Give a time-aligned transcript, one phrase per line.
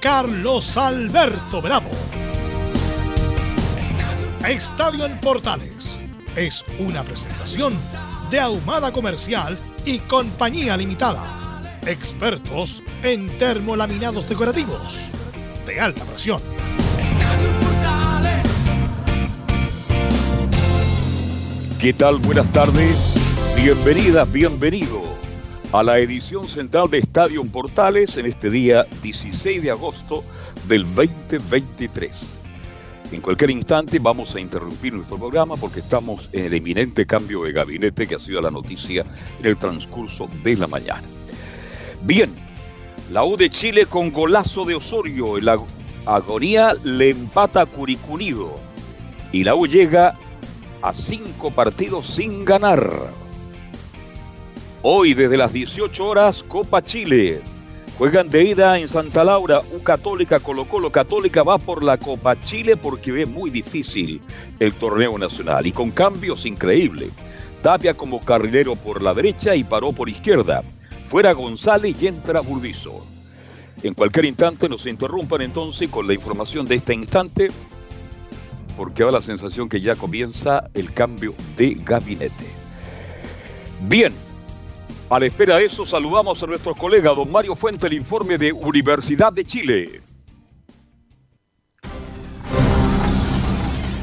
[0.00, 1.90] Carlos Alberto Bravo.
[4.46, 6.04] Estadio en Portales
[6.36, 7.74] es una presentación
[8.30, 11.24] de Ahumada Comercial y Compañía Limitada.
[11.84, 15.08] Expertos en termolaminados decorativos
[15.66, 16.40] de alta presión.
[21.80, 22.18] ¿Qué tal?
[22.18, 22.96] Buenas tardes.
[23.56, 25.07] Bienvenidas, bienvenido
[25.72, 30.24] a la edición central de Estadio Portales en este día 16 de agosto
[30.66, 32.30] del 2023.
[33.12, 37.52] En cualquier instante vamos a interrumpir nuestro programa porque estamos en el eminente cambio de
[37.52, 39.04] gabinete que ha sido la noticia
[39.40, 41.02] en el transcurso de la mañana.
[42.02, 42.30] Bien,
[43.10, 45.58] la U de Chile con golazo de Osorio en la
[46.06, 48.56] agonía le empata a Curicunido
[49.32, 50.14] y la U llega
[50.80, 53.27] a cinco partidos sin ganar.
[54.82, 57.40] Hoy desde las 18 horas Copa Chile.
[57.98, 62.40] Juegan de ida en Santa Laura, U Católica, Colo Colo Católica va por la Copa
[62.42, 64.20] Chile porque ve muy difícil
[64.60, 67.10] el torneo nacional y con cambios increíbles.
[67.60, 70.62] Tapia como carrilero por la derecha y paró por izquierda.
[71.08, 73.04] Fuera González y entra Burdizo.
[73.82, 77.48] En cualquier instante nos interrumpan entonces con la información de este instante
[78.76, 82.46] porque da la sensación que ya comienza el cambio de gabinete.
[83.88, 84.12] Bien,
[85.10, 88.52] a la espera de eso, saludamos a nuestro colega don Mario Fuente, el informe de
[88.52, 90.02] Universidad de Chile.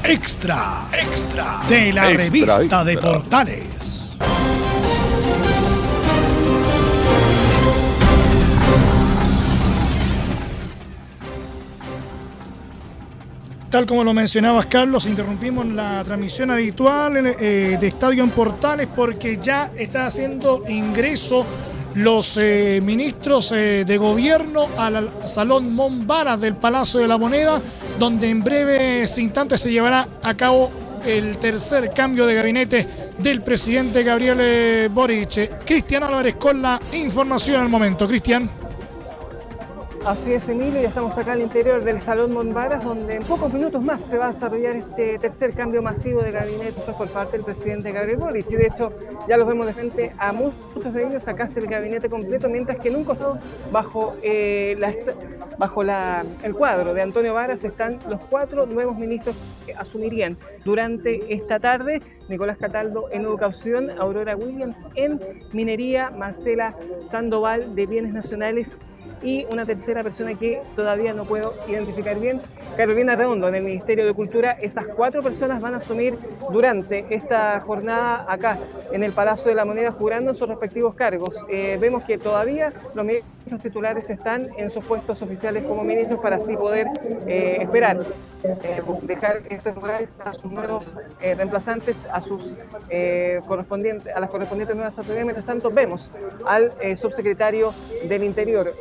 [0.04, 4.16] Extra, extra de la revista de Portales.
[13.76, 19.36] Tal como lo mencionabas, Carlos, interrumpimos la transmisión habitual eh, de Estadio en Portales porque
[19.36, 21.46] ya está haciendo ingreso
[21.94, 27.62] los eh, ministros eh, de gobierno al Salón Monvaras del Palacio de la Moneda,
[28.00, 30.72] donde en breves instantes se llevará a cabo
[31.06, 32.88] el tercer cambio de gabinete
[33.18, 35.66] del presidente Gabriel Boric.
[35.66, 38.08] Cristian Álvarez con la información al momento.
[38.08, 38.50] Cristian.
[40.06, 43.84] Así es, Emilio, ya estamos acá al interior del Salón Monvaras, donde en pocos minutos
[43.84, 47.92] más se va a desarrollar este tercer cambio masivo de gabinete por parte del presidente
[47.92, 48.52] Gabriel Boric.
[48.52, 48.92] Y de hecho,
[49.28, 52.90] ya los vemos de frente a muchos de ellos acá el gabinete completo, mientras que
[52.90, 53.40] en un costado,
[53.72, 54.78] bajo, eh,
[56.44, 59.36] el cuadro de Antonio Varas, están los cuatro nuevos ministros
[59.66, 62.00] que asumirían durante esta tarde.
[62.30, 65.20] Nicolás Cataldo en educación, Aurora Williams en
[65.52, 66.76] minería, Marcela
[67.10, 68.78] Sandoval de bienes nacionales
[69.26, 72.40] y una tercera persona que todavía no puedo identificar bien,
[72.78, 74.52] Carolina Redondo, en el Ministerio de Cultura.
[74.62, 76.16] Esas cuatro personas van a asumir
[76.52, 78.60] durante esta jornada acá
[78.92, 81.36] en el Palacio de la Moneda jurando en sus respectivos cargos.
[81.50, 86.36] Eh, vemos que todavía los ministros titulares están en sus puestos oficiales como ministros para
[86.36, 86.88] así poder
[87.28, 88.00] eh, esperar
[88.44, 90.86] eh, dejar estos lugares a sus nuevos
[91.20, 92.44] reemplazantes, a sus
[93.48, 95.26] correspondientes, a las correspondientes nuevas autoridades.
[95.26, 96.12] Mientras tanto, vemos
[96.46, 97.74] al subsecretario
[98.08, 98.74] del Interior.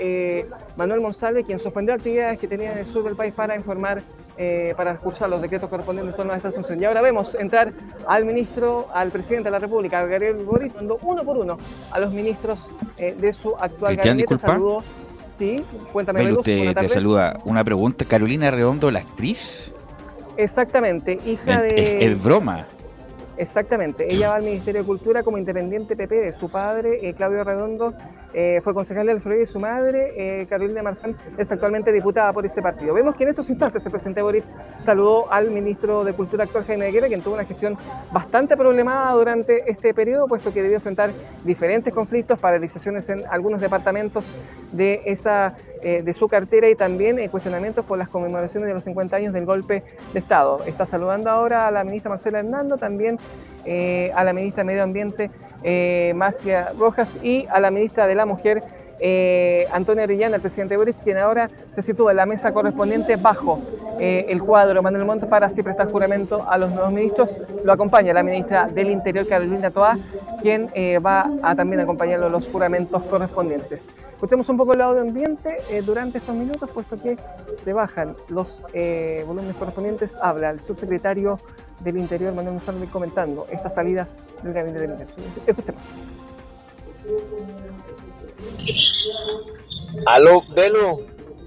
[0.77, 4.03] Manuel Monsalve, quien suspendió actividades que tenía en el sur del país para informar,
[4.37, 6.81] eh, para cursar los decretos correspondientes en torno a esta asunción.
[6.81, 7.73] Y ahora vemos entrar
[8.07, 11.57] al ministro, al presidente de la República, Gabriel Boris, uno por uno
[11.91, 12.59] a los ministros
[12.99, 14.35] eh, de su actual Cristian, gabinete.
[14.35, 14.85] Disculpa.
[15.39, 15.57] Sí,
[15.93, 16.33] cuéntame.
[16.33, 17.39] usted te saluda.
[17.45, 18.05] Una pregunta.
[18.05, 19.73] Carolina Redondo, la actriz.
[20.37, 22.05] Exactamente, hija de...
[22.05, 22.67] Es, broma.
[23.37, 27.43] Exactamente, ella va al Ministerio de Cultura como independiente PP de su padre, eh, Claudio
[27.43, 27.95] Redondo,
[28.35, 32.45] eh, fue concejal de la y su madre, eh, Carolina Marzán, es actualmente diputada por
[32.45, 32.93] este partido.
[32.93, 34.45] Vemos que en estos instantes el presidente Boris
[34.85, 37.77] saludó al ministro de Cultura actual, Jaime Aguirre, quien tuvo una gestión
[38.13, 41.11] bastante problemada durante este periodo, puesto que debió enfrentar
[41.45, 44.25] diferentes conflictos, paralizaciones en algunos departamentos
[44.73, 49.17] de, esa, eh, de su cartera y también cuestionamientos por las conmemoraciones de los 50
[49.17, 50.59] años del golpe de Estado.
[50.67, 53.17] Está saludando ahora a la ministra Marcela Hernando, también
[53.67, 55.31] a la ministra de Medio Ambiente,
[55.63, 56.15] eh,
[56.79, 58.63] Rojas, y a la ministra de la Mujer,
[59.01, 63.61] eh, Antonio Arellana, el presidente Boris, quien ahora se sitúa en la mesa correspondiente bajo
[63.99, 67.43] eh, el cuadro Manuel Montt para así prestar juramento a los nuevos ministros.
[67.65, 69.99] Lo acompaña la ministra del Interior, Carolina Toá,
[70.43, 73.89] quien eh, va a también acompañarlo los juramentos correspondientes.
[74.13, 77.19] Escuchemos un poco el de ambiente durante estos minutos, puesto que
[77.63, 78.47] se bajan los
[79.27, 80.13] volúmenes correspondientes.
[80.23, 81.39] Habla el subsecretario
[81.85, 84.09] del Interior, Manuel Monsalve, comentando estas salidas
[84.43, 85.27] del gabinete de ministros.
[85.47, 85.83] Escuchemos.
[90.07, 91.01] Aló, Velo,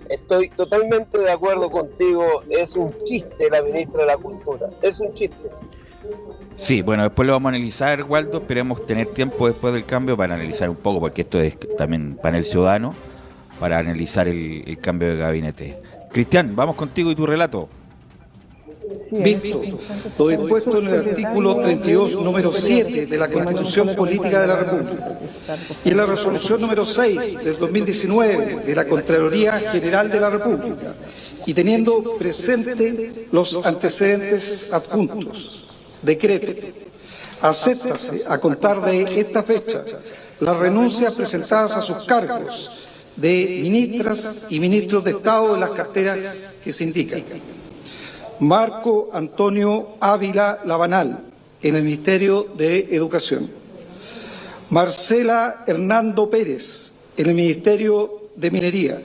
[0.10, 2.44] estoy totalmente de acuerdo contigo.
[2.50, 4.69] Es un chiste la ministra de la Cultura.
[4.81, 5.50] Es un chiste.
[6.56, 8.38] Sí, bueno, después lo vamos a analizar, Waldo.
[8.38, 12.45] Esperemos tener tiempo después del cambio para analizar un poco, porque esto es también panel
[12.45, 12.94] ciudadano,
[13.60, 15.81] para analizar el cambio de gabinete.
[16.12, 17.68] Cristian, vamos contigo y tu relato.
[19.12, 19.62] Visto
[20.18, 25.19] lo dispuesto en el artículo 32, número 7 de la Constitución Política de la República.
[25.86, 30.95] Y en la resolución número 6 del 2019 de la Contraloría General de la República.
[31.45, 35.68] Y teniendo presente los antecedentes adjuntos,
[36.01, 36.54] decreto,
[37.42, 39.86] acéptase a contar de esta fecha
[40.39, 46.59] las renuncias presentadas a sus cargos de ministras y ministros de Estado de las carteras
[46.63, 47.24] que se indican.
[48.39, 51.24] Marco Antonio Ávila Labanal,
[51.62, 53.50] en el Ministerio de Educación.
[54.69, 59.01] Marcela Hernando Pérez, en el Ministerio de Minería.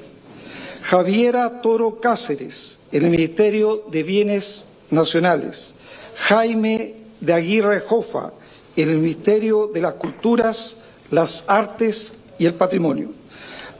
[0.83, 5.75] Javiera Toro Cáceres, en el Ministerio de Bienes Nacionales.
[6.17, 8.33] Jaime de Aguirre Jofa,
[8.77, 10.77] en el Ministerio de las Culturas,
[11.11, 13.11] las Artes y el Patrimonio.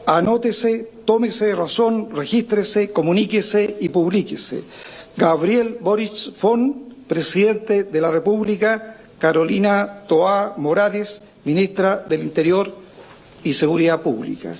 [0.07, 4.63] Anótese, tómese razón, regístrese, comuníquese y publíquese.
[5.17, 12.75] Gabriel Boric Fon, presidente de la República, Carolina Toá Morales, ministra del Interior
[13.45, 14.55] y Seguridad Pública.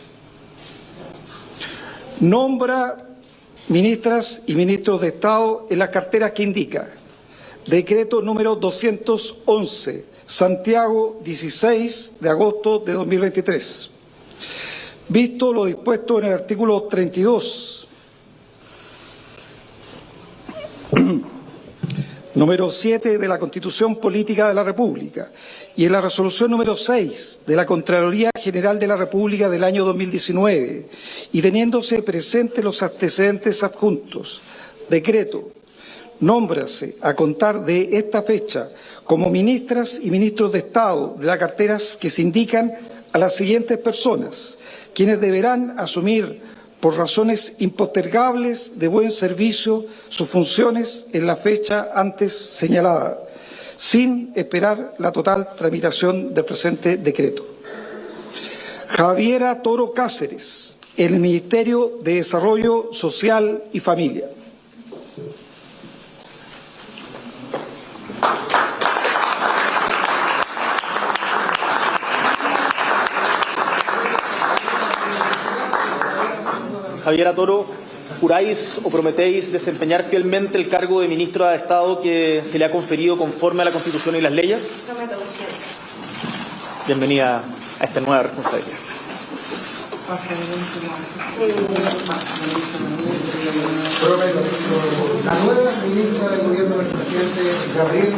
[2.21, 3.09] Nombra
[3.69, 6.89] ministras y ministros de Estado en la cartera que indica
[7.67, 13.91] decreto número 211, Santiago 16 de agosto de 2023.
[15.09, 17.89] Visto lo dispuesto en el artículo 32
[22.35, 25.31] número 7 de la Constitución Política de la República
[25.77, 29.85] y en la resolución número 6 de la Contraloría General de la República del año
[29.85, 30.87] 2019
[31.33, 34.43] y teniéndose presentes los antecedentes adjuntos,
[34.89, 35.51] decreto,
[36.21, 38.69] nómbrase a contar de esta fecha
[39.05, 42.73] como ministras y ministros de Estado de las carteras que se indican
[43.13, 44.57] a las siguientes personas,
[44.95, 46.52] quienes deberán asumir
[46.83, 53.23] por razones impostergables de buen servicio sus funciones en la fecha antes señalada,
[53.77, 57.47] sin esperar la total tramitación del presente decreto.
[58.89, 64.27] Javiera Toro Cáceres, el Ministerio de Desarrollo Social y Familia.
[77.05, 77.67] Javier Toro,
[78.21, 82.71] ¿juráis o prometéis desempeñar fielmente el cargo de ministro de Estado que se le ha
[82.71, 84.61] conferido conforme a la Constitución y las leyes?
[86.87, 87.43] Bienvenida
[87.81, 88.79] a esta nueva responsabilidad.
[95.25, 97.41] La nueva ministra del gobierno del presidente
[97.77, 98.15] Gabriel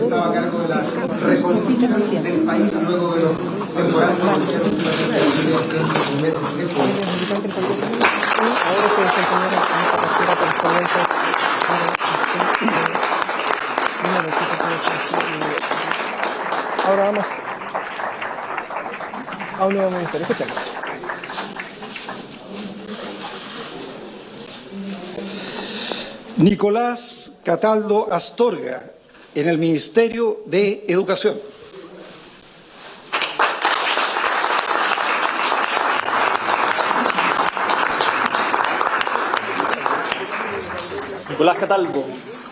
[0.00, 0.82] estaba a cargo de la
[1.26, 3.53] reconstrucción del país luego de los
[16.86, 17.24] Ahora vamos
[19.58, 20.26] a un nuevo ministerio.
[20.28, 20.56] Escuchemos.
[26.36, 28.84] Nicolás Cataldo Astorga,
[29.34, 31.53] en el Ministerio de Educación.
[41.54, 42.04] Nicolás Cataldo,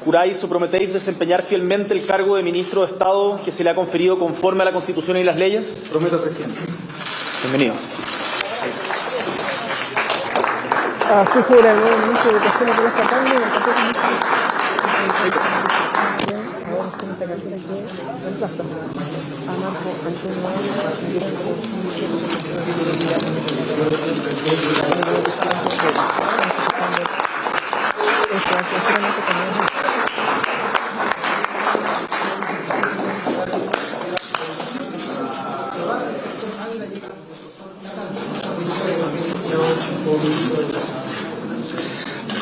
[0.04, 3.74] ¿juráis o prometéis desempeñar fielmente el cargo de ministro de Estado que se le ha
[3.74, 5.86] conferido conforme a la Constitución y las leyes?
[5.90, 6.60] Prometo, presidente.
[7.42, 7.74] Bienvenido.
[11.14, 13.42] Así jura el nuevo ministro de Educación Nicolás Catán y el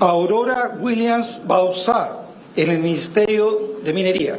[0.01, 2.25] Aurora Williams Bauzá,
[2.57, 4.39] en el Ministerio de Minería.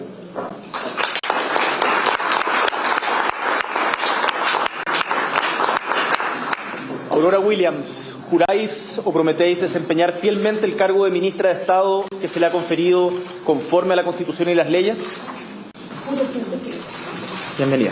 [7.12, 12.40] Aurora Williams, ¿juráis o prometéis desempeñar fielmente el cargo de ministra de Estado que se
[12.40, 13.12] le ha conferido
[13.44, 15.20] conforme a la Constitución y las leyes?
[17.58, 17.92] Bienvenida.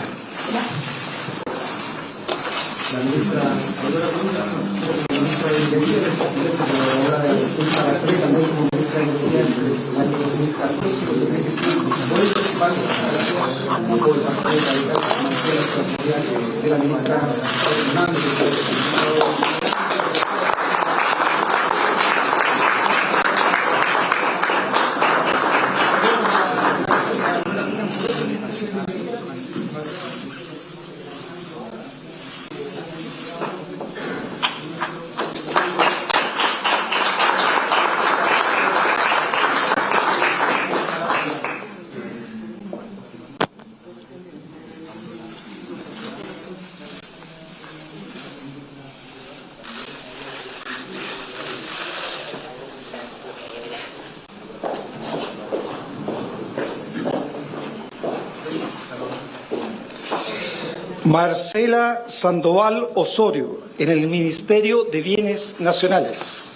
[61.04, 66.50] Marcela Sandoval Osorio, en el Ministerio de Bienes Nacionales.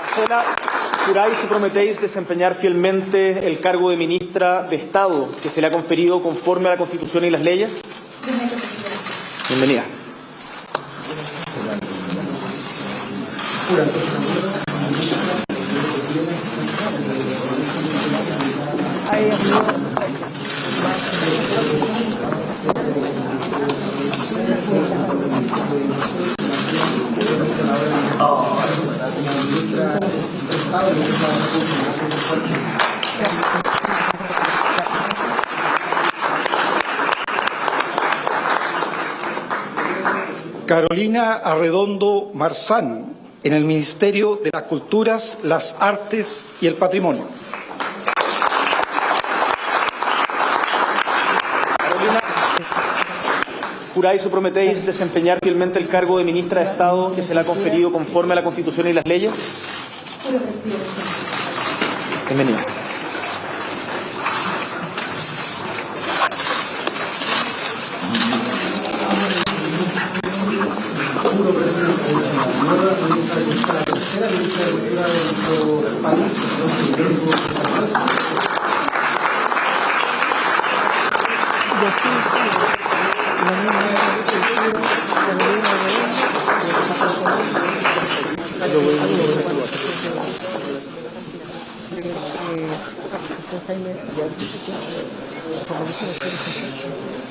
[0.00, 0.44] Marcela,
[1.06, 5.70] ¿juráis o prometéis desempeñar fielmente el cargo de ministra de Estado que se le ha
[5.70, 7.70] conferido conforme a la Constitución y las leyes?
[9.48, 9.84] Bienvenida.
[13.70, 14.33] Ahí
[40.66, 47.43] Carolina Arredondo Marzán, en el Ministerio de las Culturas, las Artes y el Patrimonio.
[54.04, 57.44] ¿Juráis o prometéis desempeñar fielmente el cargo de ministra de Estado que se le ha
[57.44, 59.32] conferido conforme a la Constitución y las leyes?
[62.28, 62.73] Bienvenida.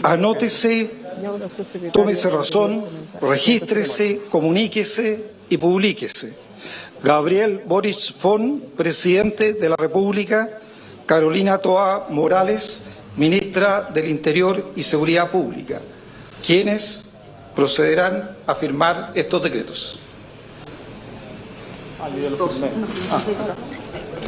[0.03, 0.91] Anótese,
[1.91, 2.85] tómese razón,
[3.21, 6.33] regístrese, comuníquese y publíquese.
[7.03, 10.59] Gabriel Boric Fon, presidente de la República,
[11.05, 12.83] Carolina Toa Morales,
[13.17, 15.81] ministra del Interior y Seguridad Pública,
[16.45, 17.05] quienes
[17.55, 19.99] procederán a firmar estos decretos.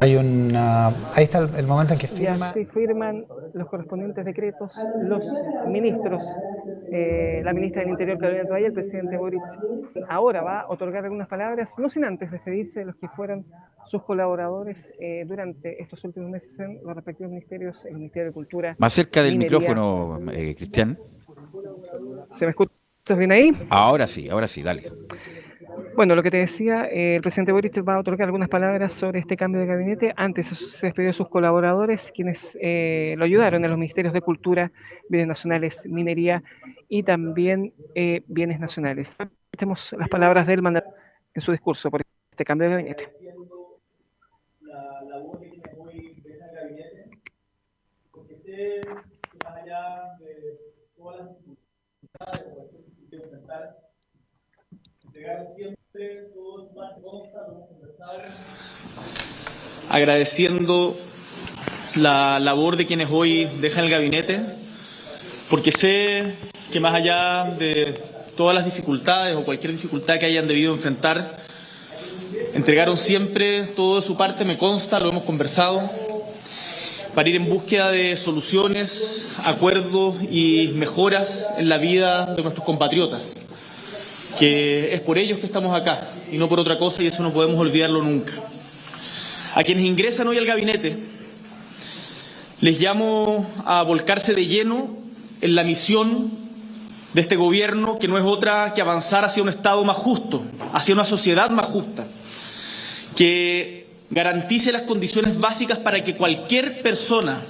[0.02, 2.50] Hay una, ahí está el, el momento en que Y firma.
[2.50, 4.72] así firman los correspondientes decretos
[5.02, 5.24] los
[5.68, 6.24] ministros,
[6.92, 9.42] eh, la ministra del Interior Carolina Toalla, el presidente Boric.
[10.10, 13.46] Ahora va a otorgar algunas palabras, no sin antes despedirse de los que fueron
[13.88, 18.76] sus colaboradores eh, durante estos últimos meses en los respectivos ministerios, el Ministerio de Cultura.
[18.78, 19.60] Más cerca del Minería.
[19.60, 21.00] micrófono, eh, Cristian.
[22.34, 23.52] ¿Se me escucha bien ahí?
[23.70, 24.92] Ahora sí, ahora sí, dale.
[25.96, 29.20] Bueno, lo que te decía, eh, el presidente Boric va a otorgar algunas palabras sobre
[29.20, 30.14] este cambio de gabinete.
[30.18, 34.72] Antes se despidió de sus colaboradores, quienes eh, lo ayudaron en los ministerios de Cultura,
[35.10, 36.44] Bienes Nacionales, Minería
[36.90, 39.16] y también eh, Bienes Nacionales.
[39.52, 40.98] Escuchemos las palabras del mandatario
[41.34, 42.02] en su discurso por
[42.32, 43.10] este cambio de gabinete.
[59.90, 60.98] Agradeciendo
[61.96, 64.42] la labor de quienes hoy dejan el gabinete,
[65.50, 66.36] porque sé
[66.72, 67.94] que más allá de
[68.36, 71.38] todas las dificultades o cualquier dificultad que hayan debido enfrentar,
[72.54, 75.90] entregaron siempre todo de su parte, me consta, lo hemos conversado,
[77.14, 83.34] para ir en búsqueda de soluciones, acuerdos y mejoras en la vida de nuestros compatriotas,
[84.38, 87.32] que es por ellos que estamos acá y no por otra cosa y eso no
[87.32, 88.34] podemos olvidarlo nunca.
[89.54, 90.98] A quienes ingresan hoy al gabinete,
[92.62, 94.98] les llamo a volcarse de lleno
[95.42, 96.32] en la misión
[97.14, 100.94] de este gobierno, que no es otra que avanzar hacia un Estado más justo, hacia
[100.94, 102.06] una sociedad más justa,
[103.16, 107.42] que garantice las condiciones básicas para que cualquier persona,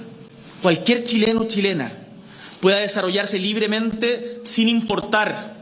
[0.62, 1.92] cualquier chileno o chilena,
[2.60, 5.55] pueda desarrollarse libremente sin importar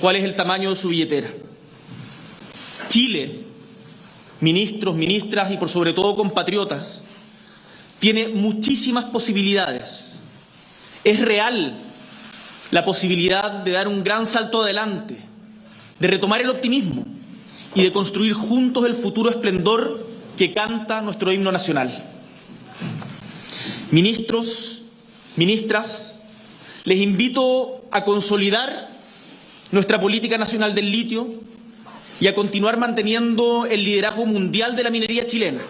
[0.00, 1.30] cuál es el tamaño de su billetera.
[2.88, 3.40] Chile,
[4.40, 7.02] ministros, ministras y por sobre todo compatriotas,
[7.98, 10.12] tiene muchísimas posibilidades.
[11.02, 11.74] Es real
[12.70, 15.18] la posibilidad de dar un gran salto adelante,
[15.98, 17.04] de retomar el optimismo
[17.74, 22.04] y de construir juntos el futuro esplendor que canta nuestro himno nacional.
[23.90, 24.82] Ministros,
[25.36, 26.20] ministras,
[26.84, 28.93] les invito a consolidar
[29.70, 31.28] nuestra política nacional del litio
[32.20, 35.60] y a continuar manteniendo el liderazgo mundial de la minería chilena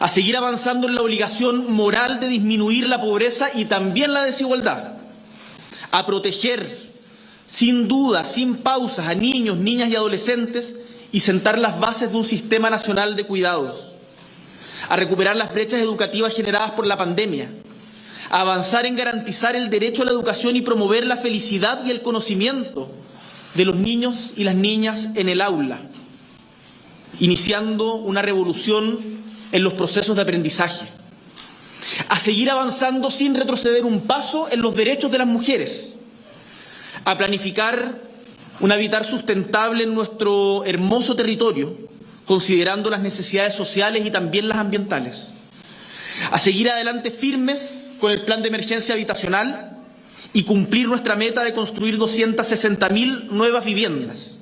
[0.00, 4.94] a seguir avanzando en la obligación moral de disminuir la pobreza y también la desigualdad,
[5.90, 6.88] a proteger
[7.46, 10.76] sin duda, sin pausas, a niños, niñas y adolescentes
[11.10, 13.92] y sentar las bases de un sistema nacional de cuidados,
[14.88, 17.50] a recuperar las brechas educativas generadas por la pandemia,
[18.30, 22.90] avanzar en garantizar el derecho a la educación y promover la felicidad y el conocimiento
[23.54, 25.80] de los niños y las niñas en el aula,
[27.20, 29.00] iniciando una revolución
[29.52, 30.86] en los procesos de aprendizaje,
[32.08, 35.96] a seguir avanzando sin retroceder un paso en los derechos de las mujeres,
[37.04, 38.02] a planificar
[38.60, 41.76] un habitar sustentable en nuestro hermoso territorio,
[42.26, 45.28] considerando las necesidades sociales y también las ambientales,
[46.30, 49.76] a seguir adelante firmes con el plan de emergencia habitacional
[50.32, 54.38] y cumplir nuestra meta de construir 260.000 nuevas viviendas.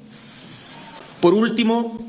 [1.20, 2.06] Por último,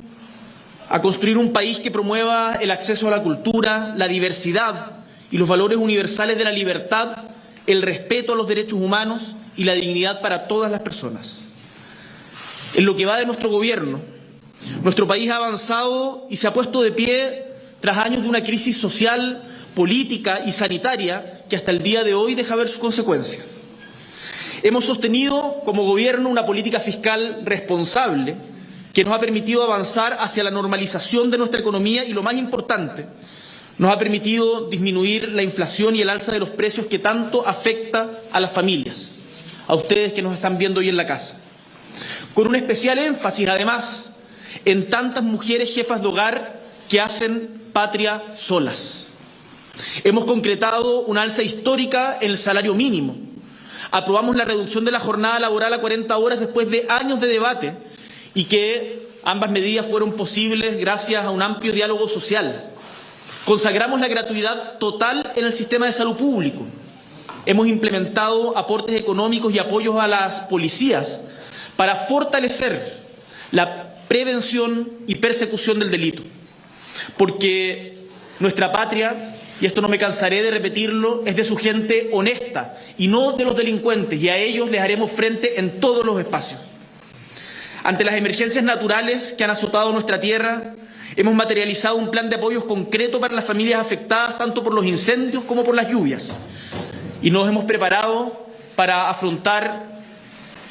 [0.90, 4.94] a construir un país que promueva el acceso a la cultura, la diversidad
[5.32, 7.30] y los valores universales de la libertad,
[7.66, 11.40] el respeto a los derechos humanos y la dignidad para todas las personas.
[12.74, 14.00] En lo que va de nuestro gobierno,
[14.84, 17.46] nuestro país ha avanzado y se ha puesto de pie
[17.80, 19.44] tras años de una crisis social,
[19.78, 23.44] política y sanitaria que hasta el día de hoy deja ver sus consecuencias.
[24.64, 28.36] Hemos sostenido como gobierno una política fiscal responsable
[28.92, 33.06] que nos ha permitido avanzar hacia la normalización de nuestra economía y, lo más importante,
[33.78, 38.10] nos ha permitido disminuir la inflación y el alza de los precios que tanto afecta
[38.32, 39.18] a las familias,
[39.68, 41.36] a ustedes que nos están viendo hoy en la casa.
[42.34, 44.10] Con un especial énfasis, además,
[44.66, 49.07] en tantas mujeres jefas de hogar que hacen patria solas.
[50.04, 53.16] Hemos concretado una alza histórica en el salario mínimo.
[53.92, 57.74] Aprobamos la reducción de la jornada laboral a 40 horas después de años de debate
[58.34, 62.72] y que ambas medidas fueron posibles gracias a un amplio diálogo social.
[63.46, 66.66] Consagramos la gratuidad total en el sistema de salud público.
[67.46, 71.22] Hemos implementado aportes económicos y apoyos a las policías
[71.78, 72.98] para fortalecer
[73.52, 76.24] la prevención y persecución del delito.
[77.16, 77.98] Porque
[78.40, 83.08] nuestra patria, y esto no me cansaré de repetirlo, es de su gente honesta y
[83.08, 86.62] no de los delincuentes, y a ellos les haremos frente en todos los espacios.
[87.84, 90.76] Ante las emergencias naturales que han azotado nuestra tierra,
[91.16, 95.44] hemos materializado un plan de apoyos concreto para las familias afectadas tanto por los incendios
[95.46, 96.36] como por las lluvias.
[97.22, 99.86] Y nos hemos preparado para afrontar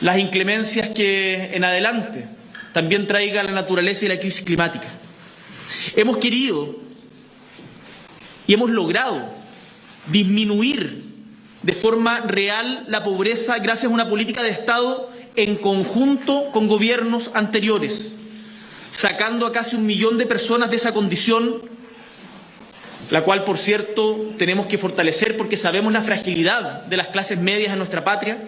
[0.00, 2.26] las inclemencias que en adelante
[2.72, 4.86] también traiga la naturaleza y la crisis climática.
[5.96, 6.85] Hemos querido
[8.46, 9.22] y hemos logrado
[10.06, 11.04] disminuir
[11.62, 17.30] de forma real la pobreza gracias a una política de Estado en conjunto con gobiernos
[17.34, 18.14] anteriores,
[18.92, 21.62] sacando a casi un millón de personas de esa condición,
[23.10, 27.72] la cual, por cierto, tenemos que fortalecer porque sabemos la fragilidad de las clases medias
[27.72, 28.38] en nuestra patria,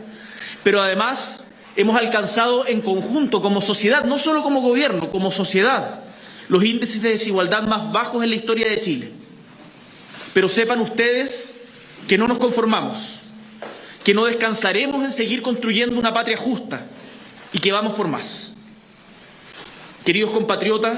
[0.62, 1.44] pero además
[1.76, 6.00] hemos alcanzado en conjunto como sociedad, no solo como gobierno, como sociedad,
[6.48, 9.17] los índices de desigualdad más bajos en la historia de Chile.
[10.38, 11.52] Pero sepan ustedes
[12.06, 13.16] que no nos conformamos,
[14.04, 16.86] que no descansaremos en seguir construyendo una patria justa
[17.52, 18.52] y que vamos por más.
[20.04, 20.96] Queridos compatriotas,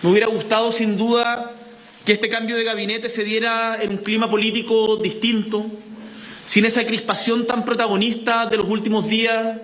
[0.00, 1.56] me hubiera gustado sin duda
[2.04, 5.66] que este cambio de gabinete se diera en un clima político distinto,
[6.46, 9.56] sin esa crispación tan protagonista de los últimos días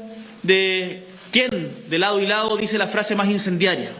[0.42, 3.92] de quién de lado y lado dice la frase más incendiaria.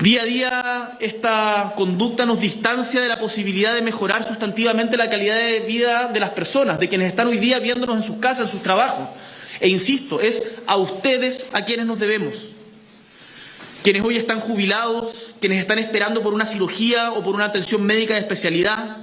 [0.00, 5.36] Día a día esta conducta nos distancia de la posibilidad de mejorar sustantivamente la calidad
[5.36, 8.50] de vida de las personas, de quienes están hoy día viéndonos en sus casas, en
[8.50, 9.10] sus trabajos.
[9.60, 12.48] E insisto, es a ustedes a quienes nos debemos.
[13.82, 18.14] Quienes hoy están jubilados, quienes están esperando por una cirugía o por una atención médica
[18.14, 18.96] de especialidad,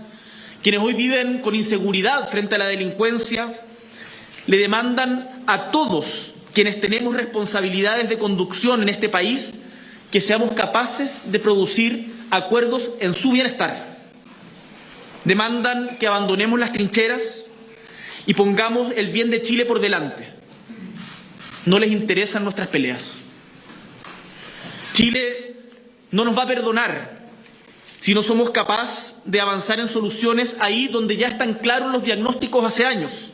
[0.63, 3.53] quienes hoy viven con inseguridad frente a la delincuencia,
[4.47, 9.51] le demandan a todos quienes tenemos responsabilidades de conducción en este país
[10.17, 13.99] que seamos capaces de producir acuerdos en su bienestar.
[15.25, 17.45] Demandan que abandonemos las trincheras
[18.25, 20.27] y pongamos el bien de Chile por delante.
[21.67, 23.11] No les interesan nuestras peleas.
[24.93, 25.55] Chile
[26.09, 27.27] no nos va a perdonar
[28.01, 32.65] si no somos capaces de avanzar en soluciones ahí donde ya están claros los diagnósticos
[32.65, 33.33] hace años.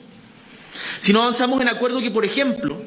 [0.99, 2.81] Si no avanzamos en acuerdos que, por ejemplo,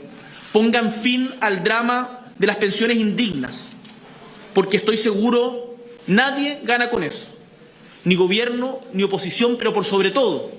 [0.53, 3.71] pongan fin al drama de las pensiones indignas,
[4.57, 7.27] porque estoy seguro nadie gana con eso,
[8.05, 10.51] ni gobierno ni oposición, pero por sobre todo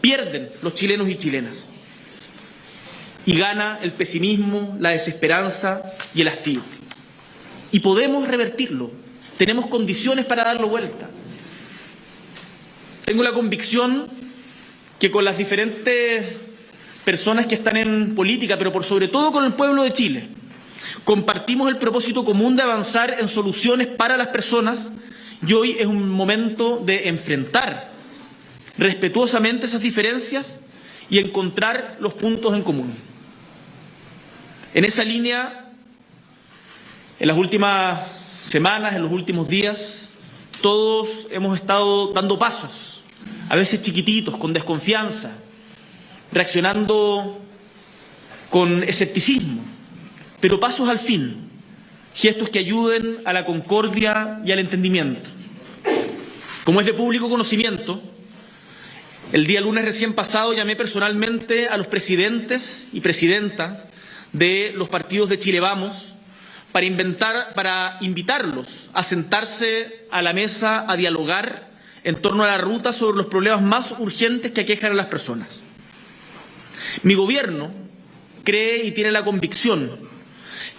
[0.00, 1.66] pierden los chilenos y chilenas.
[3.26, 5.82] Y gana el pesimismo, la desesperanza
[6.14, 6.62] y el hastío.
[7.72, 8.90] Y podemos revertirlo,
[9.36, 11.10] tenemos condiciones para darlo vuelta.
[13.04, 14.08] Tengo la convicción
[14.98, 16.24] que con las diferentes
[17.04, 20.41] personas que están en política, pero por sobre todo con el pueblo de Chile,
[21.04, 24.90] compartimos el propósito común de avanzar en soluciones para las personas
[25.46, 27.90] y hoy es un momento de enfrentar
[28.78, 30.60] respetuosamente esas diferencias
[31.10, 32.94] y encontrar los puntos en común.
[34.74, 35.70] En esa línea,
[37.18, 38.00] en las últimas
[38.42, 40.08] semanas, en los últimos días,
[40.62, 43.02] todos hemos estado dando pasos,
[43.48, 45.32] a veces chiquititos, con desconfianza,
[46.32, 47.40] reaccionando
[48.48, 49.62] con escepticismo,
[50.42, 51.36] pero pasos al fin,
[52.16, 55.30] gestos que ayuden a la concordia y al entendimiento.
[56.64, 58.02] Como es de público conocimiento,
[59.30, 63.88] el día lunes recién pasado llamé personalmente a los presidentes y presidenta
[64.32, 66.12] de los partidos de Chile Vamos
[66.72, 71.70] para, inventar, para invitarlos a sentarse a la mesa a dialogar
[72.02, 75.60] en torno a la ruta sobre los problemas más urgentes que aquejan a las personas.
[77.04, 77.70] Mi gobierno
[78.42, 80.10] cree y tiene la convicción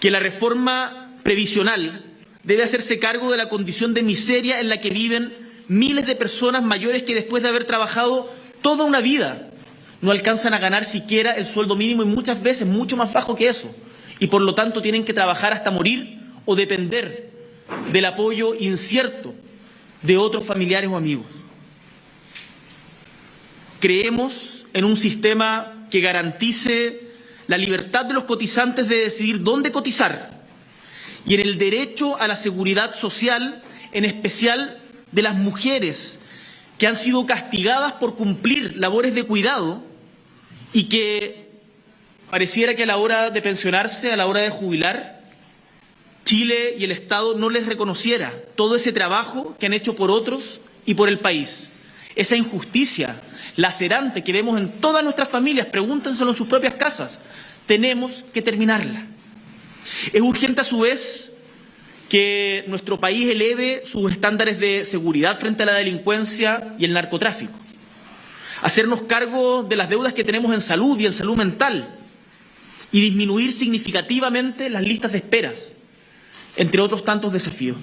[0.03, 2.03] que la reforma previsional
[2.43, 5.33] debe hacerse cargo de la condición de miseria en la que viven
[5.69, 8.29] miles de personas mayores que después de haber trabajado
[8.61, 9.49] toda una vida
[10.01, 13.47] no alcanzan a ganar siquiera el sueldo mínimo y muchas veces mucho más bajo que
[13.47, 13.73] eso.
[14.19, 17.31] Y por lo tanto tienen que trabajar hasta morir o depender
[17.93, 19.33] del apoyo incierto
[20.01, 21.27] de otros familiares o amigos.
[23.79, 27.12] Creemos en un sistema que garantice
[27.47, 30.43] la libertad de los cotizantes de decidir dónde cotizar
[31.25, 36.19] y en el derecho a la seguridad social, en especial de las mujeres
[36.77, 39.81] que han sido castigadas por cumplir labores de cuidado
[40.73, 41.49] y que
[42.29, 45.21] pareciera que a la hora de pensionarse, a la hora de jubilar,
[46.25, 50.59] Chile y el Estado no les reconociera todo ese trabajo que han hecho por otros
[50.85, 51.69] y por el país.
[52.15, 53.21] Esa injusticia
[53.55, 57.19] lacerante que vemos en todas nuestras familias, pregúntenselo en sus propias casas,
[57.65, 59.07] tenemos que terminarla.
[60.11, 61.31] Es urgente a su vez
[62.09, 67.57] que nuestro país eleve sus estándares de seguridad frente a la delincuencia y el narcotráfico.
[68.61, 71.97] Hacernos cargo de las deudas que tenemos en salud y en salud mental
[72.91, 75.73] y disminuir significativamente las listas de esperas,
[76.55, 77.77] entre otros tantos desafíos.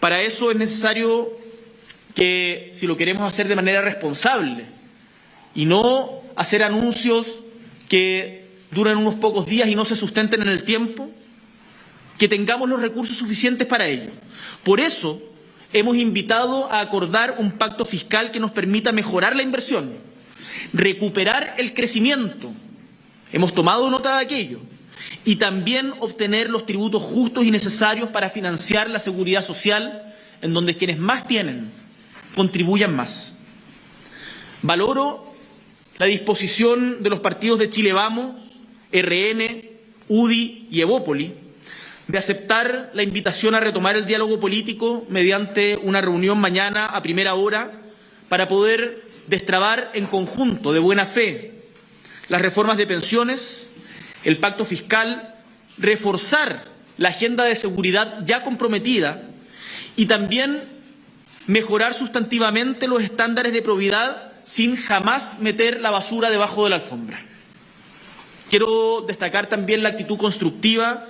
[0.00, 1.30] Para eso es necesario
[2.14, 4.64] que, si lo queremos hacer de manera responsable
[5.54, 7.40] y no hacer anuncios
[7.88, 8.39] que
[8.70, 11.10] duran unos pocos días y no se sustenten en el tiempo,
[12.18, 14.10] que tengamos los recursos suficientes para ello.
[14.62, 15.22] Por eso
[15.72, 19.92] hemos invitado a acordar un pacto fiscal que nos permita mejorar la inversión,
[20.72, 22.52] recuperar el crecimiento,
[23.32, 24.60] hemos tomado nota de aquello,
[25.24, 30.76] y también obtener los tributos justos y necesarios para financiar la seguridad social, en donde
[30.76, 31.70] quienes más tienen
[32.34, 33.34] contribuyan más.
[34.62, 35.34] Valoro
[35.98, 38.49] la disposición de los partidos de Chile Vamos
[38.92, 39.68] RN,
[40.08, 41.34] UDI y Evópoli,
[42.08, 47.34] de aceptar la invitación a retomar el diálogo político mediante una reunión mañana a primera
[47.34, 47.80] hora
[48.28, 51.52] para poder destrabar en conjunto, de buena fe,
[52.28, 53.70] las reformas de pensiones,
[54.24, 55.34] el pacto fiscal,
[55.78, 56.64] reforzar
[56.96, 59.22] la agenda de seguridad ya comprometida
[59.96, 60.64] y también
[61.46, 67.29] mejorar sustantivamente los estándares de probidad sin jamás meter la basura debajo de la alfombra.
[68.50, 71.06] Quiero destacar también la actitud constructiva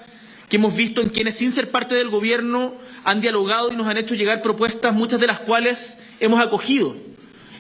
[0.50, 3.96] que hemos visto en quienes, sin ser parte del Gobierno, han dialogado y nos han
[3.96, 6.96] hecho llegar propuestas, muchas de las cuales hemos acogido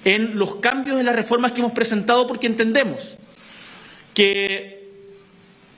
[0.04, 3.16] en los cambios en las reformas que hemos presentado, porque entendemos
[4.12, 4.90] que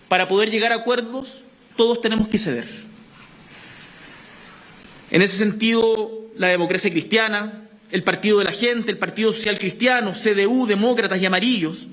[0.08, 1.42] para poder llegar a acuerdos
[1.76, 2.66] todos tenemos que ceder.
[5.12, 10.12] En ese sentido, la democracia cristiana, el Partido de la Gente, el Partido Social Cristiano,
[10.12, 11.86] CDU, Demócratas y Amarillos,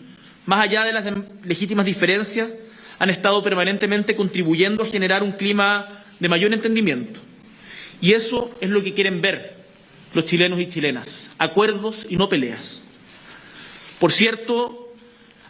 [0.45, 1.06] más allá de las
[1.43, 2.49] legítimas diferencias,
[2.97, 7.19] han estado permanentemente contribuyendo a generar un clima de mayor entendimiento.
[8.02, 9.58] Y eso es lo que quieren ver
[10.13, 12.82] los chilenos y chilenas, acuerdos y no peleas.
[13.99, 14.93] Por cierto,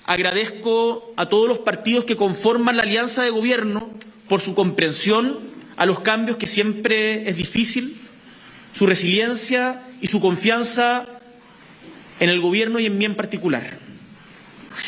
[0.05, 3.89] agradezco a todos los partidos que conforman la alianza de gobierno
[4.27, 5.39] por su comprensión
[5.77, 7.97] a los cambios que siempre es difícil,
[8.73, 11.07] su resiliencia y su confianza
[12.19, 13.77] en el gobierno y en mí en particular.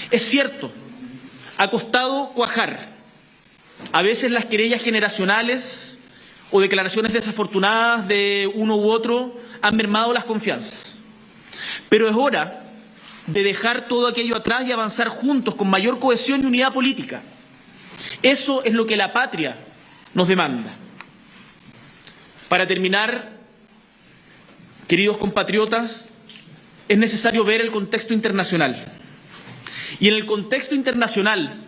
[0.09, 0.71] Es cierto,
[1.57, 2.89] ha costado cuajar.
[3.91, 5.99] A veces las querellas generacionales
[6.51, 10.79] o declaraciones desafortunadas de uno u otro han mermado las confianzas.
[11.89, 12.63] Pero es hora
[13.27, 17.21] de dejar todo aquello atrás y avanzar juntos con mayor cohesión y unidad política.
[18.21, 19.57] Eso es lo que la patria
[20.13, 20.71] nos demanda.
[22.49, 23.31] Para terminar,
[24.87, 26.09] queridos compatriotas,
[26.89, 29.00] es necesario ver el contexto internacional.
[29.99, 31.63] Y en el contexto internacional,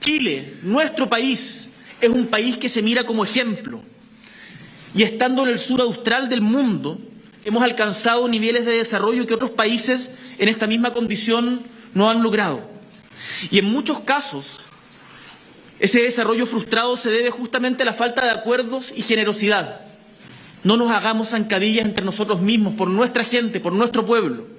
[0.00, 1.68] Chile, nuestro país,
[2.00, 3.82] es un país que se mira como ejemplo.
[4.94, 6.98] Y estando en el sur austral del mundo,
[7.44, 11.62] hemos alcanzado niveles de desarrollo que otros países en esta misma condición
[11.94, 12.68] no han logrado.
[13.50, 14.60] Y en muchos casos,
[15.78, 19.82] ese desarrollo frustrado se debe justamente a la falta de acuerdos y generosidad.
[20.64, 24.57] No nos hagamos zancadillas entre nosotros mismos, por nuestra gente, por nuestro pueblo.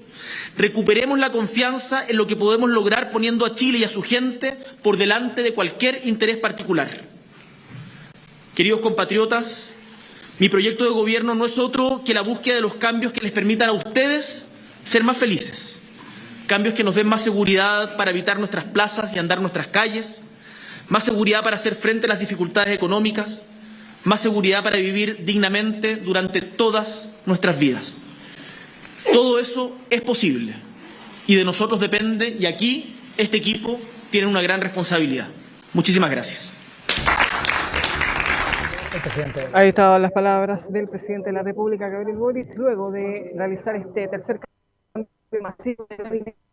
[0.58, 4.58] Recuperemos la confianza en lo que podemos lograr poniendo a Chile y a su gente
[4.82, 7.06] por delante de cualquier interés particular.
[8.56, 9.70] Queridos compatriotas,
[10.38, 13.32] mi proyecto de gobierno no es otro que la búsqueda de los cambios que les
[13.32, 14.48] permitan a ustedes
[14.84, 15.80] ser más felices.
[16.48, 20.22] Cambios que nos den más seguridad para evitar nuestras plazas y andar nuestras calles,
[20.88, 23.46] más seguridad para hacer frente a las dificultades económicas,
[24.04, 27.94] más seguridad para vivir dignamente durante todas nuestras vidas.
[29.14, 30.56] Todo eso es posible
[31.28, 33.80] y de nosotros depende y aquí este equipo
[34.12, 35.28] tiene una gran responsabilidad.
[35.74, 36.56] Muchísimas gracias.
[39.54, 44.08] Ahí estaban las palabras del presidente de la República, Gabriel Boric, luego de realizar este
[44.08, 44.40] tercer
[44.94, 45.10] cambio
[45.42, 46.49] masivo de gabinete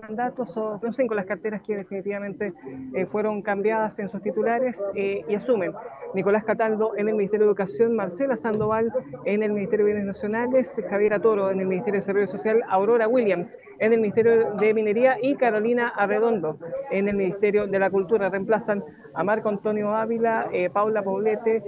[0.00, 2.52] mandatos son cinco las carteras que definitivamente
[2.94, 5.72] eh, fueron cambiadas en sus titulares eh, y asumen
[6.14, 8.92] Nicolás Cataldo en el Ministerio de Educación, Marcela Sandoval
[9.24, 13.08] en el Ministerio de Bienes Nacionales, Javier Atoro en el Ministerio de Desarrollo Social, Aurora
[13.08, 16.58] Williams en el Ministerio de Minería y Carolina Arredondo
[16.90, 18.28] en el Ministerio de la Cultura.
[18.28, 21.62] Reemplazan a Marco Antonio Ávila, eh, Paula Poblete,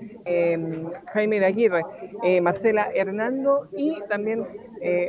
[1.12, 1.83] Jaime de Aguirre,
[2.43, 4.47] Marcela Hernando y también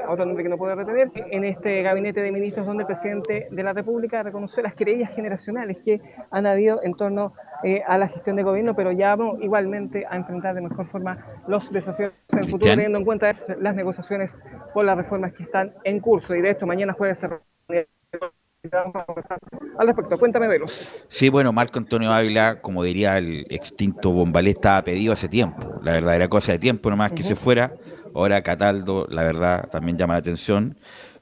[0.07, 3.08] otro nombre que no puedo retener, en este gabinete de ministros donde el presidente
[3.51, 8.07] de la República reconoció las querellas generacionales que han habido en torno eh, a la
[8.07, 12.49] gestión de gobierno, pero llamo igualmente a enfrentar de mejor forma los desafíos en el
[12.49, 14.43] futuro, teniendo en cuenta las negociaciones
[14.73, 16.35] por las reformas que están en curso.
[16.35, 17.27] Y de hecho, mañana jueves se
[19.77, 20.17] al respecto.
[20.17, 20.89] Cuéntame, Velos.
[21.07, 25.79] Sí, bueno, Marco Antonio Ávila, como diría el extinto Bombalé, estaba pedido hace tiempo.
[25.81, 27.73] La verdad era cosa de tiempo nomás que se fuera.
[28.13, 30.77] Ahora Cataldo, la verdad, también llama la atención.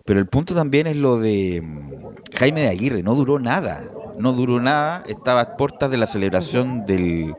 [0.08, 1.92] Pero el punto también es lo de mm,
[2.40, 3.84] Jaime de Aguirre, no duró nada,
[4.18, 7.36] no duró nada, estaba a puertas de la celebración de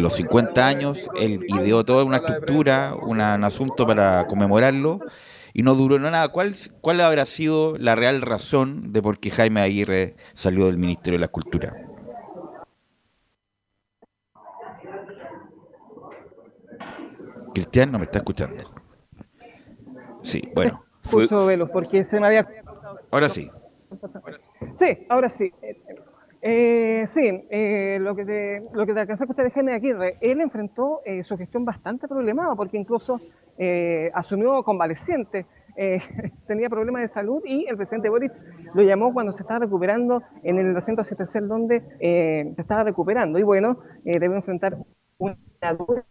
[0.00, 5.00] los 50 años, él ideó toda una estructura, un asunto para conmemorarlo,
[5.52, 6.28] y no duró nada.
[6.28, 10.78] ¿Cuál, ¿Cuál habrá sido la real razón de por qué Jaime de Aguirre salió del
[10.78, 11.74] Ministerio de la Cultura?
[17.52, 18.62] Cristian, no me está escuchando.
[20.22, 20.84] Sí, bueno.
[21.46, 22.46] Velos, porque se me había...
[23.10, 23.50] Ahora sí.
[24.74, 25.52] Sí, ahora sí.
[26.42, 30.16] Eh, sí, eh, lo, que te, lo que te alcanzó a escuchar de Jaime Aguirre,
[30.20, 33.20] él enfrentó eh, su gestión bastante problemada porque incluso
[34.14, 35.44] asumió convaleciente
[35.76, 36.00] eh,
[36.46, 38.32] tenía problemas de salud y el presidente Boric
[38.74, 43.38] lo llamó cuando se estaba recuperando en el recinto asistencial donde eh, se estaba recuperando.
[43.38, 44.76] Y bueno, eh, debe enfrentar
[45.18, 45.36] una
[45.78, 46.04] dura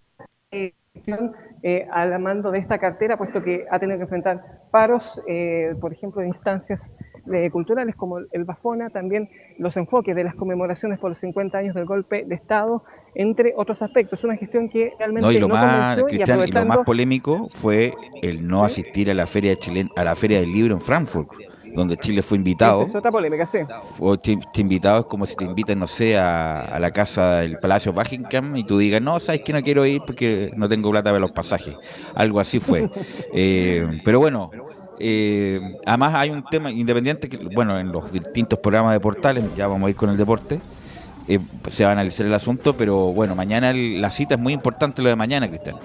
[0.99, 1.33] gestión
[1.91, 5.21] al mando de esta cartera, puesto que ha tenido que enfrentar paros,
[5.81, 6.95] por ejemplo, de instancias
[7.51, 11.85] culturales como el Bafona, también los enfoques de las conmemoraciones por los 50 años del
[11.85, 12.83] golpe de Estado,
[13.13, 14.23] entre otros aspectos.
[14.23, 17.93] Una gestión que realmente no, y lo no más, Cristian, y lo más polémico fue
[18.21, 21.29] el no asistir a la feria de Chile, a la feria del libro en Frankfurt,
[21.75, 22.83] donde Chile fue invitado.
[22.83, 23.59] Es otra polémica, sí.
[23.99, 27.37] O te, te invitado es como si te invitan, no sé, a, a la casa
[27.37, 30.89] del Palacio Buckingham y tú digas, no, sabes que no quiero ir porque no tengo
[30.91, 31.75] plata para los pasajes.
[32.15, 32.89] Algo así fue.
[33.33, 34.49] Eh, pero bueno,
[34.99, 39.67] eh, además hay un tema independiente que, bueno, en los distintos programas de portales, ya
[39.67, 40.59] vamos a ir con el deporte,
[41.27, 44.51] eh, se va a analizar el asunto, pero bueno, mañana el- la cita es muy
[44.53, 45.75] importante lo de mañana, Cristian.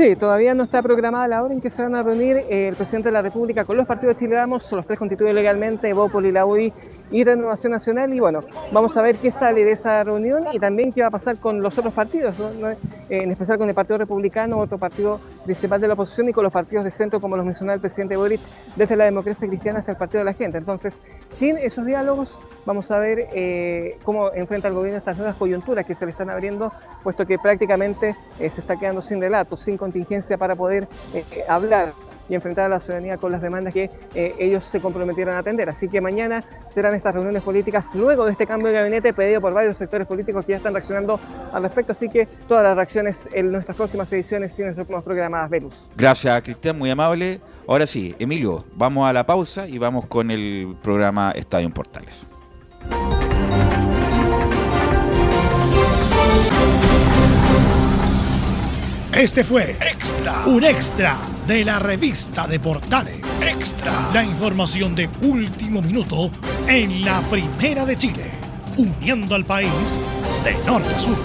[0.00, 2.74] Sí, todavía no está programada la hora en que se van a reunir eh, el
[2.74, 6.32] presidente de la República con los partidos de Chile Vamos, los tres constituidos legalmente, Bópoli,
[6.32, 6.72] la UDI
[7.10, 8.12] y Renovación Nacional.
[8.14, 8.40] Y bueno,
[8.72, 11.62] vamos a ver qué sale de esa reunión y también qué va a pasar con
[11.62, 12.76] los otros partidos, eh,
[13.08, 16.52] en especial con el Partido Republicano, otro partido principal de la oposición y con los
[16.52, 18.40] partidos de centro, como los mencionaba el presidente Boric,
[18.76, 20.58] desde la democracia cristiana hasta el Partido de la Gente.
[20.58, 25.86] Entonces, sin esos diálogos, vamos a ver eh, cómo enfrenta el gobierno estas nuevas coyunturas
[25.86, 29.76] que se le están abriendo, puesto que prácticamente eh, se está quedando sin relatos, sin
[29.76, 30.86] contingencia para poder
[31.48, 31.92] hablar
[32.30, 35.68] y enfrentar a la ciudadanía con las demandas que eh, ellos se comprometieron a atender.
[35.68, 39.52] Así que mañana serán estas reuniones políticas luego de este cambio de gabinete pedido por
[39.52, 41.18] varios sectores políticos que ya están reaccionando
[41.52, 41.92] al respecto.
[41.92, 45.74] Así que todas las reacciones en nuestras próximas ediciones y en nuestras próximas programadas Velus.
[45.96, 47.40] Gracias, Cristian, muy amable.
[47.66, 52.26] Ahora sí, Emilio, vamos a la pausa y vamos con el programa Estadio en Portales.
[59.12, 59.76] Este fue
[60.46, 63.18] un extra de la revista de Portales.
[64.12, 66.30] La información de último minuto
[66.66, 68.30] en la Primera de Chile,
[68.76, 69.98] uniendo al país
[70.44, 71.16] de norte a sur.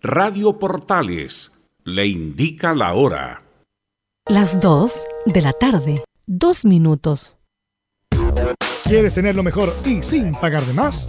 [0.00, 1.52] Radio Portales
[1.84, 3.42] le indica la hora.
[4.28, 4.92] Las 2
[5.26, 6.02] de la tarde.
[6.26, 7.38] Dos minutos.
[8.84, 11.08] ¿Quieres tener lo mejor y sin pagar de más?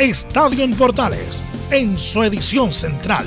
[0.00, 3.26] Estadio en Portales en su edición central.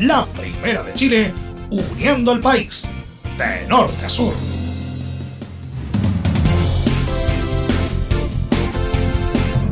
[0.00, 1.32] La primera de Chile,
[1.70, 2.90] uniendo al país
[3.38, 4.34] de norte a sur.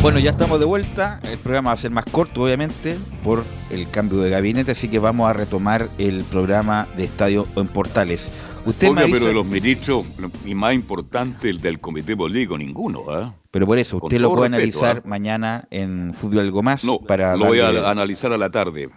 [0.01, 1.21] Bueno, ya estamos de vuelta.
[1.29, 5.01] El programa va a ser más corto, obviamente, por el cambio de gabinete, así que
[5.01, 8.31] vamos a retomar el programa de Estadio en Portales.
[8.69, 10.05] Usted pero de los ministros,
[10.45, 13.35] y más importante el del Comité Político, ninguno, ¿ah?
[13.51, 15.09] pero por eso, con usted lo puede respeto, analizar ¿ah?
[15.09, 18.91] maña mañana en Fútbol Algo Más No, para lo voy a analizar a la tarde.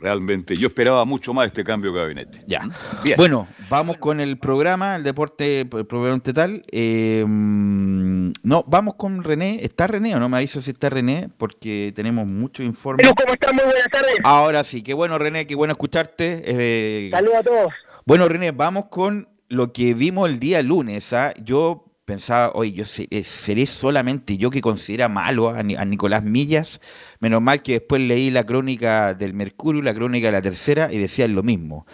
[0.00, 2.40] realmente yo esperaba mucho más este cambio de gabinete.
[2.46, 2.62] Ya.
[3.04, 3.16] Bien.
[3.18, 6.64] Bueno, vamos con el programa, el deporte, programa tal.
[6.72, 9.58] Eh, mm, no, vamos con René.
[9.62, 10.30] ¿Está René o no?
[10.30, 13.06] Me avisa si está René, porque tenemos muchos informes.
[13.06, 13.54] Pero, ¿cómo están?
[13.54, 14.14] Muy buenas tardes.
[14.24, 16.42] Ahora sí, qué bueno René, qué bueno escucharte.
[16.46, 17.72] Eh, Saludos a todos.
[18.08, 21.12] Bueno René, vamos con lo que vimos el día lunes.
[21.12, 21.34] ¿ah?
[21.44, 26.80] Yo pensaba, oye, yo eh, seré solamente yo que considera malo a, a Nicolás Millas.
[27.20, 30.96] Menos mal que después leí la crónica del Mercurio, la crónica de la tercera, y
[30.96, 31.84] decían lo mismo.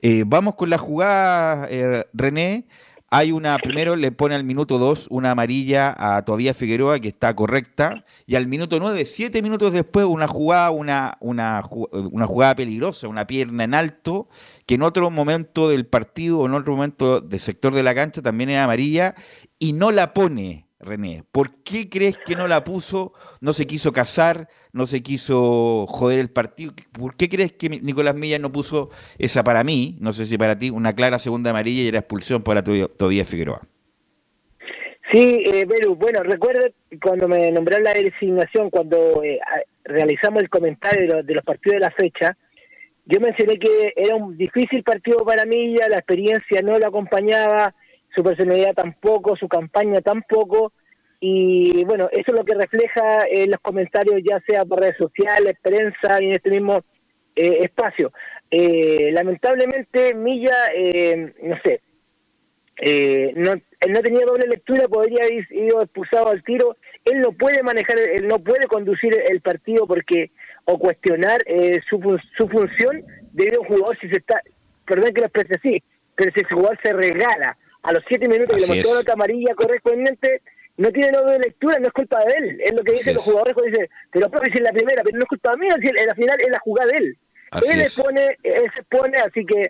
[0.00, 2.66] Eh, vamos con la jugada, eh, René.
[3.10, 7.34] Hay una, primero le pone al minuto 2 una amarilla a Tobías Figueroa, que está
[7.34, 13.08] correcta, y al minuto 9, siete minutos después, una jugada, una, una, una jugada peligrosa,
[13.08, 14.28] una pierna en alto,
[14.66, 18.20] que en otro momento del partido o en otro momento del sector de la cancha
[18.20, 19.14] también era amarilla,
[19.58, 21.24] y no la pone, René.
[21.32, 23.12] ¿Por qué crees que no la puso?
[23.40, 26.72] No se quiso casar, no se quiso joder el partido.
[26.92, 30.56] ¿Por qué crees que Nicolás Milla no puso esa para mí, no sé si para
[30.56, 33.62] ti, una clara segunda amarilla y era expulsión para Tobías Figueroa?
[35.12, 35.66] Sí, eh,
[35.96, 36.66] bueno, recuerdo
[37.02, 39.40] cuando me nombraron la designación, cuando eh,
[39.84, 42.36] realizamos el comentario de los, de los partidos de la fecha,
[43.06, 47.74] yo mencioné que era un difícil partido para Milla, la experiencia no lo acompañaba,
[48.18, 50.72] su personalidad tampoco, su campaña tampoco,
[51.20, 55.54] y bueno, eso es lo que refleja en los comentarios, ya sea por redes sociales,
[55.62, 56.80] prensa y en este mismo
[57.36, 58.12] eh, espacio.
[58.50, 61.80] Eh, lamentablemente, Milla, eh, no sé,
[62.80, 63.54] eh, no,
[63.88, 66.76] no tenía doble lectura, podría haber ido expulsado al tiro.
[67.04, 70.32] Él no puede manejar, él no puede conducir el partido porque
[70.64, 71.98] o cuestionar eh, su,
[72.36, 74.40] su función debido a un jugador si se está,
[74.84, 75.82] perdón que lo exprese así,
[76.16, 77.56] pero si el jugador se regala
[77.88, 80.42] a los siete minutos que Así le mostró la nota amarilla correspondiente,
[80.76, 82.60] no tiene doble lectura, no es culpa de él.
[82.62, 83.30] Es lo que dicen los es.
[83.30, 85.88] jugadores cuando dicen, pero profe, si es la primera, pero no es culpa mía, si
[85.88, 87.18] en la final es la jugada de él.
[87.50, 87.86] Así él es.
[87.86, 89.62] expone, él se expone, así que,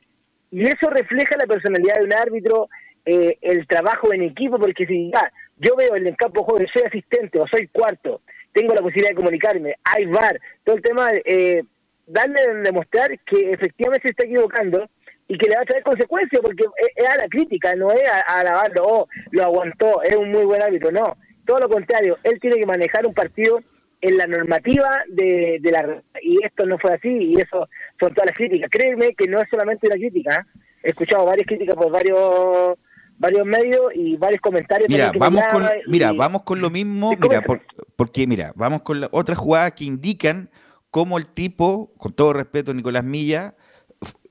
[0.51, 2.69] y eso refleja la personalidad de un árbitro,
[3.07, 6.71] eh, el trabajo en equipo, porque si ya, yo veo en el campo de juego,
[6.75, 11.09] soy asistente o soy cuarto, tengo la posibilidad de comunicarme, hay VAR, todo el tema,
[11.25, 11.63] eh,
[12.05, 14.91] darle a demostrar que efectivamente se está equivocando
[15.29, 16.65] y que le va a traer consecuencias, porque
[16.97, 20.45] es, a la crítica, no es a, a alabarlo, oh, lo aguantó, es un muy
[20.45, 23.61] buen árbitro, no, todo lo contrario, él tiene que manejar un partido
[24.01, 27.69] en la normativa de, de la y esto no fue así y eso
[27.99, 28.71] son todas las críticas.
[28.71, 30.59] Créeme que no es solamente una crítica ¿eh?
[30.85, 32.79] he escuchado varias críticas por varios
[33.19, 37.63] varios medios y varios comentarios Mira, vamos con, mira, vamos con lo mismo, mira, por-
[37.97, 40.49] porque mira, vamos con la otra jugada que indican
[40.93, 43.57] cómo el tipo, con todo respeto, Nicolás Milla,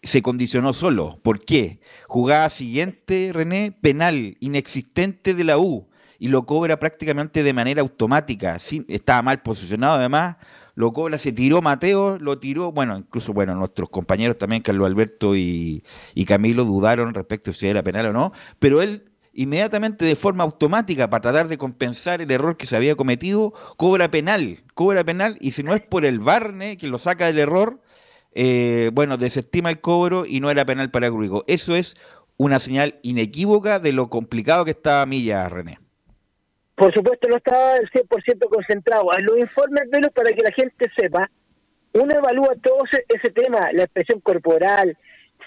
[0.03, 1.19] se condicionó solo.
[1.21, 1.79] ¿Por qué?
[2.07, 5.87] Jugada siguiente, René, penal, inexistente de la U,
[6.19, 8.57] y lo cobra prácticamente de manera automática.
[8.87, 10.37] Estaba mal posicionado además,
[10.75, 15.35] lo cobra, se tiró Mateo, lo tiró, bueno, incluso bueno, nuestros compañeros también, Carlos Alberto
[15.35, 15.83] y,
[16.13, 20.43] y Camilo, dudaron respecto a si era penal o no, pero él inmediatamente de forma
[20.43, 25.37] automática para tratar de compensar el error que se había cometido, cobra penal, cobra penal,
[25.39, 27.81] y si no es por el Barne que lo saca del error,
[28.39, 31.43] eh, bueno, desestima el cobro y no era penal para Gruigo.
[31.47, 31.95] Eso es
[32.37, 35.79] una señal inequívoca de lo complicado que estaba Milla, René.
[36.75, 40.51] por supuesto no estaba el 100% concentrado en los informes de los para que la
[40.51, 41.29] gente sepa
[41.93, 44.95] uno evalúa todo ese, ese tema la expresión corporal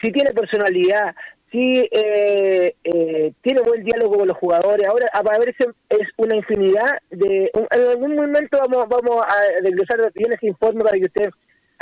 [0.02, 1.14] si tiene personalidad
[1.52, 6.34] si eh, eh, tiene buen diálogo con los jugadores ahora a ver si es una
[6.34, 11.04] infinidad de un- en algún momento vamos vamos a desglosar bien ese informe para que
[11.04, 11.30] ustedes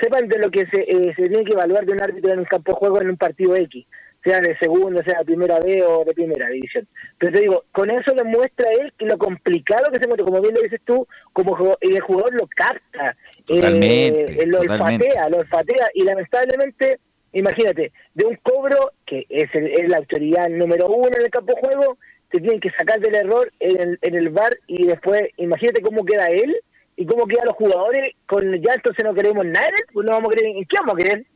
[0.00, 2.44] sepan de lo que se, eh, se tiene que evaluar de un árbitro en un
[2.44, 3.86] campo de juego en un partido X,
[4.24, 6.86] sea de segunda, sea de primera B o de primera división.
[7.18, 10.40] Pero te digo, con eso le muestra él que lo complicado que se muestra, como
[10.40, 15.06] bien lo dices tú, como jugador- el jugador lo capta, Totalmente, eh, lo totalmente.
[15.06, 16.98] olfatea, lo olfatea, y lamentablemente,
[17.32, 21.54] imagínate, de un cobro que es, el- es la autoridad número uno en el campo
[21.54, 21.98] de juego,
[22.30, 26.04] te tienen que sacar del error en el, en el bar y después, imagínate cómo
[26.04, 26.54] queda él
[26.98, 30.36] y cómo quedan los jugadores, con ya entonces no queremos nada, pues no vamos a
[30.36, 31.26] creer, ¿en qué vamos a creer?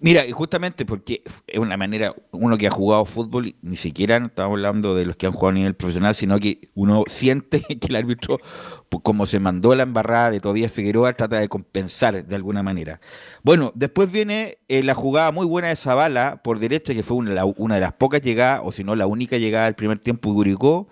[0.00, 4.56] Mira, y justamente porque es una manera, uno que ha jugado fútbol, ni siquiera estamos
[4.56, 7.94] hablando de los que han jugado a nivel profesional, sino que uno siente que el
[7.94, 8.40] árbitro,
[8.88, 13.00] pues, como se mandó la embarrada de Tobías Figueroa, trata de compensar de alguna manera.
[13.44, 17.74] Bueno, después viene eh, la jugada muy buena de Zavala por derecha, que fue una,
[17.74, 20.88] de las pocas llegadas, o si no la única llegada del primer tiempo, y Curicó,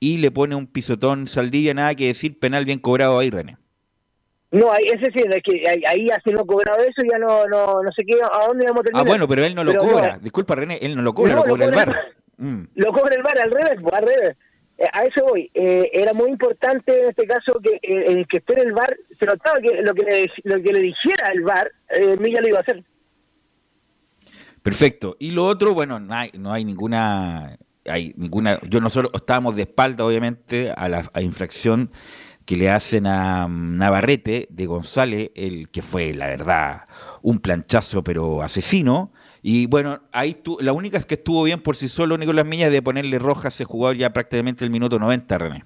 [0.00, 3.56] y le pone un pisotón Saldivia, nada que decir, penal bien cobrado ahí, René.
[4.50, 7.46] No, ahí, ese sí, es que ahí, ahí ya si no cobrado eso, ya no,
[7.46, 9.06] no, no sé qué, a dónde vamos a Ah, terminar.
[9.06, 10.12] bueno, pero él no lo Pero cobra.
[10.14, 11.94] no, Disculpa, René, él no lo cobra, No, lo lo cobra el el
[12.40, 12.68] Mm.
[12.76, 14.36] Lo cobra el bar al revés, pues, al revés.
[14.78, 15.50] eh, a eso voy.
[15.54, 19.26] Eh, era muy importante en este caso que eh, que esté en el bar, se
[19.26, 22.58] notaba que lo que le, lo que le dijera el bar, eh, Milla lo iba
[22.58, 22.84] a hacer.
[24.62, 25.16] Perfecto.
[25.18, 29.62] Y lo otro, bueno, no hay, no hay ninguna, hay ninguna, yo nosotros estábamos de
[29.62, 31.90] espalda, obviamente, a la infracción
[32.48, 36.86] que le hacen a mm, Navarrete de González, el que fue, la verdad,
[37.20, 39.12] un planchazo pero asesino.
[39.42, 42.80] Y bueno, ahí la única es que estuvo bien por sí solo Nicolás Milla de
[42.80, 45.64] ponerle roja a ese jugador ya prácticamente el minuto 90, René.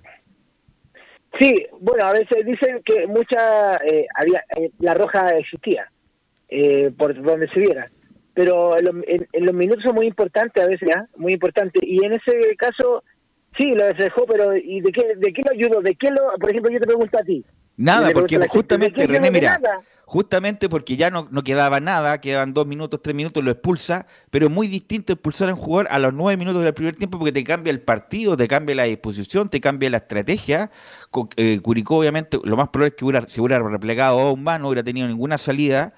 [1.39, 5.89] Sí, bueno, a veces dicen que mucha, eh, había, eh, la roja existía,
[6.49, 7.93] eh, por donde se viera,
[8.35, 11.07] pero en, los- en- en los minutos son muy importantes a veces, ¿ah?
[11.17, 13.03] muy importantes, y en ese caso,
[13.59, 15.81] sí, lo dejó, pero ¿y de qué, de qué lo ayudó?
[15.83, 17.45] ¿De qué lo, por ejemplo, yo te pregunto a ti?
[17.77, 19.81] Nada, porque gente, justamente, ¿de qué René, mira, nada.
[20.05, 24.47] justamente porque ya no, no quedaba nada, quedaban dos minutos, tres minutos, lo expulsa, pero
[24.47, 27.33] es muy distinto expulsar a un jugador a los nueve minutos del primer tiempo porque
[27.33, 30.71] te cambia el partido, te cambia la disposición, te cambia la estrategia.
[31.37, 34.65] Eh, Curicó, obviamente, lo más probable es que hubiera, se hubiera replegado a un mano,
[34.65, 35.95] no hubiera tenido ninguna salida,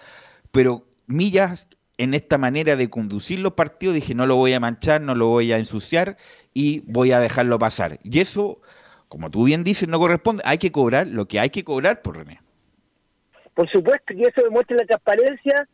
[0.52, 1.66] pero Millas,
[1.98, 5.28] en esta manera de conducir los partidos, dije, no lo voy a manchar, no lo
[5.28, 6.16] voy a ensuciar
[6.52, 7.98] y voy a dejarlo pasar.
[8.02, 8.60] Y eso,
[9.08, 12.16] como tú bien dices, no corresponde, hay que cobrar lo que hay que cobrar por
[12.16, 12.40] René.
[13.54, 15.68] Por supuesto que eso demuestra la transparencia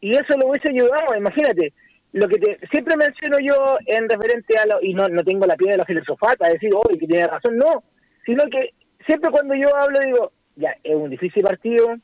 [0.00, 1.72] y eso lo hubiese ayudado, imagínate.
[2.12, 5.56] Lo que te, siempre menciono yo en referente a lo, y no, no tengo la
[5.56, 7.82] piedra de la filosofata, decir, oye, que tiene razón, no,
[8.24, 8.70] sino que
[9.06, 11.96] siempre cuando yo hablo digo, ya, es un difícil partido,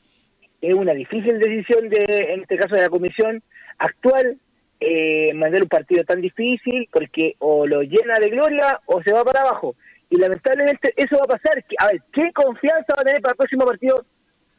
[0.63, 3.43] es una difícil decisión de, en este caso de la comisión
[3.77, 4.37] actual,
[4.79, 9.23] eh, mandar un partido tan difícil porque o lo llena de gloria o se va
[9.23, 9.75] para abajo.
[10.09, 11.63] Y lamentablemente eso va a pasar.
[11.79, 14.05] A ver, ¿qué confianza va a tener para el próximo partido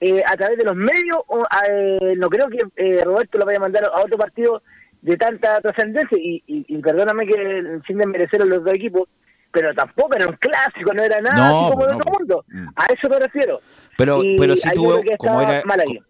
[0.01, 1.19] eh, a través de los medios?
[1.29, 4.63] O, eh, no creo que eh, Roberto lo vaya a mandar a otro partido
[5.01, 6.19] de tanta trascendencia.
[6.21, 9.09] Y, y, y perdóname que sin desmerecer a los dos equipos,
[9.53, 12.13] pero tampoco era un clásico, no era nada No, así como pues, de no, otro
[12.13, 12.19] pues.
[12.19, 12.45] mundo.
[12.49, 12.69] Mm.
[12.75, 13.61] A eso me refiero.
[13.97, 15.63] Pero, Y pero sí tuvo, como era,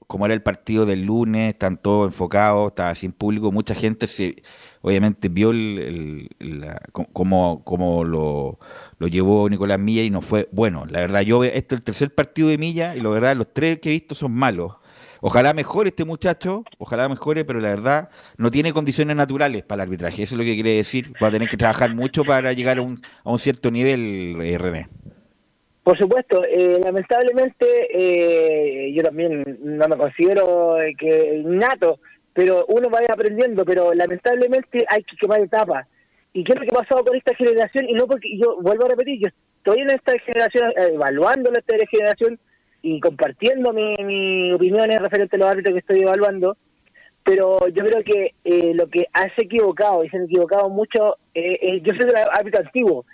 [0.07, 4.43] como era el partido del lunes, están todos enfocados, estaba sin público, mucha gente se,
[4.83, 8.59] obviamente vio el, el- la- co- cómo, cómo lo,
[8.99, 10.87] lo llevó Nicolás Milla y no fue bueno.
[10.87, 13.81] La verdad, yo este es el tercer partido de Milla y la verdad los tres
[13.81, 14.75] que he visto son malos.
[15.21, 19.89] Ojalá mejore este muchacho, ojalá mejore, pero la verdad no tiene condiciones naturales para el
[19.89, 20.23] arbitraje.
[20.23, 21.17] Eso es lo que quiere decir.
[21.23, 24.59] Va a tener que trabajar mucho para llegar a un, a un cierto nivel, eh,
[24.59, 24.89] René.
[25.85, 32.01] Por supuesto, eh, lamentablemente eh, yo también no me considero eh, que innato,
[32.33, 35.87] pero uno va aprendiendo, pero lamentablemente hay que quemar etapas.
[36.33, 37.87] ¿Y qué es lo que ha pasado con esta generación?
[37.87, 39.29] Y no porque yo vuelvo a repetir, yo
[39.59, 42.41] estoy en esta generación, eh, evaluando la esta generación
[42.81, 46.57] y compartiendo mi, mi opiniones referente a los árbitros que estoy evaluando,
[47.23, 51.81] pero yo creo que eh, lo que has equivocado, y se han equivocado mucho, eh,
[51.83, 53.05] yo soy del árbitro antiguo,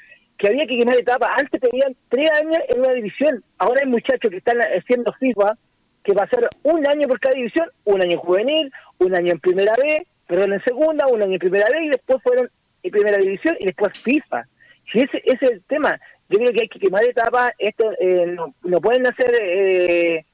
[0.41, 1.28] que había que quemar etapas.
[1.36, 3.45] Antes tenían tres años en una división.
[3.59, 5.57] Ahora hay muchachos que están haciendo FIFA
[6.03, 9.74] que pasaron un año por cada división, un año en juvenil, un año en primera
[9.76, 12.51] B, perdón, en segunda, un año en primera B y después fueron
[12.82, 14.47] en primera división y después FIFA.
[14.91, 17.53] Si ese, ese es el tema, yo creo que hay que quemar etapas.
[17.59, 20.24] Esto eh, no, no pueden hacer eh,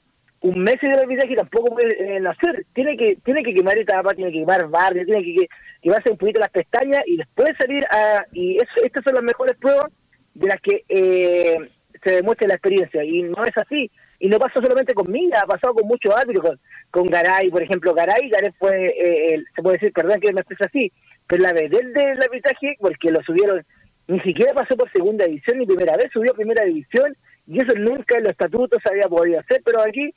[0.47, 2.65] un mes de arbitraje tampoco pueden eh, hacer.
[2.73, 5.49] Tiene que tiene que quemar etapas, tiene que quemar barrio, tiene que, que
[5.83, 8.25] quemarse un poquito las pestañas y después salir a...
[8.33, 9.91] Y eso, estas son las mejores pruebas
[10.35, 11.59] de las que eh,
[12.03, 13.03] se demuestra la experiencia.
[13.03, 13.91] Y no es así.
[14.19, 17.63] Y no pasa solamente con Mila, ha pasado con muchos árbitros, con, con Garay, por
[17.63, 17.93] ejemplo.
[17.93, 20.93] Garay, Garay fue, eh, se puede decir, perdón que me exprese así,
[21.27, 23.63] pero la vez del del arbitraje, porque lo subieron,
[24.09, 27.15] ni siquiera pasó por segunda división ni primera vez, subió primera división,
[27.47, 30.15] y eso nunca en los estatutos había podido hacer, pero aquí,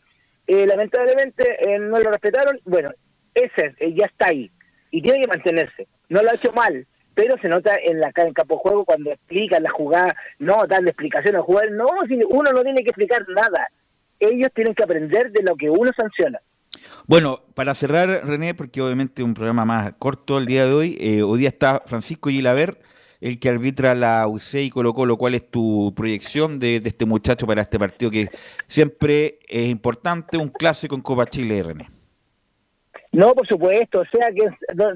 [0.49, 2.59] eh, lamentablemente, eh, no lo respetaron.
[2.65, 2.91] Bueno,
[3.35, 4.49] ese eh, ya está ahí,
[4.89, 5.87] y tiene que mantenerse.
[6.09, 9.11] No lo ha hecho mal, pero se nota en la en campo de juego cuando
[9.11, 11.85] explican la jugada, no darle explicación al jugador, no,
[12.29, 13.67] uno no tiene que explicar nada.
[14.19, 16.39] Ellos tienen que aprender de lo que uno sanciona.
[17.05, 21.21] Bueno, para cerrar, René, porque obviamente un programa más corto el día de hoy, eh,
[21.21, 22.79] hoy día está Francisco Gilaver,
[23.21, 25.17] el que arbitra la UC y Colo Colo.
[25.17, 28.29] ¿Cuál es tu proyección de, este muchacho para este partido que
[28.67, 31.89] siempre es importante, un clásico en Copa Chile, René?
[33.11, 34.47] No, por supuesto, sea que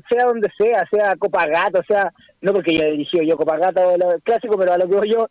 [0.10, 3.88] sea donde sea, sea Copa Gata, sea, no porque yo he dirigido yo Copa Gata
[3.88, 5.28] o lo clásico, pero a lo que voy yo,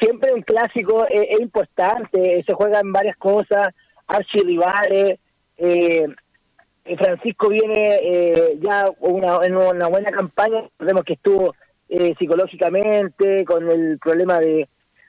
[0.00, 3.74] siempre un clásico es, importante, se juega en varias cosas,
[4.06, 5.18] archirrivales,
[5.56, 6.06] eh,
[6.96, 11.54] Francisco viene eh, ya una, en una buena campaña, vemos que estuvo
[11.92, 14.68] eh, psicológicamente con el problema de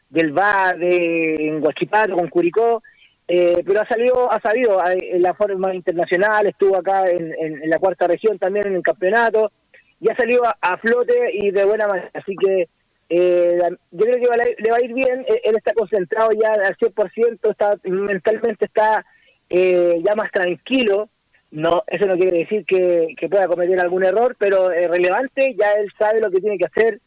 [0.09, 2.83] del VAR de, en Guachipato con Curicó,
[3.27, 7.63] eh, pero ha salido, ha salido eh, en la forma internacional, estuvo acá en, en-
[7.63, 9.51] en la cuarta región también en el campeonato,
[9.99, 12.11] y ha salido a, flote y de buena manera.
[12.13, 12.67] Así que
[13.09, 13.57] eh,
[13.91, 17.49] yo creo que le va a ir bien, eh, él está concentrado ya al 100%,
[17.49, 19.03] está, mentalmente está
[19.49, 21.09] eh, ya más tranquilo,
[21.53, 25.89] no eso no quiere decir que, pueda cometer algún error, pero es relevante, ya él
[25.97, 26.99] sabe lo que tiene que hacer,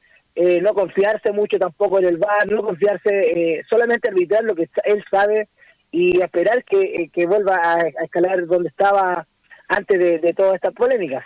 [0.63, 5.49] no confiarse mucho tampoco en el bar, no confiarse, solamente arbitrar lo que él sabe
[5.91, 9.27] y esperar que, vuelva a, escalar donde estaba
[9.69, 11.25] antes de todas estas polémicas.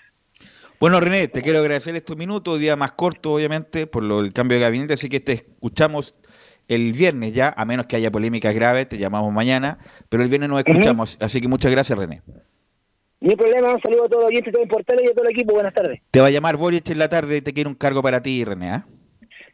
[0.80, 4.56] Bueno, René, te quiero agradecer estos minutos, día más corto, obviamente, por lo, el cambio
[4.56, 6.14] de gabinete, así que te escuchamos
[6.68, 9.76] el viernes ya, a menos que haya polémicas graves, te llamamos mañana,
[10.08, 12.22] pero el viernes nos escuchamos, así que muchas gracias, René.
[13.20, 15.52] Ni problema, un saludo a todos los oyentes, todo Portales y a todo el equipo,
[15.52, 16.00] buenas tardes.
[16.10, 18.44] Te va a llamar Boris en la tarde y te quiero un cargo para ti,
[18.44, 18.86] René, ¿ah?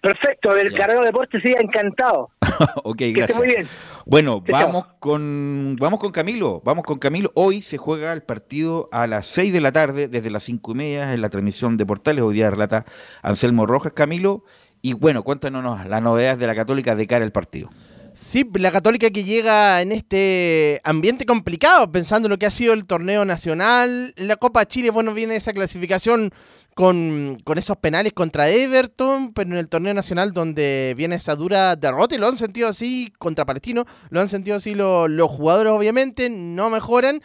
[0.00, 2.30] Perfecto, el cargo de deporte sí, encantado.
[2.84, 3.36] ok, gracias.
[3.36, 3.66] muy bien.
[4.04, 7.32] Bueno, vamos con vamos con Camilo, vamos con Camilo.
[7.34, 10.74] Hoy se juega el partido a las 6 de la tarde, desde las cinco y
[10.76, 12.22] media, en la transmisión de Portales.
[12.22, 12.84] Hoy día relata
[13.22, 14.44] Anselmo Rojas, Camilo.
[14.80, 17.70] Y bueno, cuéntanos las novedades de la Católica de cara al partido.
[18.18, 22.72] Sí, la Católica que llega en este ambiente complicado, pensando en lo que ha sido
[22.72, 24.14] el torneo nacional.
[24.16, 26.32] La Copa Chile, bueno, viene esa clasificación
[26.74, 32.16] con, esos penales contra Everton, pero en el torneo nacional donde viene esa dura derrota
[32.16, 37.20] lo han sentido así contra Palestino, lo han sentido así los jugadores obviamente, no mejoran,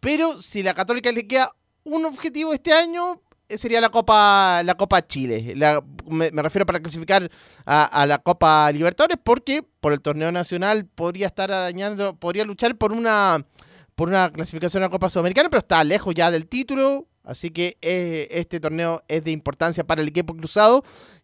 [0.00, 1.52] pero si la Católica le queda
[1.84, 3.22] un objetivo este año,
[3.58, 5.54] sería la Copa la Copa Chile.
[6.06, 7.30] me, refiero para clasificar
[7.66, 12.92] a, la Copa Libertadores porque por el torneo nacional podría estar arañando, podría luchar por
[12.92, 13.44] una
[13.94, 17.06] por una clasificación a la Copa Sudamericana, pero está lejos ya del título.
[17.24, 20.82] Así que eh, este torneo es de importancia para el equipo cruzado,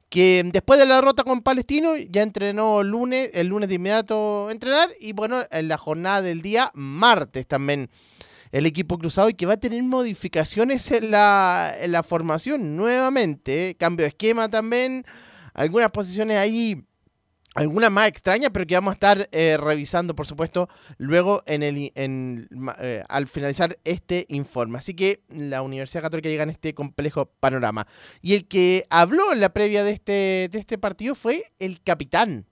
[0.09, 4.91] que después de la derrota con Palestino ya entrenó lunes, el lunes de inmediato entrenar
[5.01, 7.91] y bueno, en la jornada del día martes también
[8.53, 13.77] el equipo cruzado y que va a tener modificaciones en la, en la formación nuevamente,
[13.79, 15.05] cambio de esquema también,
[15.55, 16.85] algunas posiciones ahí
[17.55, 21.93] alguna más extraña, pero que vamos a estar eh, revisando, por supuesto, luego en el,
[21.95, 24.79] en, eh, al finalizar este informe.
[24.79, 27.87] Así que la Universidad Católica llega en este complejo panorama.
[28.23, 32.47] Y el que habló en la previa de este, de este partido fue el capitán,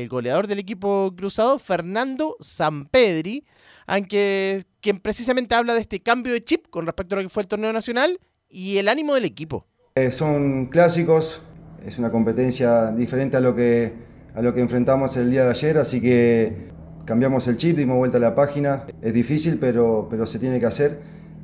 [0.00, 3.44] el goleador del equipo cruzado, Fernando Sampedri,
[3.86, 7.42] aunque quien precisamente habla de este cambio de chip con respecto a lo que fue
[7.42, 8.18] el torneo nacional
[8.48, 9.66] y el ánimo del equipo.
[9.94, 11.42] Eh, son clásicos,
[11.84, 13.92] es una competencia diferente a lo que
[14.34, 16.68] a lo que enfrentamos el día de ayer, así que
[17.04, 18.86] cambiamos el chip, dimos vuelta a la página.
[19.02, 21.00] Es difícil, pero, pero se tiene que hacer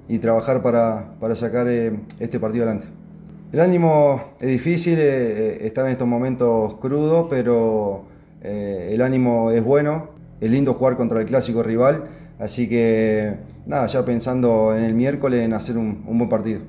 [0.08, 2.88] y trabajar para, para sacar eh, este partido adelante.
[3.52, 8.06] El ánimo es difícil, eh, eh, estar en estos momentos crudo, pero
[8.42, 10.10] el ánimo es bueno,
[10.40, 12.04] es lindo jugar contra el clásico rival,
[12.38, 13.36] así que
[13.66, 16.60] nada, ya pensando en el miércoles en hacer un buen partido.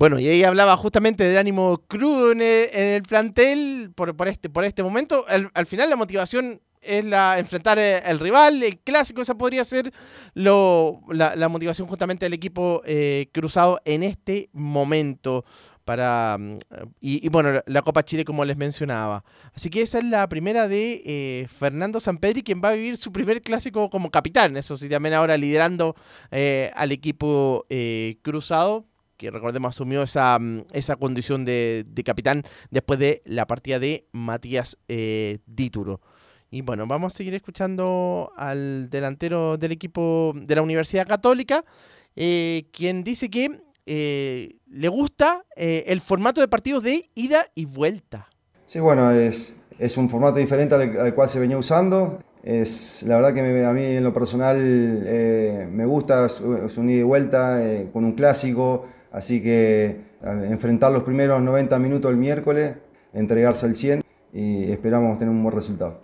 [0.00, 4.82] Bueno, y ahí hablaba justamente de ánimo crudo en el, plantel por, este, por este
[4.82, 5.26] momento.
[5.28, 9.92] Al, final la motivación es la enfrentar eh, el rival, el clásico, esa podría ser
[10.32, 15.44] la, motivación justamente del equipo eh, cruzado en este momento.
[15.90, 16.58] Para, mm,
[17.00, 19.24] y, bueno, la Copa Chile como les mencionaba.
[19.54, 23.10] Así que esa es la primera de eh, Fernando Sampedri, quien va a vivir su
[23.10, 24.56] primer clásico como capitán.
[24.56, 25.96] Eso sí, también ahora liderando
[26.74, 27.66] al equipo
[28.22, 28.86] cruzado
[29.20, 34.78] que recordemos asumió esa, mm, esa condición de, capitán después de la partida de Matías
[34.88, 36.00] eh, Dituro.
[36.50, 41.64] Y bueno, vamos a seguir escuchando al delantero del equipo de la Universidad Católica,
[42.16, 48.28] eh, quien dice que eh, le gusta el formato de partidos de ida y vuelta.
[48.66, 52.18] Sí, bueno, es, es un formato diferente al, cual se venía usando.
[52.42, 57.02] Es, la verdad que a mí en lo personal me gusta su, su ida y
[57.02, 57.60] vuelta
[57.92, 62.76] con un clásico, Así que enfrentar los primeros 90 minutos el miércoles,
[63.12, 64.02] entregarse al 100
[64.32, 66.00] y esperamos tener un buen resultado.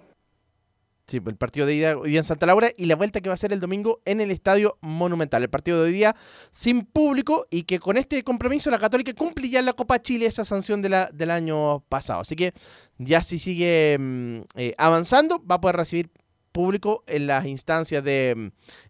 [1.08, 3.34] Sí, el partido de ida hoy día en Santa Laura y la vuelta que va
[3.34, 5.40] a ser el domingo en el Estadio Monumental.
[5.40, 6.16] El partido de hoy día
[6.50, 10.26] sin público y que con este compromiso la Católica cumple ya en la Copa Chile
[10.26, 12.22] esa sanción del año pasado.
[12.22, 12.54] Así que
[12.98, 16.10] ya si sigue mm, eh, avanzando va a poder recibir
[16.50, 18.30] público en las instancias de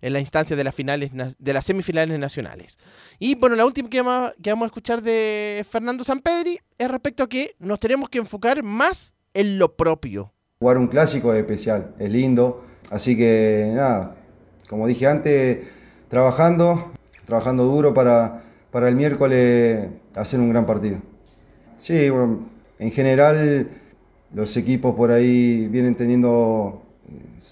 [0.01, 2.79] en las instancias de las finales de las semifinales nacionales.
[3.19, 7.25] Y bueno, la última que vamos, que vamos a escuchar de Fernando Sampedri es respecto
[7.25, 10.33] a que nos tenemos que enfocar más en lo propio.
[10.67, 14.17] Jugar un clásico es especial, es lindo, así que nada,
[14.69, 15.65] como dije antes,
[16.09, 16.91] trabajando,
[17.25, 18.43] trabajando duro para,
[18.73, 19.87] para el miércoles
[20.17, 20.99] hacer un gran partido.
[21.77, 22.49] Sí, bueno,
[22.81, 23.69] en general
[24.35, 26.83] los equipos por ahí vienen teniendo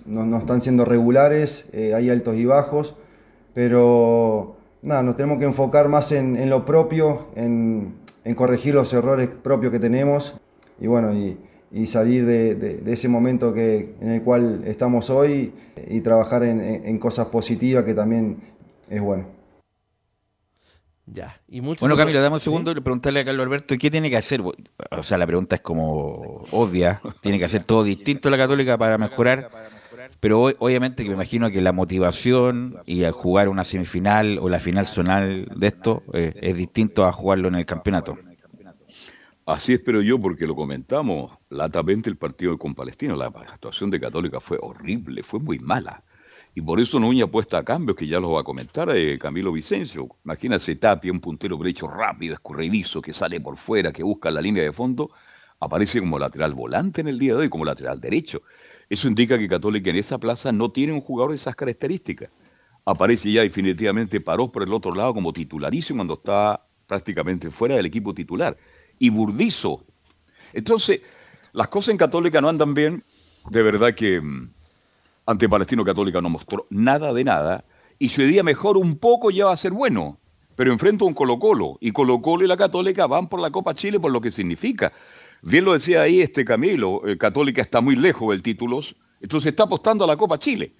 [0.05, 2.97] no, están siendo regulares, eh, hay altos y bajos,
[3.53, 7.95] pero nada, nos tenemos que enfocar más en, lo propio, en,
[8.25, 10.35] en corregir los errores propios que tenemos.
[10.81, 11.39] Y bueno, y,
[11.75, 15.53] y salir de, de- de ese momento que, en el cual estamos hoy
[15.91, 18.37] y trabajar en, cosas positivas que también
[18.89, 19.27] es bueno.
[21.07, 21.39] Ya.
[21.49, 22.45] Y muchos Bueno, Camilo, dame un ¿Sí?
[22.45, 24.41] segundo y preguntarle a Carlos Alberto qué tiene que hacer.
[24.41, 27.01] O sea, la pregunta es como obvia.
[27.21, 29.51] Tiene que hacer todo distinto la Católica para mejorar.
[30.21, 34.49] Pero hoy- obviamente que me imagino que la motivación y al jugar una semifinal o
[34.49, 38.17] la final zonal de esto eh, es distinto a jugarlo en el campeonato.
[39.47, 43.15] Así espero yo, porque lo comentamos latamente el partido con Palestino.
[43.15, 46.03] La actuación de Católica fue horrible, fue muy mala.
[46.55, 49.53] Y por eso Núñez apuesta a cambios que ya los va a comentar eh, Camilo
[49.53, 50.09] Vicencio.
[50.25, 54.63] Imagínate Tapia, un puntero derecho rápido, escurridizo, que sale por fuera, que busca la línea
[54.63, 55.11] de fondo,
[55.61, 58.43] aparece como lateral volante en el día de hoy, como lateral derecho.
[58.89, 62.31] Eso indica que Católica en esa plaza no tiene un jugador de esas características.
[62.87, 67.87] Aparece ya definitivamente Parós por el otro lado como titularísimo cuando está prácticamente fuera del
[67.87, 68.57] equipo titular.
[68.99, 69.85] Y Burdizo.
[70.53, 71.01] Entonces,
[71.53, 73.05] las cosas en Católica no andan bien.
[73.51, 74.53] De verdad que mm,
[75.27, 77.65] ante Palestino Católica no mostró nada de nada.
[77.99, 80.19] Y si hoy día mejor un poco ya va a ser bueno.
[80.57, 81.79] Pero enfrenta a un Colo Colo.
[81.81, 84.93] Y Colo Colo y la Católica van por la Copa Chile por lo que significa.
[85.43, 87.07] Bien lo decía ahí este Camilo.
[87.07, 88.97] eh, Católica está muy lejos del títulos.
[89.21, 90.75] Entonces está apostando a la Copa Chile.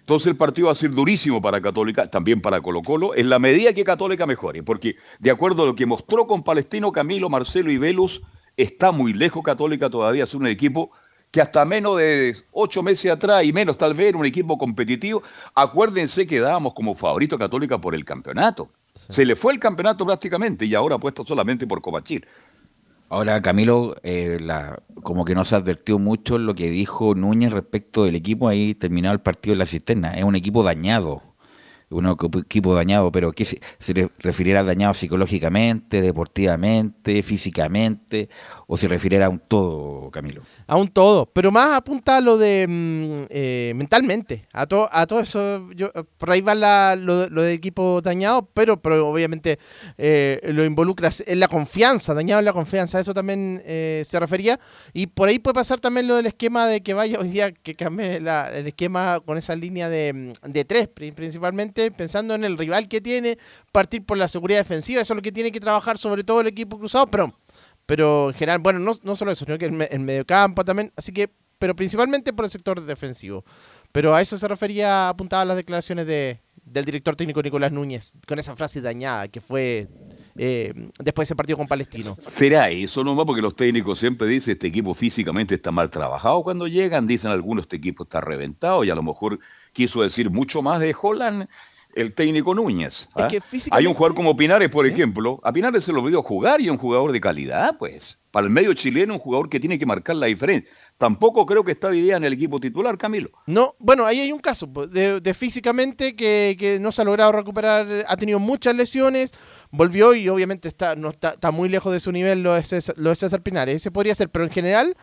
[0.00, 3.38] Entonces el partido va a ser durísimo para Católica, también para Colo Colo, en la
[3.38, 7.70] medida que Católica mejore, porque de acuerdo a lo que mostró con Palestino, Camilo, Marcelo
[7.70, 8.22] y Velus,
[8.56, 10.90] está muy lejos Católica todavía, es un equipo
[11.30, 15.22] que hasta menos de ocho meses atrás y menos tal vez era un equipo competitivo.
[15.54, 18.70] Acuérdense que dábamos como favorito a Católica por el campeonato.
[18.94, 22.26] Se le fue el campeonato prácticamente y ahora apuesta solamente por Copa Chile.
[23.12, 28.04] Ahora, Camilo, eh, la, como que no se advirtió mucho lo que dijo Núñez respecto
[28.04, 30.14] del equipo ahí terminado el partido en la cisterna.
[30.14, 31.29] Es un equipo dañado.
[31.90, 38.28] Un equipo- dañado, pero ¿qué se, se re- refiriera a dañado psicológicamente, deportivamente, físicamente,
[38.68, 40.42] o se refiriera a un todo, Camilo?
[40.68, 45.04] A un todo, pero más apunta a lo de mm, eh, mentalmente, a, to- a
[45.06, 49.58] todo eso, yo, por ahí va la- lo, lo de equipo dañado, pero, pero obviamente
[49.98, 54.60] eh, lo involucra en la confianza, dañado en la confianza, eso también eh, se refería,
[54.92, 57.74] y por ahí puede pasar también lo del esquema de que vaya hoy día, que
[57.74, 61.10] cambie la- el esquema con esa línea de, de tres, pri-
[61.90, 63.38] pensando en el rival que tiene,
[63.72, 66.48] partir por la seguridad defensiva, eso es lo que tiene que trabajar sobre todo el
[66.48, 67.34] equipo cruzado, pero
[67.86, 71.10] pero en general, bueno, no, no solo eso, sino que el, el mediocampo también, así
[71.10, 71.28] que,
[71.58, 73.44] pero principalmente por el sector defensivo.
[73.90, 76.38] Pero a eso se refería, apuntaba las declaraciones de,
[76.70, 79.88] del director técnico Nicolás Núñez, con esa frase dañada que fue
[80.36, 82.14] eh, después de ese partido con Palestino.
[82.28, 86.68] Será eso nomás porque los técnicos siempre dicen este equipo físicamente está mal trabajado cuando
[86.68, 89.40] llegan, dicen algunos este equipo está reventado y a lo mejor
[89.72, 91.48] quiso decir mucho más de Holland
[91.94, 93.08] el técnico Núñez.
[93.16, 93.28] Es ¿ah?
[93.76, 96.70] Hay un jugador como Pinares, por ejemplo, a Pinares se lo olvidó jugar y es
[96.70, 98.18] un jugador de calidad, pues.
[98.30, 100.70] Para el medio chileno, un jugador que tiene que marcar la diferencia.
[100.98, 103.30] Tampoco creo que está hoy día en el equipo titular, Camilo.
[103.46, 107.04] No, bueno, ahí hay un caso pues, de, de físicamente que, que no se ha
[107.06, 109.32] logrado recuperar, ha tenido muchas lesiones,
[109.70, 112.94] volvió y obviamente está, no está, está muy lejos de su nivel lo de César,
[112.98, 114.96] lo de César Pinares, ese podría ser, pero en general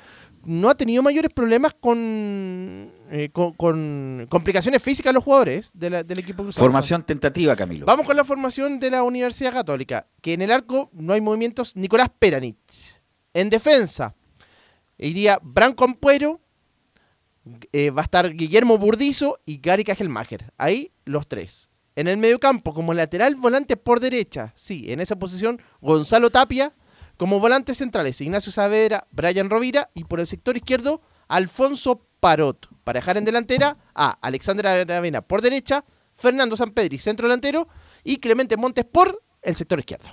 [0.48, 6.04] no ha tenido mayores problemas con, eh, con, con complicaciones físicas los jugadores de la-
[6.04, 6.64] del equipo cruzado.
[6.66, 7.86] Formación tentativa, Camilo.
[7.86, 11.76] Vamos con la formación de la Universidad Católica, que en el arco no hay movimientos,
[11.76, 13.02] Nicolás Peranich.
[13.34, 14.16] En defensa,
[14.98, 16.39] iría Branco Ampuero,
[17.72, 20.52] eh, va a estar Guillermo Burdizo y Gary Cajelmacher.
[20.58, 21.70] Ahí los tres.
[21.95, 26.74] En el mediocampo, como lateral volante por derecha, sí, en esa posición, Gonzalo Tapia.
[27.18, 29.89] Como volantes centrales, Ignacio Saavedra, Brian Rovira.
[29.95, 32.70] Y por el sector izquierdo, Alfonso Parot.
[32.84, 37.68] Para dejar en delantera a Alexandra Aravena por derecha, Fernando Sampedri, centro delantero.
[38.03, 40.09] Y Clemente Montes por el sector izquierdo.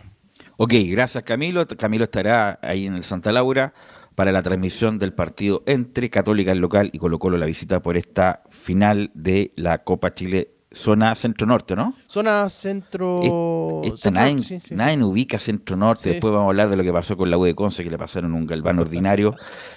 [0.57, 1.67] Ok, gracias Camilo.
[1.67, 3.75] Camilo estará ahí en el Santa Laura
[4.15, 7.97] para la transmisión del partido entre Católica el local y Colo Colo la visita por
[7.97, 11.95] esta final de la Copa Chile zona centro-norte, ¿no?
[12.07, 13.81] Zona centro.
[13.85, 16.03] Esta centro- nadie, sí, sí, nadie ubica centro-norte.
[16.03, 16.35] Sí, Después sí.
[16.35, 18.35] vamos a hablar de lo que pasó con la U de Conce, que le pasaron
[18.35, 19.35] un galván ordinario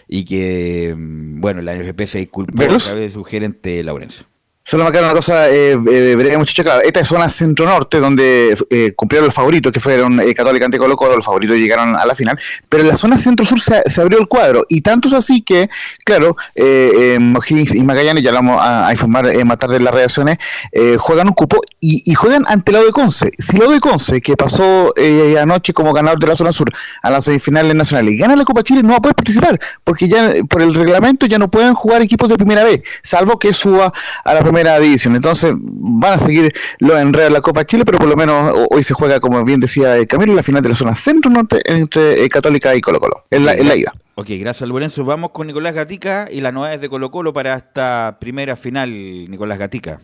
[0.08, 4.26] y que, mm, bueno, la NFP se disculpó a través de su gerente Laurencio.
[4.70, 6.82] Solo me queda una cosa eh, eh, muchacho, claro.
[6.82, 10.98] Esta es zona centro-norte, donde eh, cumplieron los favoritos, que fueron eh, Católica ante Colo
[10.98, 12.38] Colo, los favoritos llegaron a la final.
[12.68, 14.66] Pero en la zona centro-sur se, se abrió el cuadro.
[14.68, 15.70] Y tanto es así que,
[16.04, 19.78] claro, eh, eh, O'Higgins y Magallanes, ya lo vamos a, a informar eh, más tarde
[19.78, 20.38] en las reacciones,
[20.74, 23.32] eh, juegan un cupo y, y juegan ante la de Conce.
[23.38, 24.94] Si la de Conce, que pasó
[25.40, 26.70] anoche como ganador de la zona sur
[27.04, 30.34] a las semifinales nacionales, gana la Copa Chile, no va a poder participar, porque ya
[30.50, 33.94] por el reglamento ya no pueden jugar equipos de primera vez, salvo que suba
[34.26, 35.16] a la primera primera división.
[35.16, 38.82] Entonces van a seguir los enredos de la Copa Chile, pero por lo menos hoy
[38.82, 42.76] se juega, como bien decía Camilo, la final de la zona centro-norte entre eh, Católica
[42.76, 43.94] y Colo Colo, en la, en la ida.
[44.16, 45.06] Ok, gracias Lorenzo.
[45.06, 48.90] Vamos con Nicolás Gatica y las novedades de Colo Colo para esta primera final,
[49.30, 50.02] Nicolás Gatica.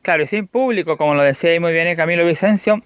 [0.00, 2.80] Claro, y sin público, como lo decía ahí muy bien Camilo Vicencio,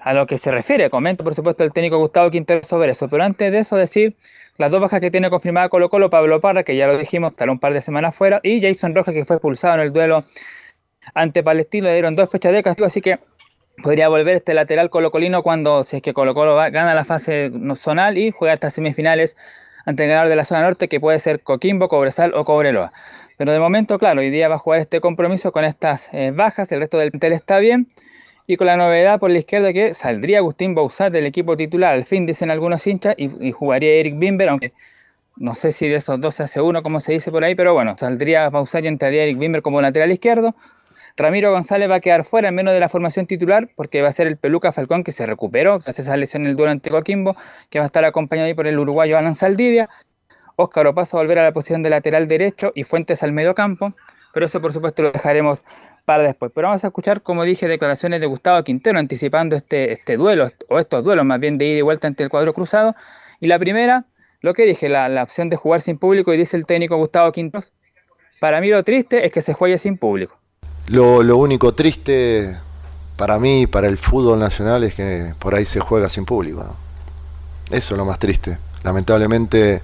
[0.00, 3.24] a lo que se refiere, comenta por supuesto el técnico Gustavo Quintero sobre eso, pero
[3.24, 4.14] antes de eso decir
[4.58, 7.50] las dos bajas que tiene confirmada Colo Colo, Pablo Parra, que ya lo dijimos, estará
[7.50, 10.24] un par de semanas fuera, y Jason Rojas, que fue expulsado en el duelo
[11.14, 13.20] ante Palestino, le dieron dos fechas de castigo, así que
[13.82, 18.18] podría volver este lateral colocolino cuando, si es que Colo Colo gana la fase zonal
[18.18, 19.36] y juega estas semifinales
[19.86, 22.92] ante el ganador de la zona norte, que puede ser Coquimbo, Cobresal o Cobreloa.
[23.36, 26.72] Pero de momento, claro, hoy día va a jugar este compromiso con estas eh, bajas,
[26.72, 27.88] el resto del plantel está bien.
[28.50, 32.06] Y con la novedad por la izquierda que saldría Agustín Bausat del equipo titular, al
[32.06, 34.72] fin dicen algunos hinchas, y, jugaría Eric Bimber, aunque
[35.36, 37.74] no sé si de esos dos se hace uno, como se dice por ahí, pero
[37.74, 40.54] bueno, saldría Bausat y entraría Eric Bimber como lateral izquierdo.
[41.18, 44.12] Ramiro González va a quedar fuera en menos de la formación titular porque va a
[44.12, 47.36] ser el Peluca Falcón que se recuperó a esa lesión en el duelo ante Coquimbo,
[47.68, 49.90] que va a estar acompañado ahí por el uruguayo Alan Saldivia.
[50.56, 53.92] Óscar Opaso a volver a la posición de lateral derecho y Fuentes al medio campo,
[54.32, 55.64] pero eso por supuesto lo dejaremos
[56.04, 56.52] para después.
[56.54, 60.78] Pero vamos a escuchar, como dije, declaraciones de Gustavo Quintero anticipando este, este duelo, o
[60.78, 62.94] estos duelos más bien de ida y vuelta ante el cuadro cruzado.
[63.40, 64.06] Y la primera,
[64.40, 67.32] lo que dije, la, la opción de jugar sin público, y dice el técnico Gustavo
[67.32, 67.64] Quintero,
[68.40, 70.38] para mí lo triste es que se juegue sin público.
[70.86, 72.56] Lo, lo único triste
[73.16, 76.76] para mí, para el fútbol nacional, es que por ahí se juega sin público.
[77.70, 78.58] Eso es lo más triste.
[78.84, 79.82] Lamentablemente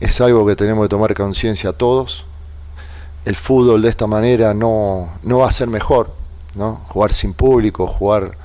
[0.00, 2.24] es algo que tenemos que tomar conciencia todos.
[3.24, 6.12] El fútbol de esta manera no, no va a ser mejor,
[6.54, 6.80] ¿no?
[6.88, 8.36] Jugar sin público, jugar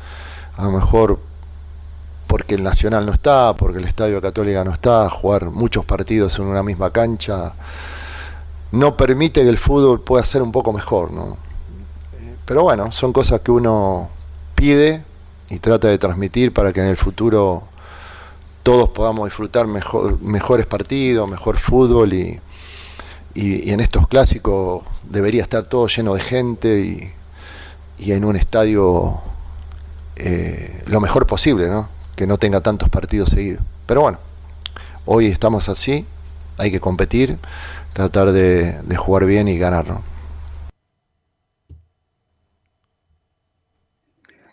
[0.55, 1.19] a lo mejor
[2.27, 6.45] porque el Nacional no está, porque el Estadio Católica no está, jugar muchos partidos en
[6.45, 7.53] una misma cancha,
[8.71, 11.37] no permite que el fútbol pueda ser un poco mejor, ¿no?
[12.45, 14.09] Pero bueno, son cosas que uno
[14.55, 15.03] pide
[15.49, 17.63] y trata de transmitir para que en el futuro
[18.63, 22.39] todos podamos disfrutar mejor, mejores partidos, mejor fútbol y,
[23.37, 27.13] y, en estos clásicos debería estar todo lleno de gente
[27.99, 29.21] y, en un estadio
[30.15, 31.89] eh, lo mejor posible, ¿no?
[32.15, 33.61] que no tenga tantos partidos seguidos.
[33.85, 34.17] Pero bueno,
[35.05, 36.05] hoy estamos así,
[36.57, 37.37] hay que competir,
[37.93, 39.87] tratar de, jugar bien y ganar.
[39.87, 40.03] ¿no?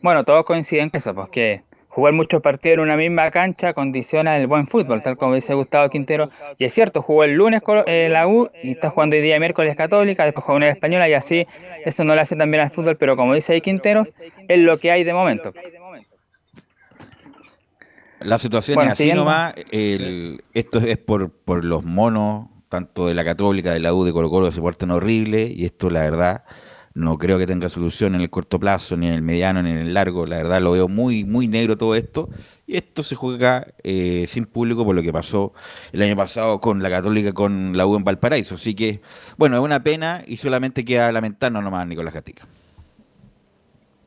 [0.03, 1.63] Bueno, todos coinciden en eso, porque
[1.95, 5.89] jugar muchos partidos en una misma cancha condiciona el buen fútbol, tal como dice Gustavo
[5.89, 6.29] Quintero.
[6.59, 9.39] Y es cierto, jugó el lunes con eh, la U y está jugando hoy día
[9.39, 11.47] miércoles Católica, después juega una española y así
[11.85, 14.13] eso no le hace tan bien al fútbol, pero como dice ahí Quinteros,
[14.49, 15.53] es lo que hay de momento.
[18.19, 23.73] La situación es así nomás, esto es por, por los monos, tanto de la Católica,
[23.73, 26.45] de la U, de Colo Colo, se portan horrible y esto la verdad
[26.95, 29.79] no creo que tenga solución en el corto plazo, ni en el mediano, ni en
[29.79, 30.27] el largo.
[30.27, 32.29] La verdad lo veo muy, muy negro todo esto.
[32.69, 35.53] Y esto se juega eh, sin público por lo que pasó
[35.93, 38.55] el año pasado con la Católica, con la U en Valparaíso.
[38.55, 39.01] Así que,
[39.37, 42.47] bueno, es una pena y solamente queda lamentarnos nomás Nicolás Gatica.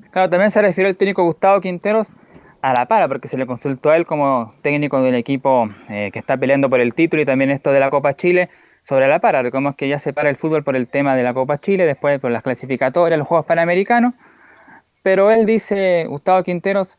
[0.10, 2.14] Claro, también se refirió el técnico Gustavo Quinteros
[2.62, 6.20] a la para, porque se le consultó a él como técnico del equipo eh, que
[6.20, 8.50] está peleando por el título y también esto de la Copa Chile
[8.88, 9.42] sobre la para.
[9.42, 12.20] Recordemos que ya se para el fútbol por el tema de la Copa Chile, después
[12.20, 14.14] por las clasificatorias, los Juegos Panamericanos.
[15.04, 16.98] Pero él dice, Gustavo Quinteros,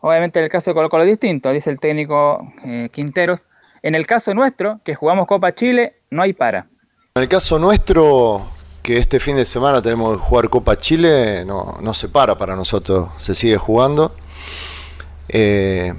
[0.00, 3.44] obviamente en el caso de Colo Colo es distinto, dice el técnico eh, Quinteros.
[3.82, 6.66] En el caso nuestro, que jugamos Copa Chile, no hay para.
[7.14, 8.42] En el caso nuestro,
[8.82, 12.56] que este fin de semana tenemos que jugar Copa Chile, no, no se para para
[12.56, 14.14] nosotros, se sigue jugando.
[15.28, 15.94] Eh,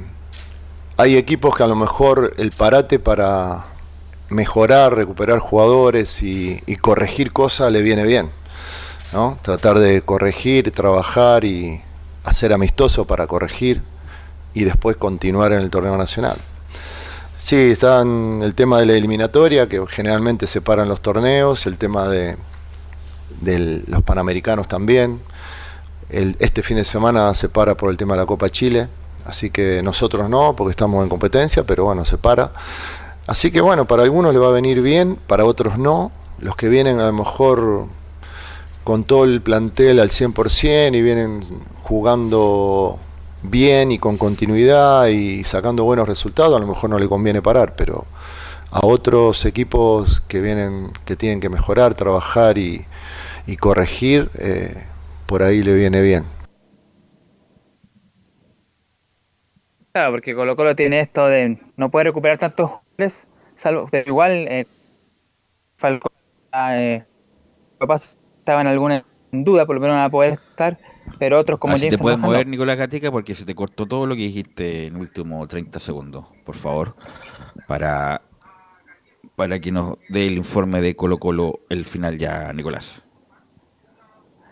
[0.96, 3.73] hay equipos que a lo mejor el parate para,
[4.34, 8.30] mejorar, recuperar jugadores y, corregir cosas le viene bien.
[9.14, 9.38] ¿no?
[9.42, 11.82] Tratar de corregir, trabajar y
[12.24, 13.82] hacer amistoso para corregir
[14.54, 16.38] y después continuar en el torneo nacional.
[17.44, 22.38] Sí, están el tema de la eliminatoria, que generalmente separan los torneos, el tema de,
[23.88, 25.20] los panamericanos también.
[26.10, 28.88] este fin de semana se para por el tema de la Copa Chile,
[29.26, 32.54] así que nosotros no, porque estamos en competencia, pero bueno, se para.
[33.26, 36.12] Así que bueno, para algunos le va a venir bien, para otros no.
[36.40, 37.88] Los que vienen a lo mejor
[38.84, 41.42] con todo el plantel al 100% y vienen
[41.76, 43.00] jugando
[43.44, 47.76] bien y con continuidad y sacando buenos resultados, a lo mejor no le conviene parar,
[47.76, 48.06] pero
[48.72, 52.86] a otros equipos que vienen, que tienen que mejorar, trabajar y,
[53.60, 54.86] corregir, eh,
[55.28, 56.24] por ahí le viene bien.
[59.92, 62.72] Claro, porque Colo Colo tiene esto de no puede recuperar tantos
[63.56, 64.68] salvo, pero igual eh,
[66.54, 67.04] eh,
[67.78, 70.78] papás estaban alguna en duda, por lo menos van a poder estar,
[71.18, 72.52] pero otros como Así te puedes mover, no.
[72.52, 76.56] Nicolás Gatica, porque se te cortó todo lo que dijiste en último 30 segundos, por
[76.56, 76.96] favor,
[77.68, 78.22] para,
[79.36, 83.04] para que nos dé el informe de Colo Colo el final ya, Nicolás.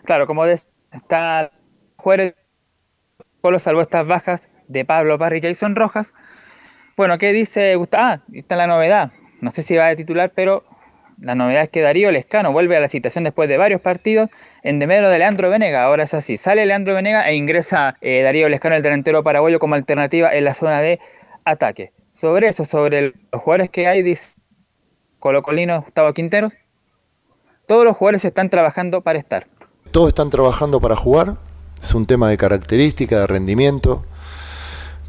[0.04, 1.52] Claro, como des- está
[1.96, 2.34] Juárez,
[3.40, 6.14] Colo salvó estas bajas de Pablo Parry y Jason Rojas.
[6.96, 8.04] Bueno, ¿qué dice Gustavo?
[8.04, 9.12] Ah, está la novedad.
[9.40, 10.64] No sé si va a titular, pero
[11.18, 14.28] la novedad es que Darío Lescano vuelve a la citación después de varios partidos
[14.62, 15.84] en demero de Leandro Venega.
[15.84, 19.74] Ahora es así, sale Leandro Venega e ingresa eh, Darío Lescano, el delantero paraguayo, como
[19.74, 21.00] alternativa en la zona de
[21.44, 21.92] ataque.
[22.12, 24.34] Sobre eso, sobre los jugadores que hay, dice
[25.18, 26.54] Colo Colino Gustavo Quinteros,
[27.66, 29.46] todos los jugadores están trabajando para estar.
[29.92, 31.36] Todos están trabajando para jugar.
[31.82, 34.04] Es un tema de característica, de rendimiento.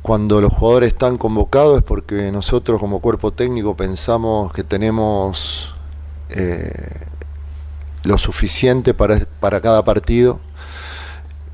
[0.04, 5.74] Cuando los jugadores están convocados es porque nosotros como cuerpo técnico pensamos que tenemos
[6.30, 7.08] eh,
[8.04, 10.40] lo suficiente para, para cada partido.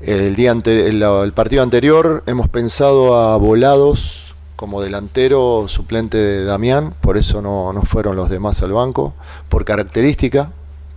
[0.00, 6.92] El, día ante- el, partido anterior hemos pensado a Volados como delantero suplente de Damián,
[7.00, 9.14] por eso no, no fueron los demás al banco.
[9.48, 10.50] Por característica,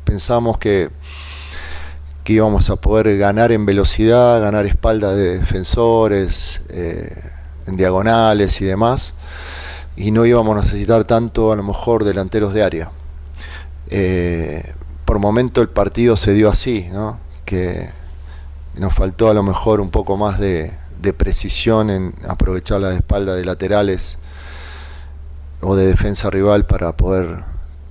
[0.05, 0.89] pensamos que
[2.23, 7.11] que íbamos a poder ganar en velocidad, ganar espalda de defensores, eh,
[7.67, 9.13] en diagonales y demás,
[9.95, 12.91] y no íbamos a necesitar tanto a lo mejor delanteros de área.
[13.89, 14.73] Eh,
[15.05, 17.19] por momento el partido se dio así, ¿no?
[17.45, 17.89] que
[18.75, 23.35] nos faltó a lo mejor un poco más de, de precisión en aprovechar la espalda
[23.35, 24.17] de laterales
[25.61, 27.43] o de defensa rival para poder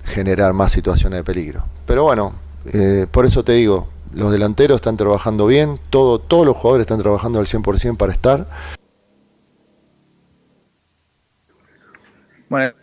[0.04, 1.64] generar más situaciones de peligro.
[1.86, 2.32] Pero bueno,
[2.72, 6.98] eh, por eso te digo, los delanteros están trabajando bien, todo, todos los jugadores están
[6.98, 8.46] trabajando al 100% para estar.
[12.53, 12.74] Bueno,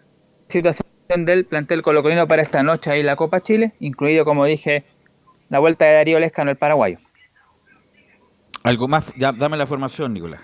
[0.48, 0.88] situación
[1.26, 4.84] del plantel colocolino para esta noche ahí la Copa Chile, incluido, como dije,
[5.50, 6.98] la vuelta de Darío Lescano, el paraguayo.
[8.64, 10.42] Algo más, ya, dame la formación, Nicolás.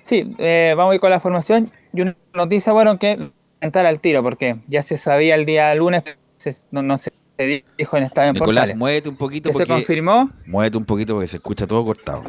[0.00, 4.00] Sí, eh, vamos a ir con la formación y una noticia, bueno, que entrar al
[4.00, 6.04] tiro, porque ya se sabía el día lunes,
[6.38, 9.72] se- no, no se dijo en en Nicolás, Portales, muévete un poquito que se porque
[9.74, 12.24] confirmó, muévete un poquito porque se escucha todo cortado.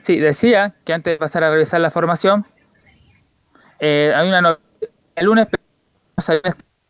[0.00, 2.46] Sí, decía que antes de pasar a revisar la formación,
[3.78, 4.66] eh, hay una noticia
[5.16, 5.62] el lunes, pero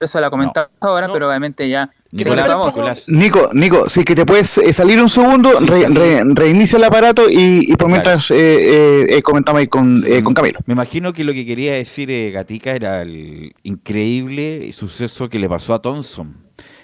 [0.00, 3.08] eso la comentamos ahora, pero obviamente ya Nicolás.
[3.08, 7.28] Nico, Nico, si que te puedes eh, salir un segundo, re- re- reinicia el aparato
[7.30, 10.58] y, y por mientras eh, eh, eh, comentamos ahí con, eh, con Camilo.
[10.66, 15.48] Me imagino que lo que quería decir eh, Gatica era el increíble suceso que le
[15.48, 16.36] pasó a Thompson.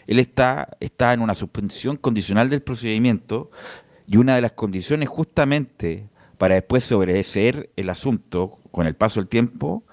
[0.06, 3.50] Él está, está en una suspensión condicional del procedimiento
[4.06, 6.08] y una de las condiciones justamente
[6.38, 9.84] para después sobreseer el asunto con el paso del tiempo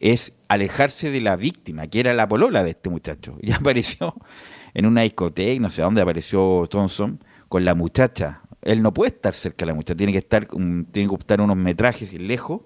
[0.00, 3.36] es alejarse de la víctima, que era la polola de este muchacho.
[3.42, 4.14] Y apareció
[4.74, 8.42] en una discoteca, no sé dónde apareció Thompson, con la muchacha.
[8.62, 11.56] Él no puede estar cerca de la muchacha, tiene que estar, tiene que optar unos
[11.56, 12.62] metrajes lejos.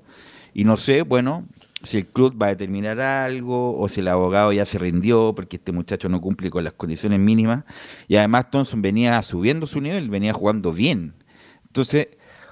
[0.54, 1.46] Y no sé, bueno,
[1.82, 5.56] si el club va a determinar algo o si el abogado ya se rindió porque
[5.56, 7.64] este muchacho no cumple con las condiciones mínimas.
[8.08, 11.14] Y además Thompson venía subiendo su nivel, venía jugando bien.
[11.66, 12.08] Entonces,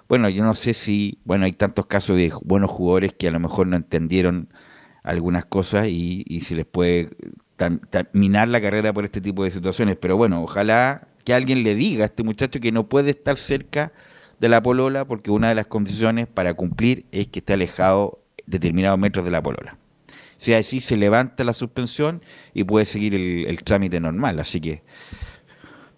[0.08, 3.40] bueno, yo no sé si, bueno, hay tantos casos de buenos jugadores que a lo
[3.40, 4.48] mejor no entendieron
[5.02, 7.10] algunas cosas y, y se les puede
[7.56, 9.96] tan- tan- minar la carrera por este tipo de situaciones.
[10.00, 13.92] Pero bueno, ojalá que alguien le diga a este muchacho que no puede estar cerca
[14.38, 18.98] de la polola porque una de las condiciones para cumplir es que esté alejado determinados
[18.98, 19.78] metros de la polola.
[20.38, 22.20] Si así se levanta la suspensión
[22.52, 24.38] y puede seguir el, el trámite normal.
[24.38, 24.82] Así que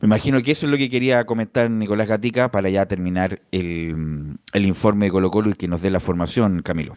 [0.00, 4.36] me imagino que eso es lo que quería comentar Nicolás Gatica para ya terminar el,
[4.52, 6.96] el informe de Colo Colo y que nos dé la formación, Camilo.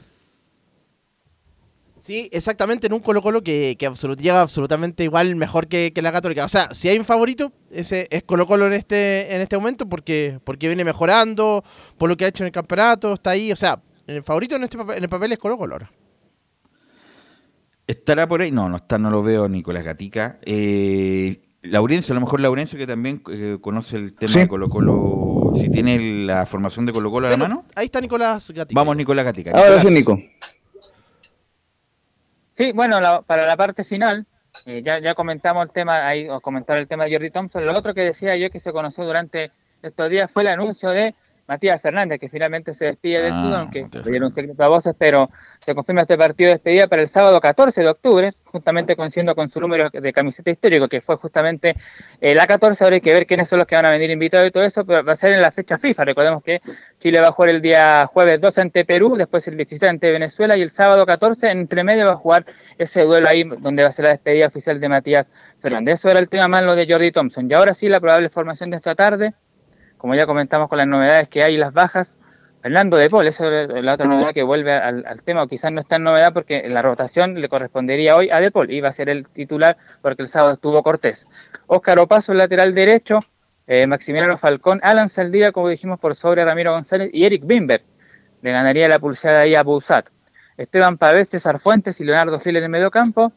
[1.99, 6.01] Sí, exactamente, en un Colo Colo que, que absolut- llega absolutamente igual mejor que, que
[6.01, 6.43] la Católica.
[6.43, 9.87] O sea, si hay un favorito, ese es Colo Colo en este, en este momento
[9.87, 11.63] porque, porque viene mejorando,
[11.99, 13.51] por lo que ha hecho en el campeonato, está ahí.
[13.51, 15.91] O sea, el favorito en, este en el papel es Colo Colo ahora.
[17.85, 18.51] ¿Estará por ahí?
[18.51, 20.39] No, no está, no lo veo Nicolás Gatica.
[20.41, 24.39] Eh, Laurencio, a lo mejor Laurencio que también eh, conoce el tema Sí.
[24.39, 27.66] de Colo Colo, si tiene la formación de Colo Colo a la mano.
[27.76, 28.80] Ahí está Nicolás Gatica.
[28.80, 29.51] Vamos Nicolás Gatica.
[29.51, 29.84] Ahora Nicolás.
[29.84, 30.20] sí, Nico.
[32.51, 34.26] Sí, bueno, la- para la parte final,
[34.66, 37.66] eh, ya, ya comentamos el tema, ahí os comentaron el tema de Jordi Thompson.
[37.66, 39.51] Lo otro que decía yo que se conoció durante
[39.82, 41.16] estos días fue el anuncio de
[41.47, 45.29] Matías Fernández, que finalmente se despide del Ah, aunque dieron un secreto a voces, pero
[45.59, 49.49] se confirma este partido de despedida para el sábado 14 de octubre, justamente coincidiendo con
[49.49, 51.75] su número de camiseta histórico, que fue justamente
[52.19, 52.83] eh, la 14.
[52.83, 54.85] Ahora hay que ver quiénes son los que van a venir invitados y todo eso,
[54.85, 56.05] pero va a ser en la fecha FIFA.
[56.05, 56.61] Recordemos que
[56.99, 60.57] Chile va a jugar el día jueves 12 ante Perú, después el 17 ante Venezuela
[60.57, 62.45] y el sábado 14 entre medio va a jugar
[62.77, 65.29] ese duelo ahí donde va a ser la despedida oficial de Matías
[65.59, 65.95] Fernández.
[65.95, 67.49] Eso era el tema más lo de Jordi Thompson.
[67.49, 69.33] Y ahora sí, la probable formación de esta tarde,
[70.01, 72.17] como ya comentamos con las novedades que hay y las bajas,
[72.63, 75.79] Fernando de Paul, esa es la otra novedad que vuelve al, tema, o quizás no
[75.79, 79.09] es tan novedad porque la rotación le correspondería hoy a De Paul, iba a ser
[79.09, 81.27] el titular porque el sábado estuvo Cortés.
[81.67, 83.19] Óscar Opaso, lateral derecho,
[83.67, 87.83] eh, Maximiliano Falcón, Alan Saldivia, como dijimos, por sobre Ramiro González y Eric Bimber,
[88.41, 90.09] le ganaría la pulsada ahí a Bouzat.
[90.57, 93.33] Esteban Pavés, César Fuentes y Leonardo Gil en el medio campo,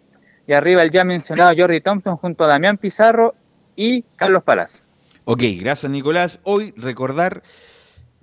[0.46, 3.34] y arriba el ya mencionado Jordi Thompson junto a Damián Pizarro
[3.76, 4.83] y Carlos Palacio.
[5.26, 6.38] Ok, gracias Nicolás.
[6.42, 7.42] Hoy recordar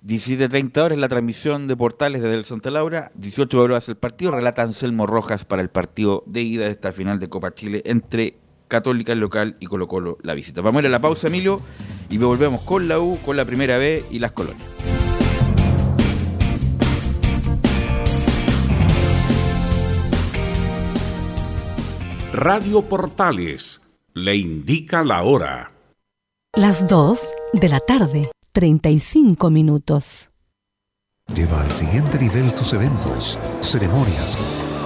[0.06, 4.62] 17.30 horas la transmisión de Portales desde el Santa Laura, 18 horas el partido, relata
[4.62, 8.38] Anselmo Rojas para el partido de ida de esta final de Copa Chile entre
[8.68, 10.62] Católica local y Colo Colo la visita.
[10.62, 11.60] Vamos a ir a la pausa, Emilio,
[12.10, 14.68] y volvemos con la U, con la primera B y las colonias.
[22.32, 23.82] Radio Portales
[24.14, 25.72] le indica la hora.
[26.58, 27.18] Las 2
[27.54, 30.28] de la tarde, 35 minutos.
[31.34, 34.38] Lleva al siguiente nivel tus eventos, ceremonias,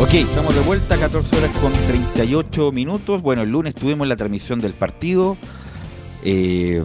[0.00, 3.20] Ok, estamos de vuelta, 14 horas con 38 minutos.
[3.20, 5.36] Bueno, el lunes tuvimos la transmisión del partido.
[6.22, 6.84] Eh,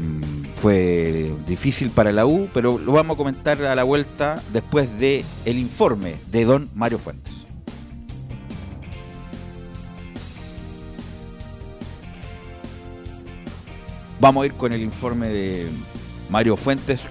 [0.56, 5.24] fue difícil para la U, pero lo vamos a comentar a la vuelta después de
[5.46, 7.46] informe de don Mario Fuentes.
[14.20, 15.70] Vamos a ir con el informe de
[16.32, 17.02] Mario Fuentes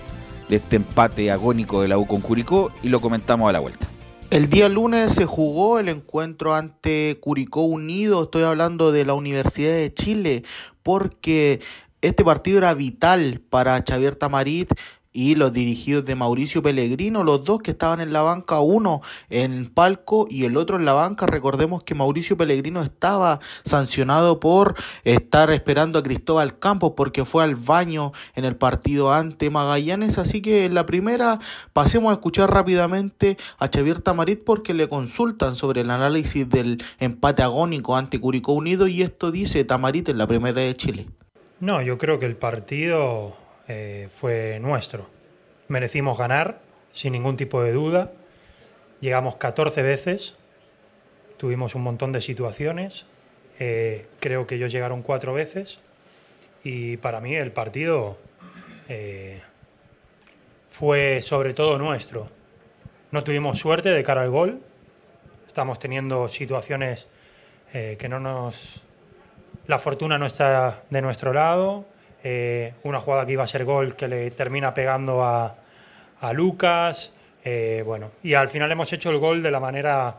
[0.48, 3.86] de este empate agónico de la U con Curicó y lo comentamos a la vuelta.
[4.32, 9.74] El día lunes se jugó el encuentro ante Curicó Unido, estoy hablando de la Universidad
[9.74, 10.42] de Chile,
[10.82, 11.60] porque
[12.00, 14.72] este partido era vital para Xavier Tamarit
[15.12, 19.52] y los dirigidos de Mauricio Pellegrino, los dos que estaban en la banca, uno en
[19.52, 21.26] el palco y el otro en la banca.
[21.26, 24.74] Recordemos que Mauricio Pellegrino estaba sancionado por
[25.04, 30.18] estar esperando a Cristóbal Campos porque fue al baño en el partido ante Magallanes.
[30.18, 31.38] Así que en la primera
[31.72, 37.42] pasemos a escuchar rápidamente a Xavier Tamarit porque le consultan sobre el análisis del empate
[37.42, 41.06] agónico ante Curicó Unido y esto dice Tamarit en la primera de Chile.
[41.60, 43.36] No, yo creo que el partido
[43.68, 45.06] eh, fue nuestro.
[45.68, 46.60] Merecimos ganar,
[46.92, 48.12] sin ningún tipo de duda.
[49.00, 50.34] Llegamos 14 veces,
[51.36, 53.06] tuvimos un montón de situaciones.
[53.58, 55.78] Eh, creo que ellos llegaron cuatro veces.
[56.64, 58.18] Y para mí el partido
[58.88, 59.40] eh,
[60.68, 62.28] fue sobre todo nuestro.
[63.10, 64.60] No tuvimos suerte de cara al gol.
[65.46, 67.08] Estamos teniendo situaciones
[67.72, 68.82] que no nos.
[69.66, 71.86] La fortuna no está de nuestro lado.
[72.24, 75.56] Eh, una jugada que iba a ser gol que le termina pegando a,
[76.32, 77.12] Lucas.
[77.44, 80.18] Eh, bueno, y al final hemos hecho el gol de la manera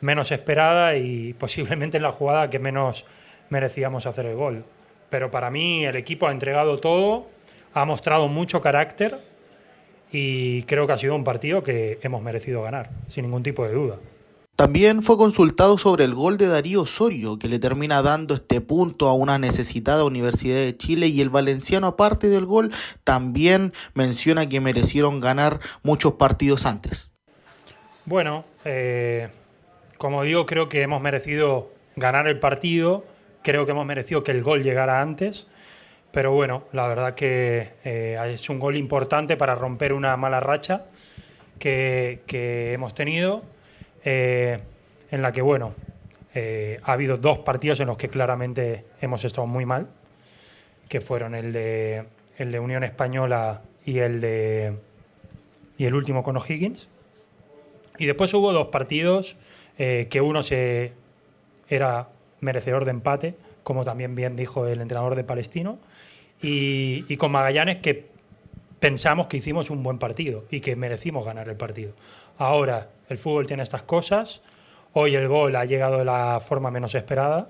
[0.00, 3.04] menos esperada y posiblemente en la jugada que menos
[3.50, 4.64] merecíamos hacer el gol.
[5.10, 7.28] Pero para mí el equipo ha entregado todo,
[7.74, 9.20] ha mostrado mucho carácter
[10.10, 13.74] y creo que ha sido un partido que hemos merecido ganar, sin ningún tipo de
[13.74, 13.96] duda.
[14.58, 19.06] También fue consultado sobre el gol de Darío Osorio, que le termina dando este punto
[19.06, 22.72] a una necesitada Universidad de Chile y el valenciano, aparte del gol,
[23.04, 27.12] también menciona que merecieron ganar muchos partidos antes.
[28.04, 29.28] Bueno, eh,
[29.96, 33.04] como digo, creo que hemos merecido ganar el partido,
[33.42, 35.46] creo que hemos merecido que el gol llegara antes,
[36.10, 40.86] pero bueno, la verdad que eh, es un gol importante para romper una mala racha
[41.60, 43.44] que, que hemos tenido
[44.04, 44.58] eh,
[45.10, 45.74] en la que, bueno,
[46.34, 49.88] eh, ha habido dos partidos en los que claramente hemos estado muy mal,
[50.88, 52.04] que fueron el de,
[52.36, 54.74] el de Unión Española y el, de,
[55.76, 56.88] y el último con O'Higgins.
[57.98, 59.36] Y después hubo dos partidos
[59.78, 60.92] eh, que uno se
[61.68, 62.08] era
[62.40, 65.78] merecedor de empate, como también bien dijo el entrenador de Palestino,
[66.40, 68.06] y, y con Magallanes que
[68.78, 71.92] pensamos que hicimos un buen partido y que merecimos ganar el partido.
[72.38, 74.40] Ahora, el fútbol tiene estas cosas.
[74.92, 77.48] Hoy el gol ha llegado de la forma menos esperada,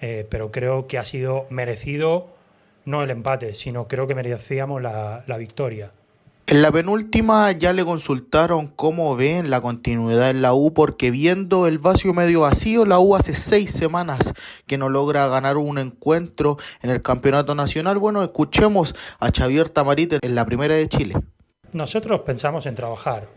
[0.00, 2.30] eh, pero creo que ha sido merecido
[2.84, 5.92] no el empate, sino creo que merecíamos la, la victoria.
[6.48, 11.68] En la penúltima ya le consultaron cómo ven la continuidad en la U, porque viendo
[11.68, 14.34] el vacío medio vacío, la U hace seis semanas
[14.66, 17.98] que no logra ganar un encuentro en el campeonato nacional.
[17.98, 21.14] Bueno, escuchemos a Xavier Tamarit en la primera de Chile.
[21.72, 23.28] Nosotros pensamos en trabajar,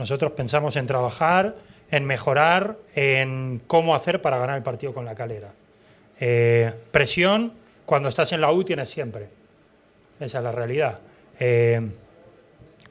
[0.00, 1.54] nosotros pensamos en trabajar,
[1.90, 5.52] en mejorar, en cómo hacer para ganar el partido con la calera.
[6.18, 7.52] Eh, presión,
[7.86, 9.28] cuando estás en la U tienes siempre.
[10.18, 10.98] Esa es la realidad.
[11.38, 11.88] Eh,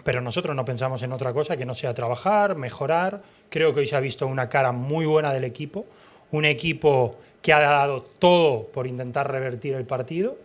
[0.04, 3.22] pero nosotros no pensamos en otra cosa que no sea trabajar, mejorar.
[3.50, 5.86] Creo que hoy se ha visto una cara muy buena del equipo,
[6.32, 10.38] un equipo que ha dado todo por intentar revertir el partido.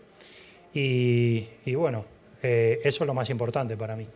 [0.73, 2.05] Y, bueno,
[2.43, 4.07] eh, eso es lo más importante para mí.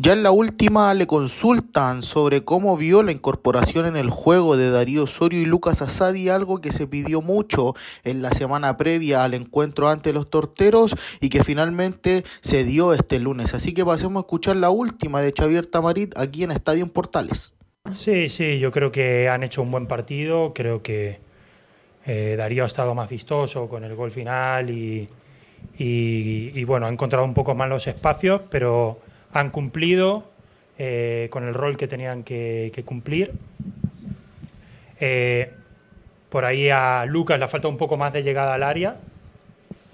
[0.00, 4.70] Ya en la última le consultan sobre cómo vio la incorporación en el juego de
[4.70, 9.34] Darío Osorio y Lucas Asadi, algo que se pidió mucho en la semana previa al
[9.34, 13.54] encuentro ante los torteros y que finalmente se dio este lunes.
[13.54, 17.52] Así que pasemos a escuchar la última de Xavier Tamarit aquí en Estadio Portales.
[17.92, 21.18] Sí, sí, yo creo que han hecho un buen partido, creo que
[22.06, 25.08] eh, Darío ha estado más vistoso con el gol final y,
[25.76, 29.00] y bueno, ha encontrado un poco más los espacios, pero
[29.32, 30.24] han cumplido
[30.78, 33.32] eh, con el rol que tenían que, cumplir.
[35.00, 35.52] Eh,
[36.28, 38.96] por ahí a Lucas le falta un poco más de llegada al área,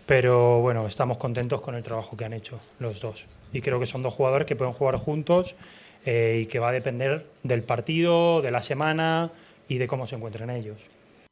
[0.06, 3.26] pero bueno, estamos contentos con el trabajo que han hecho los dos.
[3.52, 5.54] Y creo que son dos jugadores que pueden jugar juntos
[6.04, 9.30] eh, y que va a depender del partido, de la semana
[9.68, 10.84] y de cómo se encuentren ellos.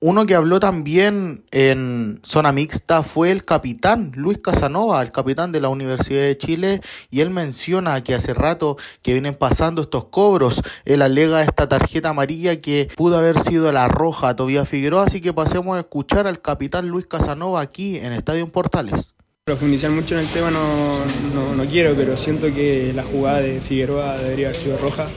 [0.05, 5.61] Uno que habló también en zona mixta fue el capitán Luis Casanova, el capitán de
[5.61, 10.61] la Universidad de Chile, y él menciona que hace rato que vienen pasando estos cobros.
[10.85, 15.20] Él alega esta tarjeta amarilla que pudo haber sido la roja a Tobías Figueroa, así
[15.20, 19.15] que pasemos a escuchar al capitán Luis Casanova aquí en Estadio Portales.
[19.44, 20.98] Profundizar mucho en el tema no,
[21.35, 25.09] no, no quiero, pero siento que la jugada de Figueroa debería haber sido roja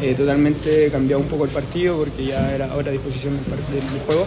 [0.00, 4.26] eh, totalmente cambiado un poco el partido porque ya era de disposición del, juego.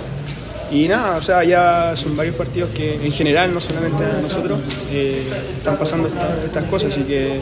[0.69, 4.59] Y nada, o sea, ya son varios partidos que en general, no solamente nosotros,
[4.91, 5.23] eh,
[5.57, 6.07] están pasando
[6.45, 7.39] estas cosas, así que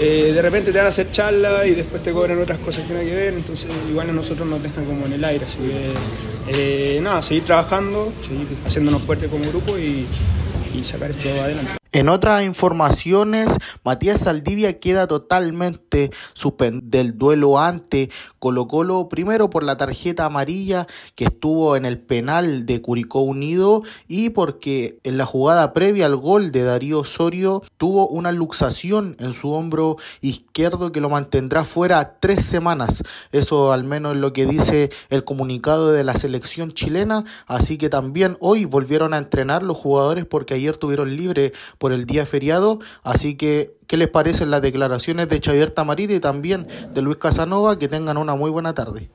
[0.00, 2.92] eh, de repente te van a hacer charla y después te cobran otras cosas que
[2.92, 5.58] no hay que ver, entonces igual a nosotros nos dejan como en el aire, así
[6.48, 10.04] que nada, seguir trabajando, seguir haciéndonos fuertes como grupo y,
[10.76, 11.85] y sacar esto adelante.
[11.96, 19.62] En otras informaciones, Matías Saldivia queda totalmente suspendido del duelo ante Colo Colo, primero por
[19.62, 25.24] la tarjeta amarilla que estuvo en el penal de Curicó Unido y porque en la
[25.24, 31.00] jugada previa al gol de Darío Osorio tuvo una luxación en su hombro izquierdo que
[31.00, 33.02] lo mantendrá fuera tres semanas.
[33.32, 37.24] Eso al menos es lo que dice el comunicado de la selección chilena.
[37.46, 41.52] Así que también hoy volvieron a entrenar los jugadores porque ayer tuvieron libre
[41.92, 46.66] el día feriado, así que ¿qué les parecen las declaraciones de Xavier Tamarita y también
[46.92, 47.78] de Luis Casanova?
[47.78, 49.10] Que tengan una muy buena tarde.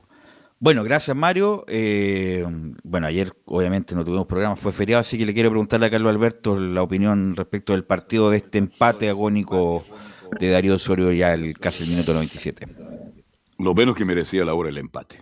[0.62, 1.64] Bueno, gracias Mario.
[1.66, 2.46] Eh,
[2.84, 6.14] bueno, ayer obviamente no tuvimos programa, fue feriado, así que le quiero preguntarle a Carlos
[6.14, 9.84] Alberto la opinión respecto del partido de este empate agónico
[10.38, 12.68] de Darío Osorio ya el, casi el minuto 97.
[13.58, 15.20] Lo menos que merecía la hora el empate.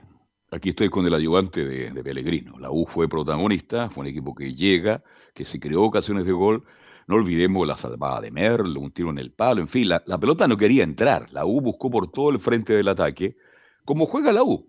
[0.51, 2.59] Aquí estoy con el ayudante de, de Pellegrino.
[2.59, 5.03] La U fue protagonista, fue un equipo que llega,
[5.33, 6.65] que se creó ocasiones de gol,
[7.11, 10.47] no olvidemos la salvada de Merlo, un tiro en el palo, en fin, la, pelota
[10.47, 11.27] no quería entrar.
[11.33, 13.37] La U buscó por todo el frente del ataque,
[13.85, 14.67] como juega la U.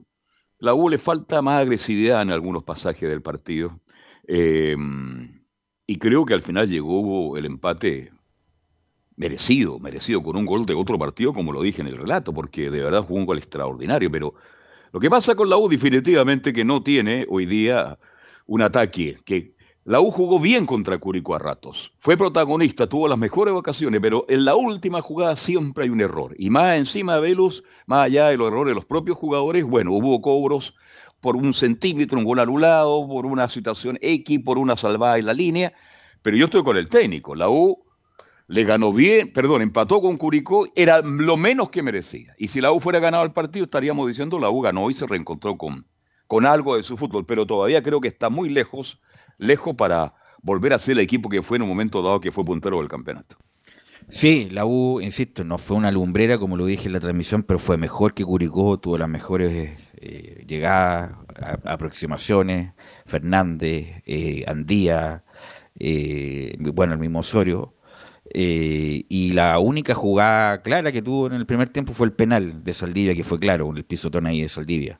[0.58, 3.80] La U le falta más agresividad en algunos pasajes del partido.
[4.28, 5.44] Em,
[5.86, 8.12] y creo que al final llegó el empate
[9.16, 12.72] merecido, merecido con un gol de otro partido, como lo dije en el relato, porque
[12.72, 14.10] de verdad jugó un gol extraordinario.
[14.12, 14.34] Pero
[14.92, 18.00] lo que pasa con la U definitivamente que no tiene hoy día
[18.48, 21.92] un ataque que la U jugó bien contra Curicó a ratos.
[21.98, 26.36] Fue protagonista, tuvo las mejores ocasiones, pero en la última jugada siempre hay un error.
[26.38, 29.92] Y más encima de Velus, más allá de los errores de los propios jugadores, bueno,
[29.94, 30.76] hubo cobros
[31.20, 35.34] por un centímetro, un gol anulado, por una situación X, por una salvada en la
[35.34, 35.74] línea.
[36.22, 37.34] Pero yo estoy con el técnico.
[37.34, 37.84] La U
[38.46, 42.36] le ganó bien, perdón, empató con Curicó, era lo menos que merecía.
[42.38, 45.08] Y si la U fuera ganado el partido, estaríamos diciendo la U ganó y se
[45.08, 45.88] reencontró con,
[46.28, 47.26] con algo de su fútbol.
[47.26, 49.02] Pero todavía creo que está muy lejos
[49.42, 52.46] lejos para volver a ser el equipo que fue en un momento dado que fue
[52.46, 53.38] puntero del campeonato.
[54.10, 57.60] Sí, la U, insisto, no fue una lumbrera como lo dije en la transmisión, pero
[57.60, 61.12] fue mejor que Curicó, tuvo las mejores eh, llegadas,
[61.64, 62.74] aproximaciones,
[63.06, 65.24] Fernández, eh, Andía,
[65.80, 67.76] eh, bueno, el mismo Osorio.
[68.34, 72.74] y la única jugada clara que tuvo en el primer tiempo fue el penal de
[72.74, 75.00] Saldivia, que fue claro, el pisotón ahí de Saldivia.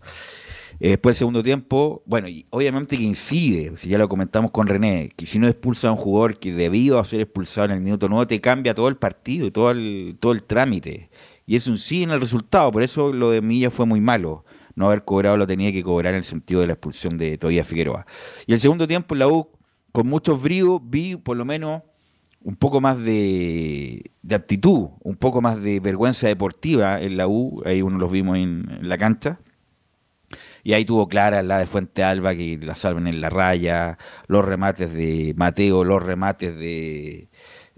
[0.80, 4.68] Eh, después el segundo tiempo, bueno, y obviamente que incide, si ya lo comentamos con
[4.68, 7.82] René, que si no expulsa a un jugador que debido a ser expulsado en el
[7.82, 11.10] minuto nuevo, te cambia todo el partido y todo el, todo el trámite.
[11.46, 14.46] Y eso incide en el resultado, por eso lo de Milla fue muy malo.
[14.76, 17.64] No haber cobrado lo tenía que cobrar en el sentido de la expulsión de Todavía
[17.64, 18.06] Figueroa.
[18.48, 19.50] Y el segundo tiempo, la U,
[19.92, 21.82] con muchos bríos, vi por lo menos
[22.44, 27.62] un poco más de, de, actitud, un poco más de vergüenza deportiva en la U,
[27.66, 29.40] ahí uno los vimos en la cancha,
[30.64, 33.98] y ahí tuvo clara la de Fuente Alba, que la salven en la raya,
[34.28, 37.30] los remates de Mateo, los remates de,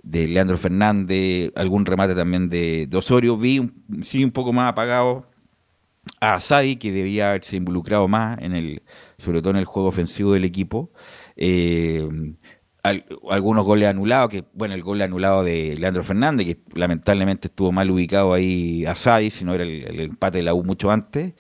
[0.04, 3.38] de Leandro Fernández, algún remate también de, Osorio.
[3.38, 5.28] Vi un, sí un poco más apagado
[6.20, 8.84] a Sadi, que debía haberse involucrado más, en el,
[9.18, 10.92] sobre todo en el juego ofensivo del equipo.
[11.38, 12.08] Eh,
[13.30, 17.90] algunos goles anulados, que bueno, el gol anulado de Leandro Fernández, que lamentablemente estuvo mal
[17.90, 21.34] ubicado ahí a Sadi, si no era el empate de la U mucho antes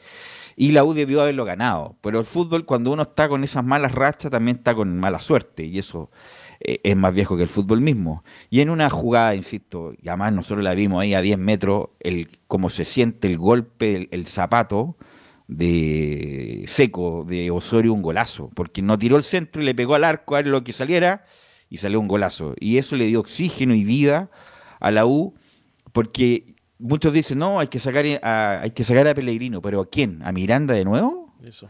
[0.55, 1.95] y la U debió haberlo ganado.
[2.01, 5.63] Pero el fútbol, cuando uno está con esas malas rachas, también está con mala suerte,
[5.63, 6.09] y eso
[6.59, 8.23] eh, es más viejo que el fútbol mismo.
[8.49, 12.27] Y en una jugada, insisto, y además nosotros la vimos ahí a 10 metros, el
[12.47, 14.97] cómo se siente el golpe, el, zapato
[15.47, 20.03] de seco de Osorio, un golazo, porque no tiró el centro y le pegó al
[20.03, 21.25] arco a ver lo que saliera
[21.69, 22.55] y salió un golazo.
[22.59, 24.30] Y eso le dio oxígeno y vida
[24.80, 25.35] a la U,
[25.91, 29.90] porque muchos dicen, no, hay que sacar a, hay que sacar a Pellegrino, pero ¿a
[29.90, 30.22] quién?
[30.24, 31.34] ¿A Miranda de nuevo?
[31.44, 31.70] Eso.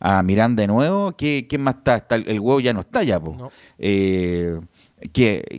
[0.00, 1.16] ¿A Miranda de nuevo?
[1.16, 2.04] ¿Qué, ¿Quién más está?
[2.16, 3.36] El huevo ya no está ya, pues.
[3.78, 4.68] quién,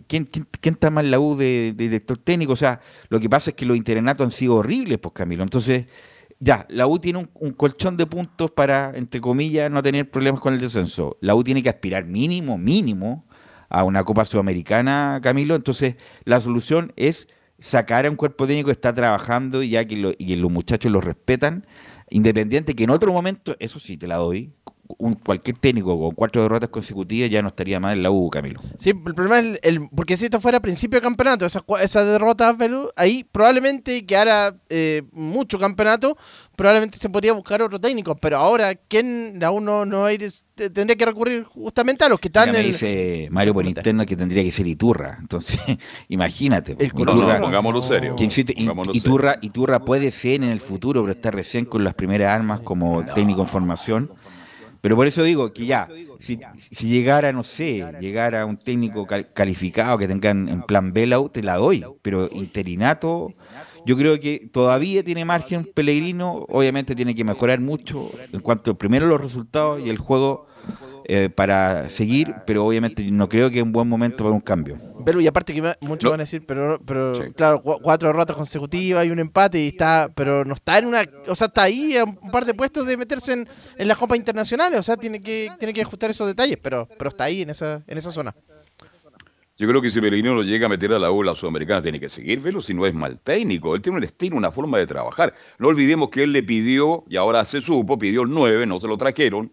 [0.07, 0.27] quién,
[0.61, 2.51] está más en la U de, director técnico?
[2.51, 5.43] O sea, lo que pasa es que los internatos han sido horribles, pues Camilo.
[5.43, 5.85] Entonces,
[6.39, 10.41] ya, la U tiene un, un, colchón de puntos para, entre comillas, no tener problemas
[10.41, 11.17] con el descenso.
[11.21, 13.25] La U tiene que aspirar mínimo, mínimo,
[13.69, 15.55] a una Copa Sudamericana, Camilo.
[15.55, 15.95] Entonces,
[16.25, 17.29] la solución es
[17.63, 20.99] sacar a un cuerpo técnico que está trabajando y ya que y los muchachos lo
[20.99, 21.65] respetan,
[22.09, 24.51] independiente que en otro momento, eso sí te la doy,
[24.97, 28.59] un, cualquier técnico con cuatro derrotas consecutivas ya no estaría mal en la U, Camilo.
[28.77, 32.05] Sí, el problema es el, porque si esto fuera a principio de campeonato, esas, esas
[32.05, 32.53] derrotas,
[32.97, 36.17] ahí probablemente quedara eh, mucho campeonato,
[36.57, 40.17] probablemente se podría buscar otro técnico, pero ahora, ¿quién la uno no hay,
[40.55, 44.15] tendría que recurrir justamente a los que están en me dice Mario por interno que
[44.15, 45.59] tendría que ser Iturra, entonces
[46.09, 46.75] imagínate.
[46.79, 48.15] El Iturra, pongámoslo serio.
[48.93, 53.03] Iturra, Iturra puede ser en el futuro, pero está recién con las primeras armas como
[53.13, 54.11] técnico en formación
[54.81, 55.87] Pero por eso digo que ya,
[56.19, 56.39] si,
[56.71, 61.55] si llegara, no sé, llegara un técnico calificado que tenga en, plan Belau, te la
[61.55, 61.85] doy.
[62.01, 63.33] Pero interinato,
[63.85, 66.45] yo creo que todavía tiene margen Pellegrino.
[66.49, 70.47] Obviamente tiene que mejorar mucho en cuanto primero los resultados y el juego
[71.05, 74.79] eh, para seguir, pero obviamente no creo que es un buen momento para un cambio.
[75.05, 79.09] Pero y aparte que muchos van a decir, pero, pero claro, cuatro derrotas consecutivas y
[79.09, 82.31] un empate y está, pero no está en una, o sea, está ahí a un
[82.31, 85.73] par de puestos de meterse en, en las copas internacionales, o sea, tiene que tiene
[85.73, 88.33] que ajustar esos detalles, pero pero está ahí en esa en esa zona.
[89.55, 91.99] Yo creo que si Pellegrino lo llega a meter a la U, la Sudamericana tiene
[91.99, 93.75] que seguir, velo si no es mal técnico.
[93.75, 95.35] Él tiene un estilo, una forma de trabajar.
[95.59, 98.87] No olvidemos que él le pidió, y ahora se supo, pidió el 9, no se
[98.87, 99.51] lo trajeron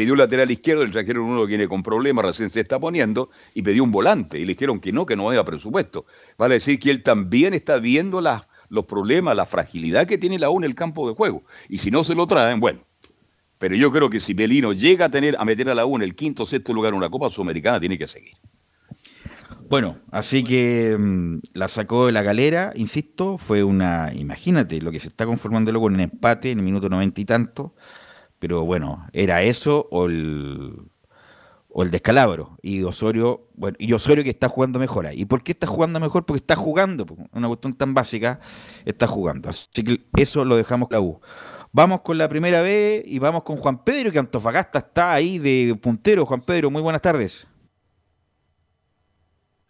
[0.00, 3.28] pidió un lateral izquierdo, le trajeron uno que viene con problemas, recién se está poniendo,
[3.52, 6.06] y pidió un volante, y le dijeron que no, que no había presupuesto.
[6.38, 10.48] Vale decir que él también está viendo las, los problemas, la fragilidad que tiene la
[10.48, 11.42] U en el campo de juego.
[11.68, 12.80] Y si no se lo traen, bueno.
[13.58, 16.02] Pero yo creo que si Pelino llega a tener a meter a la U en
[16.02, 18.32] el quinto o sexto lugar en una Copa Sudamericana, tiene que seguir.
[19.70, 24.98] Bueno, así que mm, la sacó de la galera, insisto, fue una, imagínate lo que
[24.98, 27.76] se está conformando luego en un empate en el minuto noventa y tanto,
[28.40, 30.74] pero bueno, era eso o el,
[31.68, 32.58] o el descalabro.
[32.62, 35.20] Y Osorio, bueno, y Osorio que está jugando mejor ahí.
[35.20, 36.26] ¿Y por qué está jugando mejor?
[36.26, 38.40] Porque está jugando, una cuestión tan básica,
[38.84, 39.50] está jugando.
[39.50, 41.20] Así que eso lo dejamos la U.
[41.72, 45.76] Vamos con la primera vez y vamos con Juan Pedro, que Antofagasta está ahí de
[45.80, 46.26] puntero.
[46.26, 47.46] Juan Pedro, muy buenas tardes.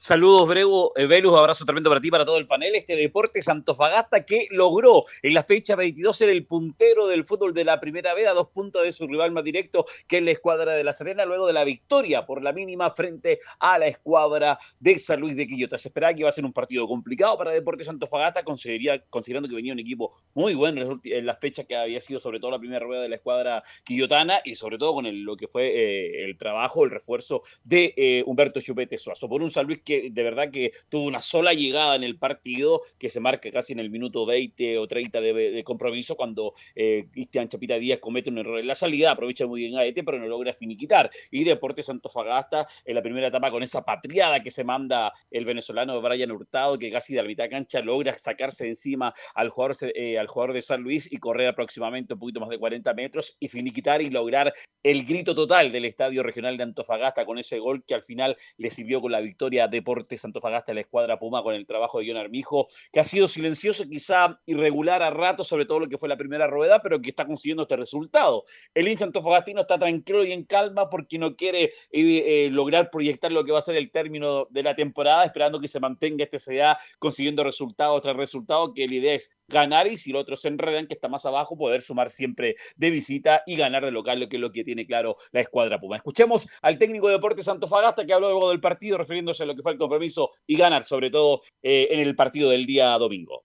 [0.03, 2.75] Saludos, Brego, eh, Velus, abrazo tremendo para ti, para todo el panel.
[2.75, 7.67] Este Deportes Antofagasta que logró en la fecha 22 ser el puntero del fútbol de
[7.67, 10.73] la primera vez a dos puntos de su rival más directo, que es la escuadra
[10.73, 14.99] de La Serena, luego de la victoria por la mínima frente a la escuadra de
[14.99, 15.77] San Luis de Quillota.
[15.77, 19.75] Se esperaba que iba a ser un partido complicado para Deportes Antofagasta, considerando que venía
[19.75, 23.03] un equipo muy bueno en la fecha que había sido sobre todo la primera rueda
[23.03, 26.91] de la escuadra quillotana y sobre todo con lo que fue eh, el trabajo, el
[26.91, 29.29] refuerzo de eh, Humberto Chupete Suazo.
[29.29, 33.09] Por un San Luis de verdad que tuvo una sola llegada en el partido que
[33.09, 37.79] se marca casi en el minuto 20 o 30 de, compromiso cuando eh, Cristian Chapita
[37.79, 40.53] Díaz comete un error en la salida, aprovecha muy bien a Ete, pero no logra
[40.53, 41.11] finiquitar.
[41.31, 46.01] Y Deportes Fagasta en la primera etapa con esa patriada que se manda el venezolano
[46.01, 50.19] Brian Hurtado, que casi de la mitad de cancha logra sacarse encima al jugador, eh,
[50.19, 53.49] al jugador de San Luis y correr aproximadamente un poquito más de 40 metros y
[53.49, 54.53] finiquitar y lograr
[54.83, 58.71] el grito total del Estadio Regional de Antofagasta con ese gol que al final le
[58.71, 62.69] sirvió con la victoria Deportes Antofagasta la escuadra Puma con el trabajo de John Armijo,
[62.93, 66.47] que ha sido silencioso, quizá irregular a rato, sobre todo lo que fue la primera
[66.47, 68.45] rueda, pero que está consiguiendo este resultado.
[68.75, 73.33] El hincha antofagastino está tranquilo y en calma porque no quiere eh, eh, lograr proyectar
[73.33, 76.39] lo que va a ser el término de la temporada, esperando que se mantenga este
[76.39, 80.49] CDA consiguiendo resultados tras resultados, que la idea es ganar y si los otros se
[80.49, 84.29] enredan, que está más abajo, poder sumar siempre de visita y ganar de local, lo
[84.29, 85.97] que es lo que tiene claro la escuadra Puma.
[85.97, 89.63] Escuchemos al técnico de Deportes Antofagasta que habló luego del partido, refiriéndose a lo que
[89.63, 93.45] fue el compromiso y ganar, sobre todo eh, en el partido del día domingo.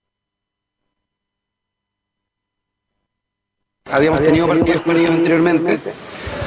[3.84, 5.78] Habíamos tenido partidos con ellos anteriormente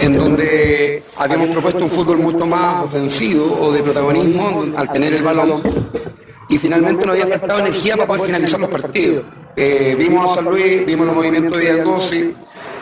[0.02, 5.23] en donde habíamos propuesto un fútbol mucho más ofensivo o de protagonismo al tener el
[5.23, 5.61] balón
[6.49, 9.26] y finalmente no había faltado energía para poder finalizar los partidos.
[9.61, 12.34] Eh, vimos a San Luis, vimos los movimientos de Diagosi,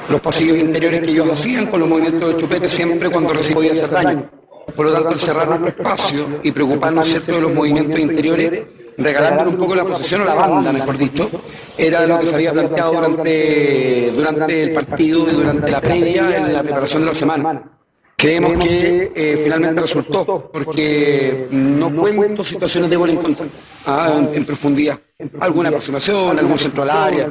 [0.09, 3.71] los pasillos interiores que ellos hacían con los movimientos de Chupete siempre cuando recién podía
[3.71, 4.29] hacer daño.
[4.75, 7.31] Por lo tanto, el cerrar nuestro espacio y preocuparnos ¿cierto?
[7.31, 11.31] de los movimientos interiores, regalándole un poco la posición a la banda, mejor dicho,
[11.79, 16.53] era lo que se había planteado durante, durante el partido y durante la previa en
[16.53, 17.76] la preparación de la semana.
[18.19, 23.45] Creemos que eh, finalmente resultó, porque no cuento situaciones de gol en contra,
[23.85, 24.98] ah, en, profundidad.
[25.39, 27.30] Alguna aproximación, algún centro al área,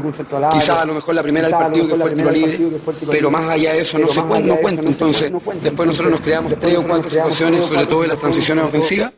[0.53, 2.61] quizás a lo mejor la primera del partido que fue el tiro libre,
[3.11, 4.83] pero más allá de eso no se cuenta, no cuenta.
[4.83, 9.13] Entonces, después nosotros nos creamos tres o cuatro situaciones, sobre todo en las transiciones ofensivas,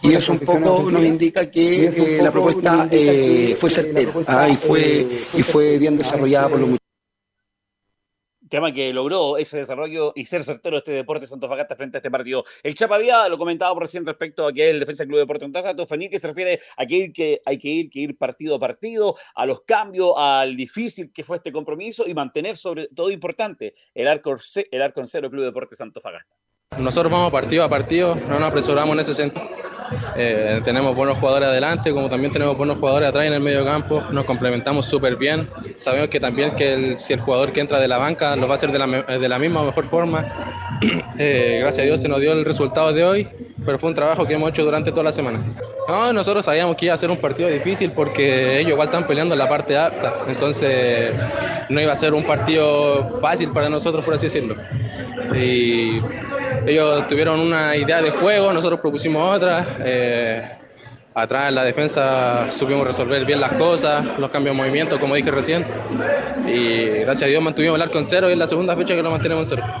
[0.00, 4.10] y eso un poco nos indica que eh, la propuesta eh, fue certera.
[4.26, 6.79] ah, y, fue, y fue bien desarrollada por los muchachos
[8.50, 12.44] tema que logró ese desarrollo y ser certero este Deporte Fagasta frente a este partido.
[12.62, 15.86] El Chapadía lo comentaba por recién respecto a que el Defensa del Club Deporte Antofagasta,
[15.86, 18.58] Fenil, que se refiere a que, ir, que hay que ir, que ir partido a
[18.58, 23.72] partido, a los cambios, al difícil que fue este compromiso y mantener sobre todo importante
[23.94, 24.34] el arco,
[24.70, 26.39] el arco en cero Club Deporte Fagasta.
[26.78, 29.44] Nosotros vamos partido a partido, no nos apresuramos en ese sentido.
[30.14, 34.02] Eh, tenemos buenos jugadores adelante, como también tenemos buenos jugadores atrás en el medio campo,
[34.12, 35.48] nos complementamos súper bien.
[35.78, 38.56] Sabemos que también que si el jugador que entra de la banca lo va a
[38.56, 40.26] hacer de la, de la misma o mejor forma.
[41.18, 43.28] Eh, gracias a Dios se nos dio el resultado de hoy
[43.64, 45.40] pero fue un trabajo que hemos hecho durante toda la semana.
[45.88, 49.34] No, nosotros sabíamos que iba a ser un partido difícil porque ellos igual están peleando
[49.34, 51.12] en la parte alta, entonces
[51.68, 54.56] no iba a ser un partido fácil para nosotros, por así decirlo.
[55.34, 55.98] Y
[56.66, 59.64] ellos tuvieron una idea de juego, nosotros propusimos otra.
[59.80, 60.48] Eh,
[61.14, 65.30] atrás en la defensa supimos resolver bien las cosas, los cambios de movimiento, como dije
[65.30, 65.64] recién.
[66.46, 69.02] Y gracias a Dios mantuvimos el arco en cero y es la segunda fecha que
[69.02, 69.80] lo mantenemos en cero.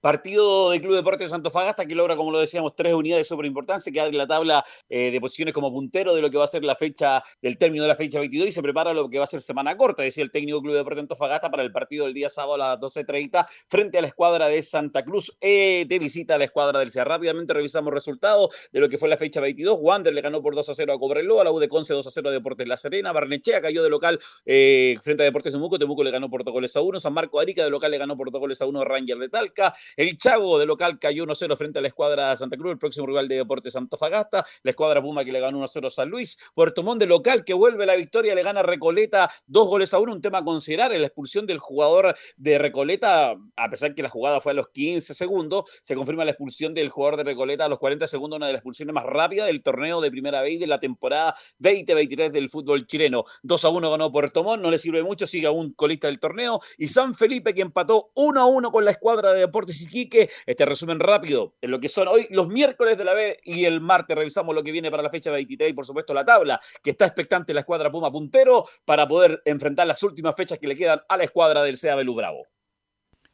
[0.00, 3.92] Partido del Club Deportes Antofagasta que logra, como lo decíamos, tres unidades de súper importancia,
[3.92, 6.64] queda en la tabla eh, de posiciones como puntero de lo que va a ser
[6.64, 9.26] la fecha del término de la fecha 22 y se prepara lo que va a
[9.26, 12.54] ser semana corta, decía el técnico Club Deportes Antofagasta para el partido del día sábado
[12.54, 16.44] a las 12.30 frente a la escuadra de Santa Cruz eh, de visita a la
[16.44, 17.04] escuadra del CEA.
[17.04, 19.78] Rápidamente revisamos resultados de lo que fue la fecha 22.
[19.80, 22.10] Wander le ganó por 2 a 0 a Cobreloa, la U de Conce 2 a
[22.10, 26.04] 0 a Deportes La Serena, Barnechea cayó de local eh, frente a Deportes Temuco, Temuco
[26.04, 28.30] le ganó por dos goles a 1, San Marco Arica de local le ganó por
[28.30, 31.78] dos goles a 1 a Ranger de Talca, el Chago de local cayó 1-0 frente
[31.78, 35.32] a la escuadra Santa Cruz, el próximo rival de Deportes Antofagasta, la escuadra Puma que
[35.32, 38.42] le ganó 1-0 a San Luis, Puerto Montt de local que vuelve la victoria, le
[38.42, 42.58] gana Recoleta dos goles a uno, un tema a considerar, la expulsión del jugador de
[42.58, 46.74] Recoleta, a pesar que la jugada fue a los 15 segundos, se confirma la expulsión
[46.74, 49.62] del jugador de Recoleta a los 40 segundos, una de las expulsiones más rápidas del
[49.62, 53.24] torneo de primera vez de la temporada 2023 del fútbol chileno.
[53.42, 56.60] 2 a 1 ganó Puerto Montt, no le sirve mucho, sigue aún colista del torneo,
[56.78, 60.64] y San Felipe que empató 1 a 1 con la escuadra de Deportes Iquique, este
[60.64, 64.16] resumen rápido en lo que son hoy los miércoles de la B y el martes
[64.16, 67.06] revisamos lo que viene para la fecha 23 y por supuesto la tabla que está
[67.06, 71.16] expectante la escuadra Puma puntero para poder enfrentar las últimas fechas que le quedan a
[71.16, 72.44] la escuadra del CA Belú Bravo.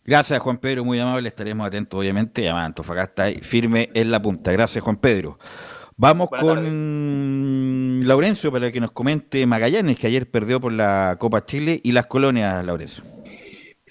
[0.05, 4.51] Gracias Juan Pedro, muy amable, estaremos atentos obviamente, ya Antofagasta firme en la punta.
[4.53, 5.39] Gracias Juan Pedro.
[5.97, 11.81] Vamos con Laurencio para que nos comente Magallanes, que ayer perdió por la Copa Chile
[11.85, 13.05] y las colonias, Laurencio.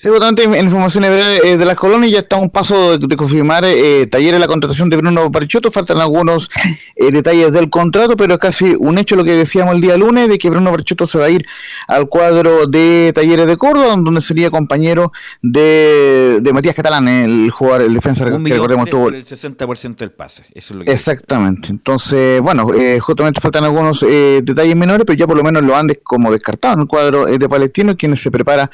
[0.02, 4.40] Seguramente en información eh, de las colonias ya está un paso de, confirmar eh, talleres
[4.40, 5.70] la contratación de Bruno Barchotto.
[5.70, 6.50] Faltan algunos
[6.96, 10.28] eh, detalles del contrato, pero es casi un hecho lo que decíamos el día lunes
[10.28, 11.46] de que Bruno Barchotto se va a ir
[11.88, 15.12] al cuadro de talleres de Córdoba, donde sería compañero
[15.44, 19.10] de, de Matías Catalán, el jugador, el defensa un que recordemos tuvo.
[19.10, 20.46] el 60% del pase.
[20.56, 21.68] Eso es lo que Exactamente.
[21.68, 22.68] Entonces, bueno,
[23.02, 26.80] justamente faltan algunos detalles menores, pero ya por lo menos lo han como descartado en
[26.80, 28.72] el cuadro de Palestino, quienes se prepara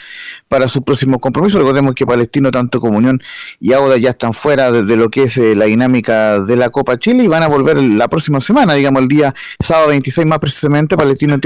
[0.48, 1.60] para su próximo compromiso.
[1.60, 3.22] Recordemos que Palestino, tanto como Unión
[3.60, 6.98] y Auda ya están fuera de, lo que es eh, la dinámica de la Copa
[6.98, 10.96] Chile y van a volver la próxima semana, digamos el día sábado 26 más precisamente,
[10.96, 11.34] Palestino.
[11.34, 11.42] En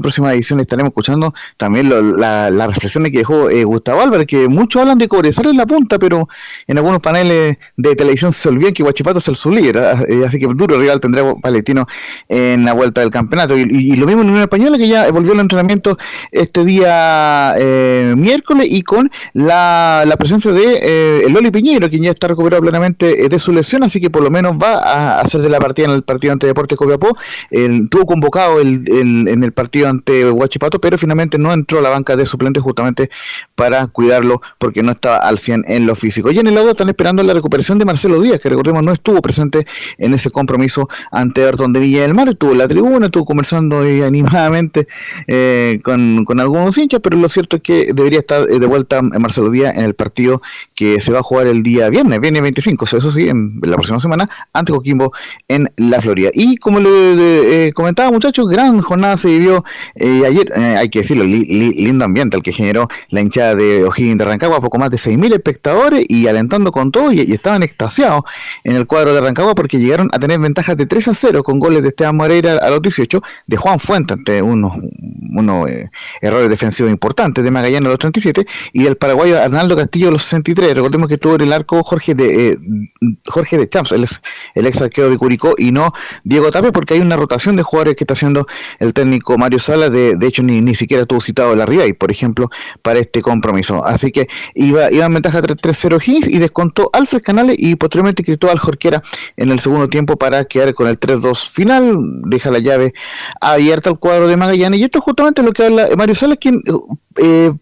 [0.00, 1.88] próxima edición estaremos escuchando también
[2.18, 5.98] las reflexiones que dejó eh, Gustavo Álvarez, que muchos hablan de Cobresal en la punta,
[5.98, 6.28] pero
[6.66, 10.02] en algunos paneles de televisión se olvidan que Huachipato es el sublíder, ¿ah?
[10.08, 11.86] eh, así que duro rival tendrá Palestino
[12.28, 13.56] en la vuelta del campeonato.
[13.56, 15.98] Y, lo mismo en Unión Española, que ya volvió el entrenamiento
[16.30, 17.54] este día
[18.16, 23.24] miércoles y con la, la presencia de eh, Loli Piñero, quien ya está recuperado plenamente
[23.24, 25.86] eh, de su lesión, así que por lo menos va a hacer de la partida
[25.86, 27.16] en el partido ante Deportes Copiapó.
[27.90, 32.16] tuvo convocado el, en el partido ante Huachipato, pero finalmente no entró a la banca
[32.16, 33.10] de suplentes justamente
[33.54, 36.30] para cuidarlo porque no estaba al 100 en lo físico.
[36.30, 39.20] Y en el lado están esperando la recuperación de Marcelo Díaz, que recordemos no estuvo
[39.20, 39.66] presente
[39.98, 43.78] en ese compromiso ante Bertón de Villa del Mar, estuvo en la tribuna, estuvo conversando
[44.06, 44.86] animadamente
[45.26, 49.50] eh, con, con algunos hinchas, pero lo cierto es que debería estar de vuelta Marcelo
[49.50, 50.42] Díaz en el partido
[50.74, 54.00] que se va a jugar el día viernes, viernes 25, eso sí, en la próxima
[54.00, 55.12] semana, ante Coquimbo
[55.48, 56.30] en la Florida.
[56.32, 59.64] Y como le eh, comentaba muchachos, gran jornada se vivió
[59.94, 64.18] eh, ayer, eh, hay que decirlo, lindo ambiente el que generó la hinchada de O'Higgins
[64.18, 68.22] de Rancagua, poco más de 6.000 espectadores y alentando con todo y, estaban extasiados
[68.64, 71.58] en el cuadro de Rancagua porque llegaron a tener ventajas de 3 a 0 con
[71.58, 74.72] goles de Esteban Moreira a los 18, de Juan Fuente ante unos,
[75.30, 75.68] unos
[76.20, 80.22] errores defensivos importantes de Magallanes a los 37 y el paraguayo Arnaldo Castillo de los
[80.22, 80.74] 63.
[80.74, 82.58] Recordemos que estuvo en el arco Jorge de eh,
[83.26, 84.06] Jorge de Champs, el,
[84.54, 85.92] el ex arquero de Curicó, y no
[86.24, 88.46] Diego Tapia, porque hay una rotación de jugadores que está haciendo
[88.78, 89.88] el técnico Mario Sala.
[89.88, 92.50] De, de hecho, ni, ni siquiera estuvo citado la y por ejemplo,
[92.82, 93.84] para este compromiso.
[93.84, 98.58] Así que iba, iba en ventaja 3-0 Hins y descontó Alfred Canales y posteriormente Cristóbal
[98.58, 99.02] Jorquera
[99.36, 101.96] en el segundo tiempo para quedar con el 3-2 final.
[102.24, 102.94] Deja la llave
[103.40, 104.80] abierta al cuadro de Magallanes.
[104.80, 106.60] Y esto es justamente lo que habla Mario Sala, quien
[107.16, 107.52] eh,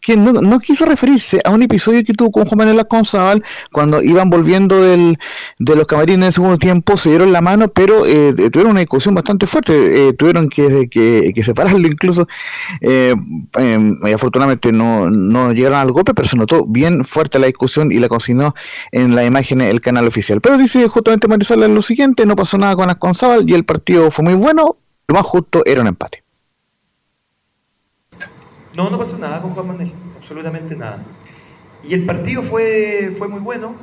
[0.00, 3.42] que no, quiso referirse a un episodio que tuvo con Juan Manuel Conzabal
[3.72, 5.18] cuando iban volviendo del,
[5.58, 8.80] de los camarines en el segundo tiempo, se dieron la mano, pero eh, tuvieron una
[8.80, 12.26] discusión bastante fuerte, eh, tuvieron que, que, separarlo incluso,
[12.80, 13.14] eh,
[13.54, 17.98] em, afortunadamente no, no llegaron al golpe, pero se notó bien fuerte la discusión y
[17.98, 18.54] la consignó
[18.92, 20.40] en la imagen el canal oficial.
[20.40, 24.24] Pero dice justamente Marisol lo siguiente, no pasó nada con Conzabal y el partido fue
[24.24, 24.76] muy bueno,
[25.08, 26.23] lo más justo era un empate.
[28.74, 31.04] No, no pasó nada con Juan Manuel, absolutamente nada.
[31.86, 33.74] Y el partido fue, fue muy bueno,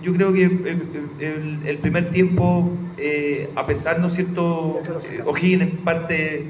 [0.00, 4.80] yo creo que el, el primer tiempo, eh, a pesar, ¿no es cierto?
[5.10, 6.46] Eh, O'Higgins en parte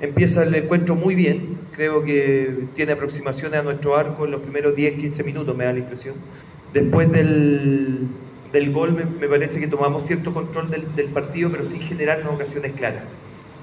[0.00, 1.58] empieza el encuentro muy bien.
[1.72, 5.78] Creo que tiene aproximaciones a nuestro arco en los primeros 10-15 minutos, me da la
[5.78, 6.16] impresión.
[6.72, 8.08] Después del,
[8.52, 12.26] del gol, me, me, parece que tomamos cierto control del, del partido, pero sin generar
[12.26, 13.04] ocasiones claras.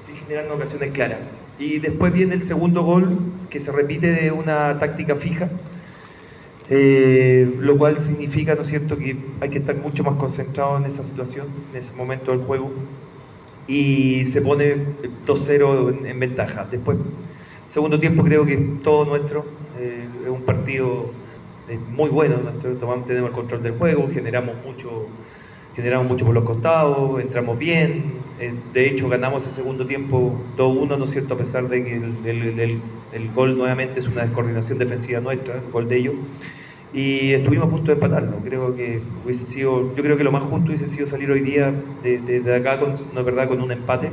[0.05, 1.19] Sin generar ocasiones claras.
[1.59, 3.17] Y después viene el segundo gol,
[3.49, 5.49] que se repite de una táctica fija
[6.69, 10.85] eh, lo cual significa, ¿no es cierto?, que hay que estar mucho más concentrado en
[10.85, 12.71] esa situación, en ese momento del juego,
[13.67, 14.75] y se pone
[15.25, 16.67] 2-0 en, ventaja.
[16.69, 16.97] Después,
[17.69, 19.45] segundo tiempo creo que es todo nuestro,
[19.79, 21.11] eh, es un partido
[21.69, 22.35] eh, muy bueno,
[22.79, 25.07] tomamos, tenemos el control del juego, generamos mucho,
[25.77, 28.15] generamos mucho por los costados, entramos bien,
[28.73, 32.59] de hecho ganamos el segundo tiempo 2-1, ¿no es cierto?, a pesar de que el,
[32.59, 32.81] el,
[33.13, 36.15] el gol nuevamente es una descoordinación defensiva nuestra, el gol de ellos
[36.93, 38.37] y estuvimos a punto de empatarlo.
[38.43, 41.73] Creo que hubiese sido, yo creo que lo más justo hubiese sido salir hoy día
[42.01, 44.09] de, de, acá con, no es verdad, con un empate.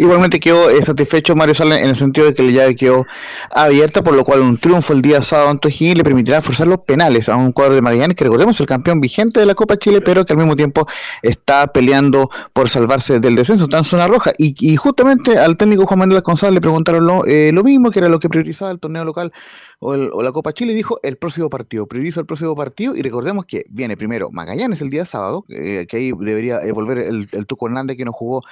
[0.00, 3.04] Igualmente quedó eh, satisfecho Mario Sala en el sentido de que la llave quedó
[3.50, 6.78] abierta, por lo cual un triunfo el día sábado ante O'Higgins le permitirá forzar los
[6.78, 10.00] penales a un cuadro de Magallanes, que recordemos el campeón vigente de la Copa Chile,
[10.00, 10.86] pero que al mismo tiempo
[11.20, 14.32] está peleando por salvarse del descenso, está en zona roja.
[14.38, 18.08] Y, justamente al técnico Juan Manuel González le preguntaron lo, eh, lo mismo, que era
[18.08, 19.32] lo que priorizaba el torneo local
[19.80, 23.64] o, la Copa Chile, dijo el próximo partido, priorizo el próximo partido y recordemos que
[23.68, 27.96] viene primero Magallanes el día sábado, eh, que ahí debería volver el, el Tuco Hernández
[27.96, 28.42] que no jugó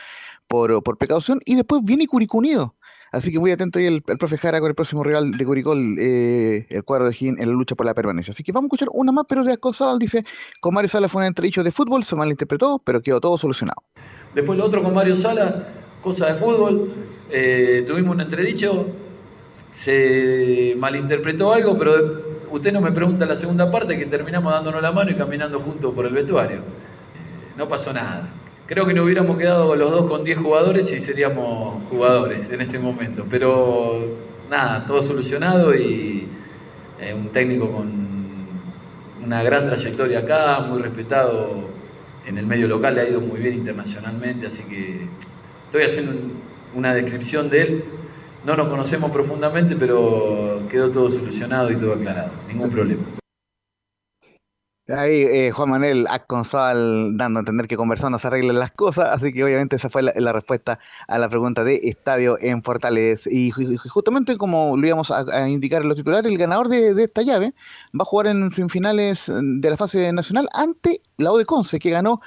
[0.46, 2.74] por, por precaución, y después viene Curicó Unido.
[3.12, 5.74] Así que muy atento ahí el, el profe Jara con el próximo rival de Curicó,
[5.76, 8.32] eh, el cuadro de Gin en la lucha por la permanencia.
[8.32, 10.24] Así que vamos a escuchar una más, pero de acosado dice,
[10.60, 13.82] con Mario Sala fue un entredicho de fútbol, se malinterpretó, pero quedó todo solucionado.
[14.34, 15.68] Después lo otro con Mario Sala,
[16.02, 16.92] cosa de fútbol,
[17.86, 18.86] tuvimos un entredicho,
[19.74, 21.92] se malinterpretó algo, pero
[22.50, 25.94] usted no me pregunta la segunda parte que terminamos dándonos la mano y caminando juntos
[25.94, 26.60] por el vestuario.
[27.56, 28.28] No pasó nada.
[28.66, 32.78] Creo que nos hubiéramos quedado los dos con 10 jugadores y seríamos jugadores en ese
[32.78, 33.24] momento.
[33.30, 34.16] Pero
[34.50, 36.28] nada, todo solucionado y
[37.00, 38.06] eh, un técnico con
[39.24, 41.70] una gran trayectoria acá, muy respetado
[42.26, 45.06] en el medio local, le ha ido muy bien internacionalmente, así que
[45.66, 46.12] estoy haciendo
[46.74, 47.84] una descripción de él
[48.46, 52.30] no nos conocemos profundamente, pero quedó todo solucionado y todo aclarado.
[52.46, 53.02] Ningún problema.
[54.88, 59.08] Ahí eh, Juan Manuel Aconsal dando a entender que conversando no se arreglan las cosas,
[59.10, 63.26] así que obviamente esa fue la, respuesta a la pregunta de Estadio en Fortales.
[63.26, 67.52] Y, justamente como lo íbamos a, indicar en los titulares, el ganador de, esta llave
[67.98, 72.20] va a jugar en semifinales de la fase nacional ante la de Conce, que ganó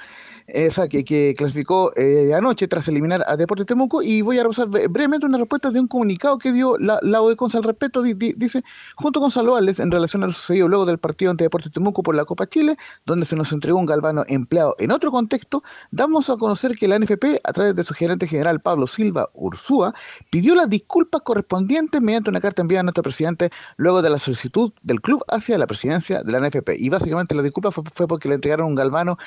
[0.52, 5.26] esa que, clasificó eh, anoche tras eliminar a Deportes Temuco y voy a repasar brevemente
[5.26, 8.02] una respuesta de un comunicado que dio la, la ODECONSA al respecto.
[8.02, 8.62] dice,
[8.96, 12.14] junto con Salvales, en relación a lo sucedido luego del partido ante Deportes Temuco por
[12.14, 16.36] la Copa Chile, donde se nos entregó un galvano empleado en otro contexto, damos a
[16.36, 19.94] conocer que la NFP, a través de su gerente general Pablo Silva Ursúa,
[20.30, 24.72] pidió las disculpas correspondientes mediante una carta enviada a nuestro presidente luego de la solicitud
[24.82, 26.70] del club hacia la presidencia de la NFP.
[26.78, 29.18] Y básicamente la disculpa fue porque le entregaron un galvano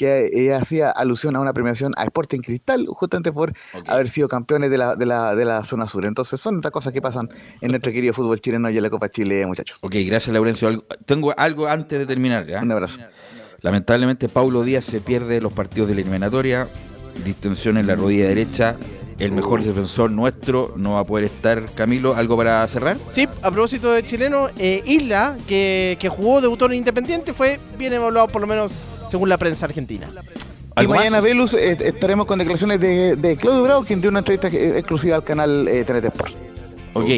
[0.00, 3.52] que eh, hacía alusión a una premiación a Sporting Cristal, justamente por
[3.86, 6.06] haber sido campeones de la, de, la, de la zona sur.
[6.06, 7.28] Entonces son estas cosas que pasan
[7.60, 9.78] en nuestro querido fútbol chileno y en la Copa Chile, muchachos.
[9.82, 10.86] Ok, gracias Laurencio.
[11.04, 12.46] Tengo algo antes de terminar.
[12.62, 12.98] Un abrazo.
[13.60, 16.66] Lamentablemente Paulo Díaz se pierde los partidos de la eliminatoria,
[17.22, 18.76] distensión en la rodilla derecha,
[19.18, 21.66] el mejor defensor nuestro no va a poder estar.
[21.74, 22.96] Camilo, ¿algo para cerrar?
[23.08, 27.92] Sí, a propósito de chileno, eh, Isla, que, que jugó, debutó en Independiente, fue bien
[27.92, 28.72] evaluado por lo menos
[29.10, 30.08] según la prensa argentina.
[30.80, 35.16] Y mañana, Velus, eh, estaremos con declaraciones de, Claudio Bravo, quien dio una entrevista exclusiva
[35.16, 36.36] al canal eh, TNT Sports.
[36.94, 37.08] Ok.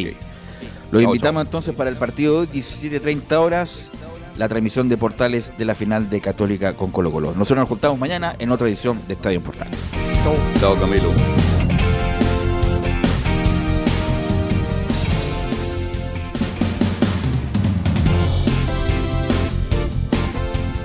[0.90, 3.89] Los invitamos entonces para el partido 17.30 horas,
[4.36, 7.28] la transmisión de portales de la final de Católica con Colo Colo.
[7.28, 9.78] Nosotros nos juntamos mañana en otra edición de Estadio Portales.
[10.60, 11.09] Chao, Camilo.